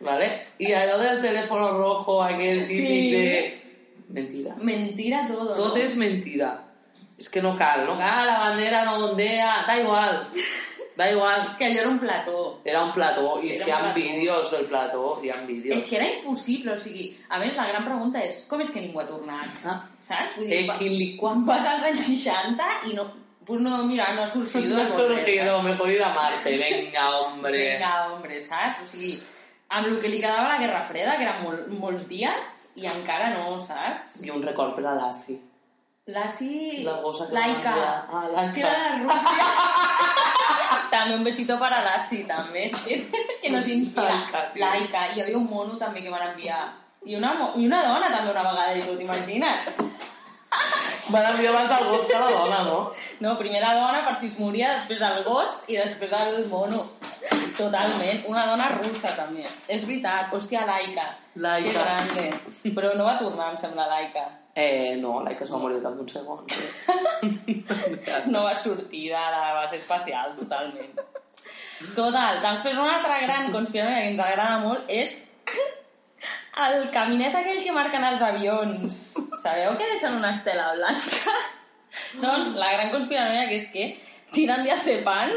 ¿Vale? 0.00 0.30
I 0.58 0.72
allò 0.72 0.96
del 0.98 1.20
telèfon 1.20 1.60
rojo, 1.76 2.22
aquell 2.24 2.66
típic 2.68 2.86
Sí. 2.86 3.10
de... 3.12 3.60
Mentira. 4.10 4.54
Mentira 4.58 5.26
todo, 5.28 5.54
Tot 5.54 5.76
no? 5.76 5.82
és 5.82 5.94
mentira. 5.96 6.54
És 7.20 7.28
que 7.28 7.42
no 7.44 7.52
cal, 7.58 7.84
no 7.86 7.98
cal, 7.98 8.24
la 8.26 8.38
bandera 8.40 8.84
no 8.86 9.10
ondea, 9.10 9.64
da 9.68 9.76
igual. 9.78 10.26
Da 11.00 11.06
igual. 11.10 11.46
És 11.48 11.56
que 11.56 11.64
allò 11.70 11.80
era 11.80 11.88
un 11.94 11.98
plató. 12.02 12.40
Era 12.68 12.82
un 12.84 12.92
plató, 12.92 13.38
i 13.42 13.54
és 13.54 13.62
Era 13.62 13.64
que 13.64 13.70
hi 13.70 13.76
ha 13.88 13.92
vídeos 13.96 14.50
del 14.52 14.66
plató, 14.68 15.04
hi 15.24 15.30
ha 15.32 15.38
vídeos. 15.48 15.78
És 15.80 15.88
que 15.88 15.96
era 15.96 16.08
impossible, 16.12 16.74
o 16.76 16.76
sigui... 16.82 17.06
A 17.30 17.38
més, 17.40 17.56
la 17.56 17.64
gran 17.70 17.86
pregunta 17.88 18.20
és, 18.26 18.42
com 18.50 18.60
és 18.60 18.68
que 18.74 18.82
ningú 18.84 19.00
ha 19.00 19.06
tornat? 19.08 19.48
Ah. 19.64 19.78
Saps? 20.10 20.36
Vull 20.36 20.52
Eh, 20.52 20.66
va- 20.68 20.76
quin 20.76 20.92
li- 20.92 21.14
quan 21.16 21.46
vas 21.48 21.64
als 21.72 21.88
anys 21.88 22.04
60 22.10 22.68
i 22.92 22.94
no... 23.00 23.08
Pues 23.50 23.62
no, 23.64 23.78
mira, 23.88 24.04
no 24.14 24.22
ha 24.22 24.28
sortido. 24.28 24.76
No 24.76 24.82
has 24.84 24.92
conocido, 24.94 25.62
mejor 25.62 25.90
ir 25.90 26.02
a 26.04 26.10
Marte, 26.14 26.52
venga, 26.60 27.06
hombre. 27.22 27.62
Vinga, 27.72 27.94
hombre, 28.12 28.38
saps? 28.44 28.82
O 28.84 28.86
sigui, 28.92 29.14
amb 29.70 29.88
el 29.88 29.96
que 30.02 30.08
li 30.12 30.20
quedava 30.20 30.52
la 30.52 30.58
Guerra 30.60 30.82
Freda, 30.86 31.16
que 31.18 31.24
eren 31.24 31.40
mol, 31.42 31.56
molts 31.80 32.04
dies, 32.12 32.52
i 32.76 32.84
encara 32.86 33.32
no, 33.32 33.56
saps? 33.58 34.20
I 34.22 34.30
un 34.30 34.44
record 34.44 34.76
per 34.76 34.84
a 34.86 34.94
l'Assi. 35.00 35.40
L'Asi... 36.06 36.82
La 36.82 36.94
gossa 37.02 37.26
que 37.28 37.34
Laika. 37.34 37.70
menja. 37.70 38.06
Ah, 38.10 38.28
Laika. 38.32 38.52
Que 38.54 38.60
era 38.60 38.72
de 38.72 38.98
Rússia. 39.04 39.44
també 40.90 41.14
un 41.14 41.24
besito 41.24 41.58
para 41.58 41.82
l'Asi, 41.84 42.24
també. 42.24 42.70
que 43.42 43.50
nos 43.50 43.66
inspira. 43.68 44.08
Laika. 44.08 44.44
Laika. 44.56 45.06
I 45.12 45.18
hi 45.18 45.22
havia 45.22 45.38
un 45.38 45.48
mono 45.50 45.76
també 45.78 46.02
que 46.02 46.10
van 46.10 46.30
enviar. 46.32 46.62
I 47.06 47.16
una, 47.16 47.34
I 47.56 47.66
una 47.66 47.82
dona 47.86 48.10
també 48.12 48.30
una 48.32 48.42
vegada, 48.48 48.74
i 48.76 48.82
tu 48.84 48.96
t'imagines? 48.98 49.76
Van 51.10 51.24
enviar 51.26 51.52
abans 51.54 51.72
el 51.74 51.88
gos 51.90 52.04
que 52.06 52.18
la 52.18 52.30
dona, 52.30 52.58
no? 52.66 52.92
No, 53.20 53.36
primer 53.38 53.60
la 53.62 53.72
dona 53.74 54.02
per 54.06 54.12
si 54.18 54.28
es 54.30 54.36
moria, 54.38 54.68
després 54.76 55.00
el 55.02 55.24
gos 55.26 55.62
i 55.70 55.78
després 55.78 56.12
el 56.18 56.44
mono. 56.50 56.84
Totalment. 57.56 58.22
Una 58.30 58.44
dona 58.46 58.68
russa, 58.76 59.10
també. 59.16 59.42
És 59.66 59.86
veritat. 59.86 60.30
Hòstia, 60.34 60.62
Laika. 60.68 61.06
Laika. 61.34 61.72
Que 61.72 61.78
grande. 61.78 62.74
Però 62.76 62.92
no 62.98 63.08
va 63.08 63.16
tornar, 63.18 63.50
em 63.50 63.58
sembla, 63.58 63.88
Laika. 63.90 64.26
Eh, 64.60 64.96
no, 65.00 65.20
Laika 65.24 65.46
es 65.46 65.52
va 65.54 65.60
morir 65.62 65.78
al 65.78 65.84
cap 65.86 65.96
d'un 65.96 66.08
segon. 66.08 66.44
No 68.32 68.44
va 68.44 68.54
sortir 68.54 69.06
de 69.08 69.20
la 69.34 69.52
base 69.56 69.78
espacial, 69.78 70.34
totalment. 70.36 70.98
Total, 71.96 72.40
després 72.42 72.76
una 72.76 72.98
altra 72.98 73.20
gran 73.22 73.48
conspiració 73.54 73.94
que 73.96 74.10
ens 74.10 74.20
agrada 74.20 74.58
molt 74.60 74.90
és 74.92 75.14
el 76.66 76.90
caminet 76.92 77.38
aquell 77.38 77.62
que 77.64 77.72
marquen 77.72 78.04
els 78.10 78.24
avions. 78.26 79.00
Sabeu 79.40 79.78
que 79.80 79.88
deixen 79.94 80.18
una 80.18 80.34
estela 80.36 80.74
blanca? 80.76 81.38
doncs 82.20 82.54
la 82.54 82.72
gran 82.76 82.92
conspiració 82.92 83.48
que 83.48 83.56
és 83.58 83.68
que 83.72 83.86
tiren 84.34 84.62
diazepam 84.66 85.32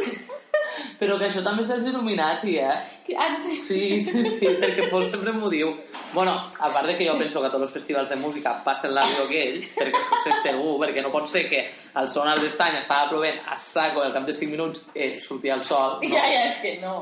Però 0.99 1.17
que 1.19 1.27
això 1.27 1.41
també 1.45 1.63
és 1.63 1.69
dels 1.71 1.87
Illuminati, 1.89 2.57
eh? 2.61 2.75
Ah, 3.17 3.33
sí. 3.39 3.57
Sí, 3.59 4.01
sí, 4.03 4.23
sí, 4.25 4.51
perquè 4.61 4.89
Pol 4.91 5.05
sempre 5.09 5.33
m'ho 5.35 5.49
diu. 5.51 5.71
Bueno, 6.13 6.33
a 6.33 6.69
part 6.69 6.87
de 6.87 6.95
que 6.95 7.07
jo 7.07 7.17
penso 7.17 7.41
que 7.41 7.49
a 7.49 7.51
tots 7.51 7.67
els 7.67 7.73
festivals 7.79 8.11
de 8.11 8.19
música 8.21 8.53
passen 8.65 8.93
l'avió 8.93 9.25
aquell, 9.25 9.59
perquè 9.75 10.03
és 10.31 10.43
segur, 10.45 10.77
perquè 10.83 11.03
no 11.03 11.11
pot 11.13 11.27
ser 11.29 11.43
que 11.49 11.63
al 11.99 12.07
sonar 12.09 12.37
d'estany 12.39 12.77
estava 12.79 13.09
plovent 13.09 13.41
a 13.49 13.57
saco 13.57 14.03
i 14.03 14.07
al 14.07 14.15
cap 14.15 14.29
de 14.29 14.37
5 14.37 14.51
minuts 14.53 14.85
eh, 14.93 15.17
sortia 15.23 15.57
el 15.57 15.65
sol. 15.67 15.99
No? 15.99 16.09
Ja, 16.13 16.23
ja, 16.29 16.45
és 16.47 16.61
que 16.61 16.77
no. 16.81 16.95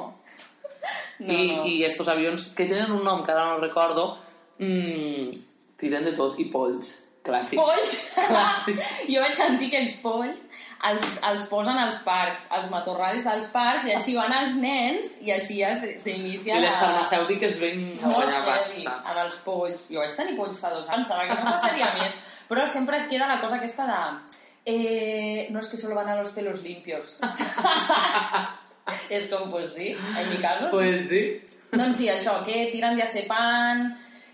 No, 1.19 1.33
I, 1.33 1.47
no. 1.51 1.65
I 1.69 1.83
estos 1.85 2.07
avions, 2.09 2.49
que 2.57 2.65
tenen 2.65 2.95
un 2.95 3.03
nom 3.05 3.21
que 3.25 3.31
ara 3.35 3.45
no 3.51 3.59
recordo, 3.61 4.07
mmm, 4.57 5.29
tiren 5.77 6.07
de 6.07 6.15
tot, 6.17 6.39
i 6.41 6.47
polls, 6.53 6.93
clàssic. 7.25 7.59
polls. 7.59 7.93
Clàssic. 8.15 8.81
jo 9.11 9.21
vaig 9.21 9.37
sentir 9.37 9.69
que 9.73 9.83
els 9.83 9.97
polls 10.01 10.47
els, 10.89 11.17
els 11.29 11.45
posen 11.49 11.77
als 11.77 11.99
parcs, 12.05 12.47
als 12.53 12.69
matorrals 12.73 13.25
dels 13.27 13.47
parcs, 13.53 13.87
i 13.89 13.95
així 13.95 14.15
van 14.17 14.33
els 14.33 14.57
nens, 14.59 15.13
i 15.21 15.33
així 15.35 15.59
ja 15.61 15.71
s'inicia 15.77 16.57
I 16.57 16.63
les 16.65 16.79
farmacèutiques 16.81 17.59
ven 17.61 17.85
a 18.01 18.13
guanyar 18.15 18.43
pasta. 18.47 18.95
amb 18.99 19.23
els 19.25 19.37
polls. 19.45 19.87
Jo 19.91 20.01
vaig 20.01 20.15
tenir 20.17 20.37
polls 20.39 20.59
fa 20.61 20.73
dos 20.73 20.89
anys, 20.89 21.07
pensava 21.07 21.27
que 21.29 21.37
no 21.39 21.53
passaria 21.53 21.91
més. 21.99 22.17
Però 22.49 22.65
sempre 22.67 23.03
et 23.03 23.09
queda 23.11 23.29
la 23.29 23.39
cosa 23.43 23.61
aquesta 23.61 23.87
de... 23.89 24.01
Eh, 24.71 25.47
no 25.49 25.59
es 25.59 25.67
que 25.71 25.77
solo 25.77 25.95
van 25.95 26.09
a 26.09 26.15
los 26.15 26.33
pelos 26.35 26.61
limpios. 26.61 27.19
és 29.09 29.29
com, 29.29 29.49
pues 29.49 29.73
sí, 29.73 29.95
en 29.95 30.29
mi 30.29 30.37
caso. 30.37 30.69
Pues 30.69 31.07
sí. 31.09 31.23
Doncs 31.71 31.97
sí, 31.97 32.09
això, 32.11 32.41
que 32.45 32.67
tiren 32.73 32.97
diazepam 32.99 33.89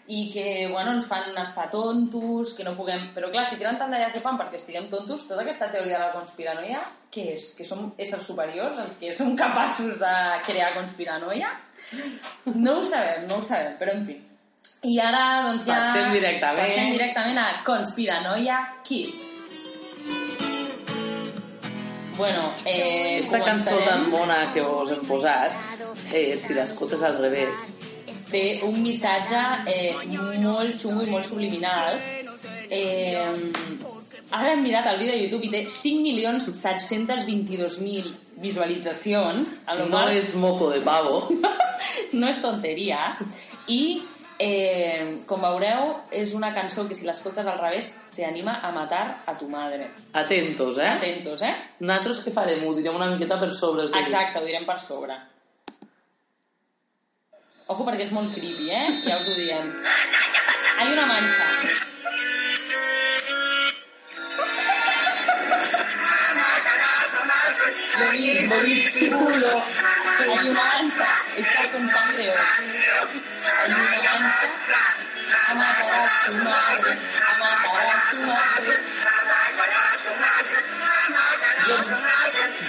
i 0.07 0.29
que, 0.31 0.67
bueno, 0.71 0.93
ens 0.95 1.07
fan 1.07 1.35
estar 1.41 1.69
tontos, 1.69 2.53
que 2.55 2.63
no 2.63 2.75
puguem... 2.77 3.09
Però 3.15 3.27
clar, 3.31 3.43
si 3.45 3.57
tiren 3.59 3.75
tant 3.79 3.91
de 3.91 3.99
diazepam 3.99 4.37
perquè 4.39 4.55
estiguem 4.61 4.87
tontos, 4.91 5.25
tota 5.27 5.41
aquesta 5.43 5.67
teoria 5.73 5.97
de 5.97 6.05
la 6.05 6.13
conspiranoia, 6.15 6.83
què 7.11 7.25
és? 7.33 7.49
Que 7.57 7.67
som 7.67 7.89
éssers 7.99 8.23
superiors, 8.23 8.79
els 8.79 8.95
que 9.01 9.11
som 9.15 9.35
capaços 9.35 9.99
de 9.99 10.13
crear 10.47 10.71
conspiranoia? 10.77 11.51
No 12.55 12.79
ho 12.79 12.85
sabem, 12.87 13.27
no 13.27 13.41
ho 13.41 13.43
sabem, 13.43 13.75
però 13.81 13.97
en 13.97 14.05
fi. 14.07 14.15
I 14.87 14.95
ara, 15.03 15.25
doncs 15.49 15.65
ja... 15.67 15.81
Passem 15.81 16.13
directament. 16.15 16.63
Passem 16.63 16.93
directament 16.95 17.41
a 17.41 17.47
Conspiranoia 17.67 18.61
Kids. 18.87 19.33
Bueno, 22.17 22.47
eh, 22.65 23.17
Aquesta 23.17 23.39
cançó 23.43 23.75
començarem. 23.75 23.87
tan 23.89 24.11
bona 24.11 24.37
que 24.53 24.63
us 24.63 24.89
hem 24.95 25.03
posat, 25.05 25.51
eh, 26.13 26.37
si 26.37 26.55
l'escoltes 26.55 27.03
al 27.03 27.19
revés, 27.21 27.67
té 28.31 28.59
un 28.67 28.75
missatge 28.83 29.41
eh, 29.71 29.93
molt 30.43 30.75
xungo 30.81 31.01
i 31.05 31.09
molt 31.11 31.25
subliminal. 31.29 31.93
Eh, 32.69 33.25
ara 34.31 34.53
hem 34.53 34.63
mirat 34.65 34.85
el 34.91 34.99
vídeo 34.99 35.13
de 35.15 35.21
YouTube 35.23 35.45
i 35.47 35.51
té 35.53 35.61
5.722.000 35.71 38.13
visualitzacions, 38.41 39.61
a 39.65 39.75
lo 39.75 39.85
No 39.85 39.91
qual 39.97 40.09
és 40.17 40.35
moco 40.35 40.69
de 40.69 40.81
pavo. 40.85 41.29
no 42.19 42.27
és 42.29 42.41
tonteria. 42.43 43.17
I, 43.67 44.03
eh, 44.39 45.23
com 45.27 45.41
veureu, 45.41 45.95
és 46.11 46.33
una 46.37 46.53
cançó 46.55 46.87
que 46.87 46.95
si 46.95 47.05
l'escoltes 47.07 47.45
al 47.45 47.59
revés 47.59 47.93
te 48.15 48.25
anima 48.25 48.59
a 48.61 48.71
matar 48.71 49.23
a 49.25 49.37
tu 49.37 49.49
madre. 49.49 49.87
Atentos, 50.13 50.77
eh? 50.77 50.89
Atentos, 50.89 51.41
eh? 51.41 51.55
Nosaltres 51.79 52.23
què 52.25 52.31
farem? 52.33 52.67
Ho 52.67 52.75
direm 52.77 52.95
una 52.95 53.09
miqueta 53.13 53.39
per 53.39 53.53
sobre. 53.53 53.81
el 53.83 53.91
que 53.91 53.99
Exacte, 54.05 54.39
ho 54.39 54.45
direm 54.45 54.65
per 54.65 54.79
sobre. 54.81 55.13
Ojo, 57.67 57.83
perquè 57.83 58.05
és 58.05 58.11
molt 58.15 58.31
creepy, 58.31 58.69
eh? 58.71 58.83
Ja 59.03 59.17
us 59.19 59.25
ho 59.27 59.33
diem. 59.35 59.71
Hay 60.79 60.91
una 60.93 61.05
mancha. 61.05 61.47
Hay 67.99 68.29
una 70.37 70.53
mancha. 70.53 71.09
Está 71.35 71.61
con 71.73 71.83
sangre. 71.89 72.31
Hay 73.57 73.71
una 73.73 74.15
mancha. 74.23 74.79
A 75.49 75.53
madre. 75.59 75.91
A 76.23 76.31
madre. 76.45 76.93
Yo, 81.67 81.75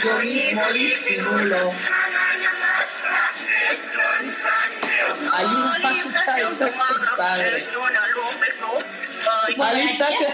yo 0.02 1.72
hecha 5.38 6.66
con 6.66 7.06
sangre. 7.16 7.48
Alista 9.58 10.06
que... 10.08 10.26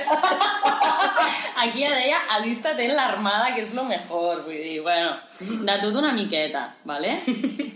Aquí 1.57 1.82
ja 1.82 1.94
deia, 1.94 2.18
alístate 2.30 2.84
en 2.84 2.96
l'armada, 2.96 3.55
que 3.55 3.62
és 3.62 3.72
lo 3.74 3.84
mejor. 3.84 4.42
Vull 4.44 4.61
dir, 4.61 4.82
bueno, 4.82 5.16
de 5.40 5.76
tot 5.80 5.94
una 5.96 6.12
miqueta, 6.12 6.76
¿vale? 6.84 7.20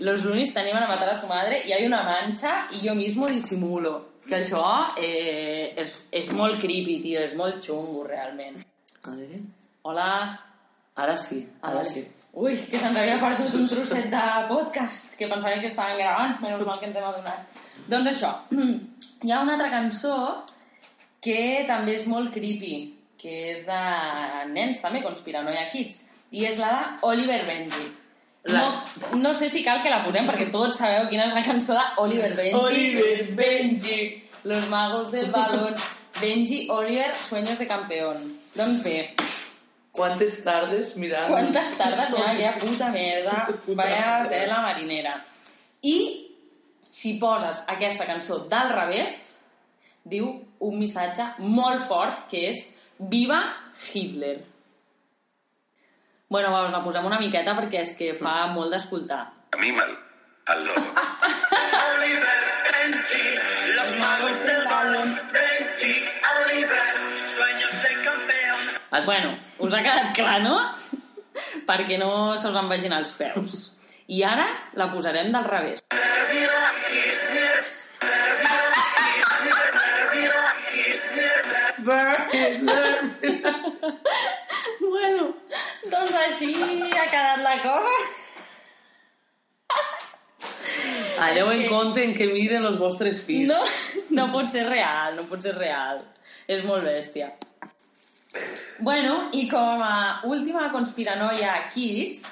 Los 0.01 0.25
lunis 0.25 0.53
te 0.53 0.61
animan 0.61 0.85
a 0.85 0.89
matar 0.89 1.11
a 1.11 1.17
su 1.17 1.27
madre 1.27 1.63
y 1.67 1.73
hay 1.73 1.87
una 1.87 2.03
mancha 2.03 2.67
y 2.71 2.81
yo 2.83 2.95
mismo 2.95 3.27
disimulo. 3.27 4.19
Que 4.29 4.43
això 4.43 4.93
eh, 5.01 5.73
és, 5.81 5.95
és 6.13 6.27
molt 6.37 6.61
creepy, 6.61 6.99
tio, 7.01 7.23
és 7.25 7.33
molt 7.39 7.65
xungo, 7.65 8.03
realment. 8.05 8.61
A 9.01 9.15
veure... 9.17 9.41
Hola. 9.89 10.11
Ara 10.99 11.17
sí, 11.17 11.47
ara 11.63 11.85
sí. 11.87 12.03
Ui, 12.39 12.55
que 12.71 12.79
se'ns 12.79 12.97
havia 13.01 13.17
perdut 13.19 13.55
un 13.59 13.67
trosset 13.73 14.11
de 14.13 14.25
podcast, 14.51 15.09
que 15.19 15.27
pensava 15.31 15.57
que 15.63 15.71
estaven 15.73 15.99
gravant, 15.99 16.37
menys 16.43 16.67
mal 16.69 16.79
que 16.79 16.87
ens 16.91 16.97
hem 17.01 17.09
adonat. 17.09 17.63
Doncs 17.91 18.11
això, 18.13 18.31
hi 19.27 19.33
ha 19.35 19.41
una 19.43 19.57
altra 19.57 19.71
cançó 19.73 20.15
que 21.25 21.65
també 21.67 21.97
és 21.99 22.07
molt 22.07 22.31
creepy, 22.35 22.75
que 23.19 23.33
és 23.57 23.65
de 23.67 23.79
nens 24.55 24.79
també, 24.85 25.01
Conspiranoia 25.03 25.67
Kids, 25.73 26.05
i 26.31 26.45
és 26.47 26.61
la 26.63 26.69
de 26.77 26.83
Oliver 27.11 27.41
Benji. 27.49 27.87
La- 28.53 28.61
No, 28.63 29.19
no 29.19 29.33
sé 29.35 29.49
si 29.51 29.65
cal 29.67 29.83
que 29.83 29.91
la 29.91 30.05
posem, 30.05 30.29
perquè 30.29 30.47
tots 30.55 30.79
sabeu 30.79 31.09
quina 31.11 31.27
és 31.27 31.35
la 31.35 31.43
cançó 31.45 31.75
de 31.75 31.83
Oliver 32.05 32.31
Benji. 32.37 32.55
Oliver 32.55 33.25
Benji, 33.41 33.99
los 34.45 34.69
magos 34.71 35.11
del 35.11 35.33
balón. 35.35 35.75
Benji, 36.21 36.69
Oliver, 36.71 37.11
sueños 37.29 37.59
de 37.59 37.67
campeón. 37.67 38.23
Doncs 38.55 38.83
bé, 38.87 39.15
Quantes 39.93 40.37
tardes 40.45 40.97
mirant... 40.97 41.33
Quantes 41.33 41.77
tardes, 41.79 42.11
mira, 42.13 42.31
aquella 42.31 42.53
puta 42.59 42.91
merda, 42.95 43.49
vaya 43.81 44.29
tela 44.31 44.61
marinera. 44.63 45.15
I 45.83 45.97
si 46.91 47.15
poses 47.19 47.65
aquesta 47.67 48.07
cançó 48.07 48.41
del 48.51 48.75
revés, 48.75 49.23
diu 50.05 50.29
un 50.65 50.79
missatge 50.79 51.27
molt 51.45 51.85
fort 51.89 52.29
que 52.31 52.49
és 52.51 52.61
Viva 52.99 53.41
Hitler. 53.93 54.37
Bueno, 56.29 56.51
va, 56.53 56.67
us 56.67 56.75
la 56.75 56.83
posem 56.85 57.07
una 57.09 57.21
miqueta 57.23 57.55
perquè 57.57 57.83
és 57.87 57.95
que 57.97 58.13
fa 58.19 58.51
molt 58.53 58.75
d'escoltar. 58.75 59.23
Animal 59.57 59.97
al 60.49 60.65
lobo. 60.65 60.81
Oliver, 61.95 62.41
Benji, 62.73 63.25
los 63.77 63.97
magos 63.99 64.45
del 64.45 64.68
Bueno, 69.07 69.37
us 69.59 69.75
ha 69.75 69.83
quedat 69.85 70.15
clar, 70.17 70.41
no? 70.43 70.57
perquè 71.69 71.99
no 72.01 72.37
se 72.39 72.49
us 72.49 72.57
en 72.59 72.69
vagin 72.71 72.95
els 72.97 73.13
peus. 73.19 73.73
I 74.09 74.23
ara 74.25 74.47
la 74.81 74.89
posarem 74.93 75.31
del 75.33 75.45
revés. 75.45 75.83
Bueno, 84.89 85.27
doncs 85.93 86.15
així 86.23 86.55
ha 86.55 87.07
quedat 87.11 87.45
la 87.45 87.57
cosa. 87.65 87.99
Aneu 91.29 91.51
en 91.51 91.65
compte 91.69 92.05
en 92.05 92.15
què 92.17 92.29
miren 92.31 92.65
els 92.69 92.79
vostres 92.81 93.21
fills. 93.27 93.51
No, 93.51 93.61
no 94.17 94.31
pot 94.33 94.49
ser 94.53 94.65
real, 94.69 95.19
no 95.19 95.27
pot 95.31 95.45
ser 95.45 95.55
real. 95.59 96.01
És 96.49 96.65
molt 96.65 96.87
bèstia. 96.87 97.33
Bueno, 98.79 99.29
i 99.33 99.49
com 99.51 99.83
a 99.83 100.21
última 100.25 100.69
conspiranoia 100.71 101.55
Kids, 101.73 102.23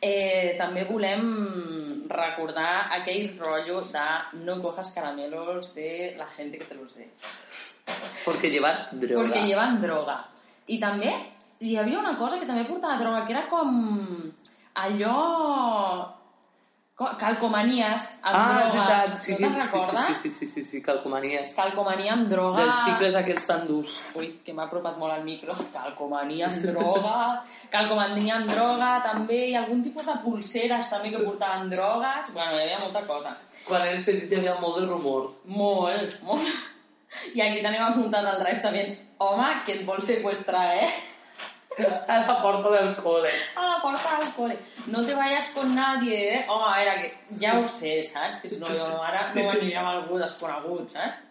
eh, 0.00 0.54
també 0.58 0.84
volem 0.86 1.24
recordar 2.08 2.88
aquell 3.00 3.32
rotllo 3.38 3.80
de 3.90 4.06
no 4.44 4.56
cojas 4.62 4.92
caramelos 4.94 5.74
de 5.74 6.14
la 6.16 6.28
gente 6.28 6.58
que 6.58 6.64
te 6.64 6.74
los 6.74 6.94
dé. 6.94 7.08
Perquè 8.24 8.50
llevan 8.52 8.86
droga. 8.92 9.24
Perquè 9.24 9.46
llevan 9.46 9.80
droga. 9.82 10.20
I 10.68 10.78
també 10.78 11.10
hi 11.60 11.76
havia 11.76 11.98
una 11.98 12.14
cosa 12.18 12.38
que 12.38 12.46
també 12.46 12.64
portava 12.68 13.00
droga, 13.00 13.24
que 13.26 13.34
era 13.34 13.48
com 13.50 14.32
allò... 14.74 16.14
co- 16.98 17.12
Calcomanies 17.18 18.06
amb 18.26 18.34
Ah, 18.36 18.42
droga. 18.42 18.64
és 18.64 18.72
veritat. 18.74 19.16
Sí, 19.22 19.30
no 19.32 19.36
sí, 19.36 19.42
te'n 19.44 19.54
sí, 19.54 19.60
recordes? 19.60 20.06
sí, 20.06 20.14
sí, 20.14 20.30
sí, 20.30 20.46
sí, 20.54 20.62
sí, 20.64 20.80
calcomanies. 20.82 21.52
Calcomania 21.54 22.12
amb 22.16 22.28
droga... 22.28 22.58
Dels 22.64 22.84
xicles 22.88 23.14
aquests 23.20 23.46
tan 23.46 23.66
durs. 23.68 23.92
Ui, 24.18 24.32
que 24.44 24.52
m'ha 24.52 24.64
apropat 24.66 24.98
molt 24.98 25.12
al 25.14 25.22
micro. 25.24 25.54
Calcomania 25.72 26.46
amb 26.50 26.64
droga... 26.70 27.14
Calcomania 27.70 28.36
amb 28.40 28.50
droga, 28.50 28.90
també. 29.06 29.38
I 29.52 29.54
algun 29.60 29.82
tipus 29.86 30.06
de 30.10 30.16
pulseres 30.24 30.90
també 30.90 31.10
que 31.14 31.22
portaven 31.22 31.70
drogues. 31.70 32.32
Bueno, 32.34 32.56
hi 32.58 32.62
havia 32.66 32.80
molta 32.82 33.04
cosa. 33.06 33.36
Quan 33.68 33.86
eres 33.86 34.04
petit 34.04 34.32
hi 34.32 34.40
havia 34.42 34.56
molt 34.60 34.80
de 34.80 34.86
rumor. 34.90 35.30
Molt, 35.46 36.18
molt. 36.26 36.50
I 37.34 37.40
aquí 37.40 37.62
tenim 37.64 37.82
apuntat 37.86 38.26
al 38.26 38.42
Drive 38.42 38.60
també. 38.62 38.82
Home, 39.18 39.46
que 39.66 39.72
et 39.78 39.86
vol 39.86 40.02
secuestrar, 40.04 40.66
eh? 40.82 40.88
A 42.08 42.18
la 42.26 42.36
porta 42.42 42.70
del 42.74 42.90
col·le. 42.98 43.30
A 43.56 43.66
la 43.68 43.78
porta 43.82 44.16
del 44.20 44.32
cole. 44.34 44.58
No 44.86 45.04
te 45.06 45.14
vayas 45.14 45.48
con 45.54 45.74
nadie, 45.74 46.18
eh? 46.34 46.44
Home, 46.48 46.64
a 46.66 46.76
veure, 46.78 46.94
que 47.30 47.38
ja 47.44 47.54
ho 47.58 47.64
sé, 47.68 48.02
saps? 48.04 48.38
Que 48.42 48.50
si 48.50 48.58
no, 48.58 48.66
jo 48.72 48.86
ara 49.02 49.20
no 49.34 49.44
m'aniria 49.46 49.80
amb 49.84 49.92
algú 49.94 50.18
desconegut, 50.18 50.90
saps? 50.92 51.24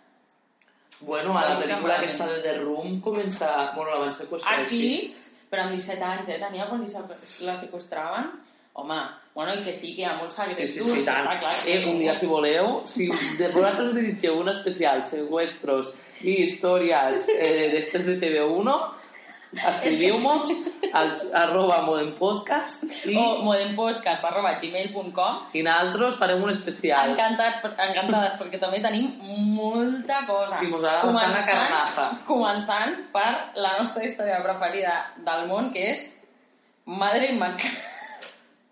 Bueno, 0.99 1.37
a 1.37 1.43
la 1.45 1.59
pel·lícula 1.59 1.93
que 1.99 2.05
aquesta 2.07 2.27
de 2.31 2.39
The 2.41 2.57
Room 2.63 2.99
comença... 3.05 3.71
Bueno, 3.75 3.91
la 3.91 3.99
van 4.07 4.13
seqüestrar 4.17 4.63
Aquí, 4.63 5.13
però 5.51 5.67
amb 5.67 5.75
17 5.77 6.03
anys, 6.03 6.29
eh? 6.33 6.39
Tenia 6.41 6.65
quan 6.71 6.85
la 7.45 7.55
sequestraven. 7.57 8.31
Home, 8.77 8.97
bueno, 9.33 9.55
i 9.57 9.63
que 9.65 9.73
sí, 9.73 9.95
que 9.95 10.03
hi 10.03 10.05
ha 10.05 10.15
molts 10.19 10.35
Sí, 10.35 10.43
sí, 10.53 10.79
agressos. 10.79 10.99
sí, 10.99 11.05
tant. 11.05 11.25
està 11.25 11.39
clar. 11.41 11.53
Eh, 11.65 11.77
un 11.89 11.97
dia, 11.97 12.13
si 12.15 12.27
voleu, 12.29 12.83
si 12.85 13.07
de 13.39 13.47
vosaltres 13.49 13.95
dirigeu 13.95 14.37
un 14.37 14.49
especial 14.51 15.01
secuestros 15.03 15.89
i 16.21 16.35
històries 16.43 17.25
eh, 17.33 17.71
d'estes 17.73 18.05
de 18.05 18.19
TV1, 18.21 18.75
escriviu-m'ho 19.53 20.33
al 20.93 21.11
arroba 21.33 21.81
modernpodcast 21.85 22.83
i, 23.07 23.15
O 23.15 23.41
modernpodcast.gmail.com 23.45 25.33
i 25.57 25.63
nosaltres 25.63 26.17
farem 26.19 26.43
un 26.43 26.51
especial. 26.51 27.11
Encantats, 27.13 27.63
encantades, 27.65 28.35
perquè 28.39 28.59
també 28.61 28.81
tenim 28.83 29.07
molta 29.55 30.23
cosa. 30.27 30.59
I 30.61 30.67
mos 30.71 30.83
agrada 30.83 31.07
bastant 31.11 31.33
la 31.33 31.43
carnaza. 31.47 32.05
Començant 32.27 32.95
per 33.13 33.29
la 33.55 33.77
nostra 33.79 34.03
història 34.07 34.41
preferida 34.43 34.93
del 35.25 35.47
món, 35.51 35.71
que 35.73 35.91
és 35.93 36.07
Madre 36.85 37.31
Mac. 37.39 37.61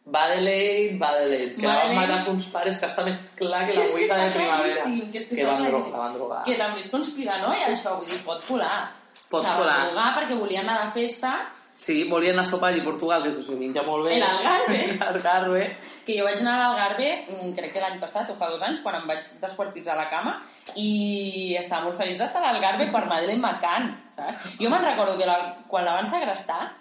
Badelaide, 0.06 0.99
Badelaide, 1.02 1.56
que 1.56 1.65
Madeleine. 1.65 1.95
van 1.95 2.10
matar 2.11 2.30
uns 2.30 2.45
pares 2.53 2.77
que 2.77 2.85
està 2.85 3.02
més 3.07 3.19
clar 3.39 3.64
que 3.65 3.73
la 3.73 3.85
està 3.89 4.19
de 4.22 4.27
primavera. 4.35 4.84
que 5.11 5.18
és 5.18 5.27
que 5.31 5.35
que 5.39 5.45
van 5.47 5.64
drogar, 5.65 5.91
van 5.97 6.14
drogar. 6.14 6.43
Que 6.45 6.56
també 6.60 6.80
és 6.84 6.89
conspiranoia, 6.93 7.72
això, 7.72 7.95
vull 7.97 8.06
dir, 8.11 8.19
pot 8.27 8.43
colar. 8.45 8.91
Pot 9.35 9.45
Que 9.45 9.59
colar. 9.59 9.77
drogar 9.87 10.09
perquè 10.17 10.39
volien 10.39 10.67
anar 10.69 10.85
de 10.87 10.91
festa, 10.95 11.35
Sí, 11.77 12.05
volien 12.07 12.31
anar 12.37 12.45
a 12.45 12.47
sopar 12.47 12.69
allí 12.71 12.79
a 12.79 12.85
Portugal, 12.85 13.21
que 13.21 13.33
se 13.35 13.51
menja 13.51 13.81
molt 13.83 14.05
bé. 14.07 14.13
En 14.15 14.23
Algarve. 14.23 14.77
Algarve. 15.09 15.63
que 16.05 16.15
jo 16.17 16.23
vaig 16.23 16.37
anar 16.39 16.53
a 16.55 16.59
l'Algarve, 16.69 17.09
mm, 17.27 17.49
crec 17.57 17.73
que 17.73 17.81
l'any 17.83 17.97
passat 17.99 18.29
o 18.31 18.35
fa 18.39 18.47
dos 18.49 18.61
anys, 18.63 18.79
quan 18.79 18.95
em 18.95 19.07
vaig 19.09 19.19
desquartitzar 19.41 19.95
a 19.97 20.03
la 20.03 20.09
cama, 20.09 20.37
i 20.79 21.55
estava 21.59 21.83
molt 21.89 21.97
feliç 21.99 22.17
d'estar 22.21 22.39
a 22.39 22.53
l'Algarve 22.53 22.87
per 22.93 23.03
Madeleine 23.09 23.41
McCann, 23.43 23.89
saps? 24.15 24.55
Jo 24.61 24.69
me'n 24.71 24.85
recordo 24.85 25.17
que 25.19 25.25
la, 25.27 25.35
quan 25.67 25.83
la 25.83 25.97
van 25.99 26.07
segrestar, 26.07 26.71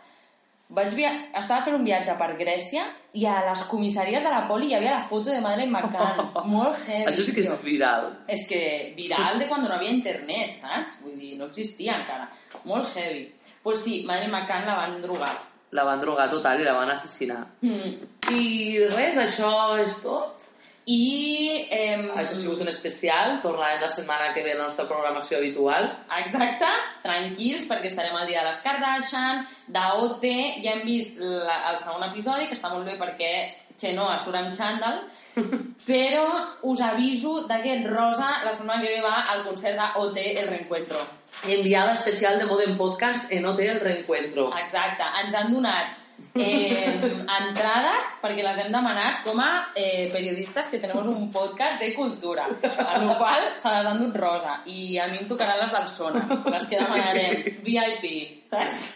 vaig 0.68 0.94
via... 0.96 1.10
estava 1.36 1.62
fent 1.66 1.76
un 1.76 1.84
viatge 1.84 2.14
per 2.18 2.30
Grècia 2.38 2.84
i 3.14 3.26
a 3.28 3.40
les 3.48 3.64
comissaries 3.70 4.24
de 4.24 4.32
la 4.32 4.44
poli 4.48 4.70
hi 4.70 4.76
havia 4.78 4.96
la 4.96 5.04
foto 5.04 5.30
de 5.30 5.40
Madeleine 5.44 5.72
McCann. 5.72 6.32
molt 6.56 6.78
heavy. 6.86 7.08
Això 7.10 7.26
sí 7.26 7.34
que 7.36 7.44
és 7.44 7.52
viral. 7.62 8.10
És 8.26 8.46
que 8.50 8.60
viral 8.96 9.38
de 9.42 9.48
quan 9.50 9.64
no 9.64 9.72
havia 9.74 9.92
internet, 9.94 10.56
saps? 10.60 11.00
Vull 11.04 11.18
dir, 11.20 11.34
no 11.40 11.50
existia 11.52 11.98
encara. 12.00 12.30
Molt 12.64 12.88
heavy. 12.96 13.26
Pues 13.62 13.84
sí, 13.84 14.02
Madeleine 14.06 14.32
McCann 14.32 14.66
la 14.68 14.78
van 14.82 15.02
drogar. 15.02 15.34
la 15.74 15.82
van 15.82 16.00
drogar 16.00 16.28
total 16.30 16.60
i 16.60 16.66
la 16.66 16.74
van 16.76 16.90
assassinar. 16.92 17.40
Mm. 17.66 17.94
I 18.30 18.84
res, 18.92 19.16
això 19.18 19.50
és 19.82 19.96
tot. 20.04 20.44
I... 20.84 21.66
Eh, 21.70 21.96
Això 21.96 22.20
ha 22.20 22.24
sigut 22.28 22.60
un 22.60 22.68
especial. 22.68 23.38
Tornarem 23.44 23.80
la 23.80 23.88
setmana 23.88 24.32
que 24.34 24.44
ve 24.44 24.52
a 24.52 24.58
la 24.58 24.66
nostra 24.66 24.86
programació 24.88 25.38
habitual. 25.38 25.88
Exacte, 26.20 26.68
tranquils, 27.04 27.68
perquè 27.70 27.88
estarem 27.88 28.16
al 28.18 28.28
dia 28.28 28.42
de 28.42 28.50
les 28.50 28.62
Kardashian, 28.64 29.44
d'OT, 29.72 30.26
ja 30.64 30.76
hem 30.76 30.84
vist 30.88 31.20
la, 31.20 31.62
el 31.72 31.80
segon 31.80 32.04
episodi, 32.10 32.50
que 32.50 32.58
està 32.58 32.72
molt 32.74 32.88
bé 32.88 32.98
perquè 33.00 33.32
Xenoa 33.80 34.18
surt 34.20 34.38
amb 34.38 34.54
xandall, 34.56 35.00
però 35.88 36.28
us 36.70 36.84
aviso 36.84 37.40
d'aquest 37.48 37.88
rosa 37.90 38.30
la 38.44 38.52
setmana 38.54 38.84
que 38.84 38.94
ve 38.94 39.02
va 39.04 39.24
al 39.32 39.44
concert 39.48 39.80
d'OT 39.80 40.20
El 40.24 40.48
Reencuentro. 40.52 41.00
Enviada 41.44 41.92
especial 41.92 42.38
de 42.38 42.46
Modern 42.46 42.76
Podcast 42.78 43.32
en 43.32 43.44
OT 43.44 43.60
El 43.66 43.80
Reencuentro. 43.80 44.46
Exacte, 44.62 45.04
ens 45.24 45.34
han 45.34 45.52
donat 45.52 46.03
eh, 46.34 46.94
entrades 47.38 48.10
perquè 48.22 48.44
les 48.44 48.60
hem 48.62 48.70
demanat 48.72 49.22
com 49.26 49.40
a 49.42 49.50
eh, 49.74 50.08
periodistes 50.12 50.70
que 50.70 50.80
tenim 50.82 51.00
un 51.10 51.28
podcast 51.32 51.80
de 51.82 51.92
cultura, 51.94 52.46
a 52.46 52.98
lo 53.02 53.16
qual 53.18 53.50
se 53.60 53.74
les 53.74 53.90
han 53.90 54.00
dut 54.02 54.16
rosa 54.16 54.56
i 54.70 54.98
a 54.98 55.08
mi 55.10 55.20
em 55.20 55.28
tocaran 55.28 55.60
les 55.62 55.74
del 55.74 55.88
Sona, 55.90 56.24
les 56.54 56.70
que 56.70 56.80
demanarem 56.80 57.60
VIP, 57.66 58.08
saps? 58.50 58.88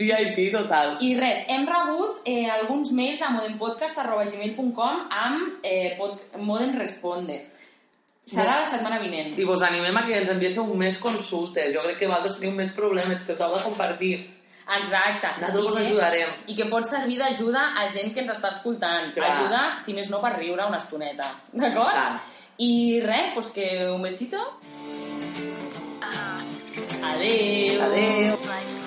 VIP 0.00 0.50
total. 0.54 0.96
I 1.04 1.14
res, 1.18 1.46
hem 1.48 1.66
rebut 1.70 2.22
eh, 2.24 2.46
alguns 2.50 2.92
mails 2.92 3.22
a 3.22 3.32
modernpodcast.gmail.com 3.34 5.04
amb 5.10 5.66
eh, 5.66 5.94
pod 5.98 6.38
Modern 6.40 6.78
Responde. 6.80 7.42
Serà 8.24 8.62
la 8.62 8.64
setmana 8.64 9.02
vinent. 9.02 9.34
I 9.36 9.44
vos 9.44 9.60
animem 9.66 9.96
a 10.00 10.02
que 10.06 10.14
ens 10.16 10.30
enviéssiu 10.32 10.64
més 10.80 10.96
consultes. 10.96 11.74
Jo 11.74 11.82
crec 11.84 11.98
que 12.00 12.08
vosaltres 12.08 12.38
teniu 12.40 12.54
més 12.56 12.70
problemes, 12.72 13.20
que 13.20 13.36
us 13.36 13.42
heu 13.44 13.52
de 13.52 13.60
compartir. 13.66 14.14
Exacte. 14.64 15.28
Nosaltres 15.40 15.74
us 15.74 15.80
ajudarem. 15.82 16.30
I 16.48 16.56
que 16.56 16.68
pot 16.72 16.88
servir 16.88 17.18
d'ajuda 17.20 17.66
a 17.80 17.88
gent 17.92 18.14
que 18.14 18.24
ens 18.24 18.32
està 18.32 18.50
escoltant. 18.54 19.12
Clar. 19.16 19.30
Ajuda, 19.34 19.62
si 19.84 19.96
més 19.96 20.08
no, 20.12 20.22
per 20.24 20.34
riure 20.38 20.66
una 20.70 20.80
estoneta. 20.80 21.28
D'acord? 21.52 22.32
I 22.64 23.02
res, 23.04 23.32
pues 23.34 23.52
que 23.54 23.68
un 23.90 24.02
besito. 24.02 24.40
Adéu. 27.04 27.82
Adéu. 27.84 28.38
Life's 28.48 28.80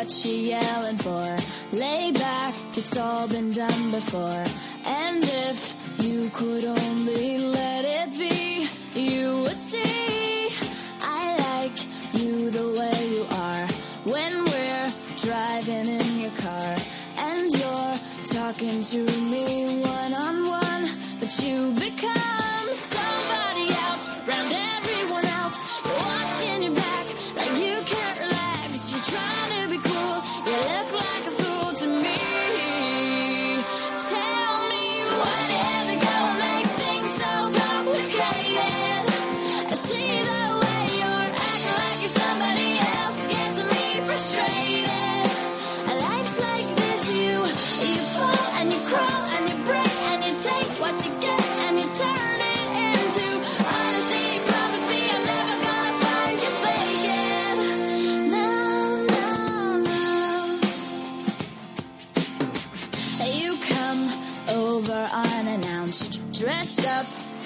what 0.00 0.10
she 0.10 0.48
yelling 0.48 0.96
for? 0.96 1.28
Lay 1.76 2.10
back, 2.12 2.54
it's 2.74 2.96
all 2.96 3.28
been 3.28 3.52
done 3.52 3.90
before. 3.90 4.44
And 4.86 5.22
if 5.22 5.76
you 5.98 6.30
could 6.30 6.64
only 6.64 7.36
let 7.36 7.84
it 7.84 8.08
be, 8.18 8.66
you 8.98 9.40
would 9.40 9.60
see. 9.68 10.48
I 11.02 11.24
like 11.48 11.78
you 12.14 12.50
the 12.50 12.66
way 12.78 12.98
you 13.14 13.24
are. 13.46 13.66
When 14.14 14.32
we're 14.50 14.90
driving 15.20 15.88
in 16.00 16.20
your 16.24 16.34
car, 16.44 16.76
and 17.28 17.52
you're 17.52 17.96
talking 18.38 18.80
to 18.80 19.00
me 19.28 19.82
one 19.82 20.14
on 20.14 20.36
one, 20.64 20.84
but 21.20 21.32
you 21.44 21.74
become 21.74 22.66
somebody 22.72 23.66
else, 23.84 24.08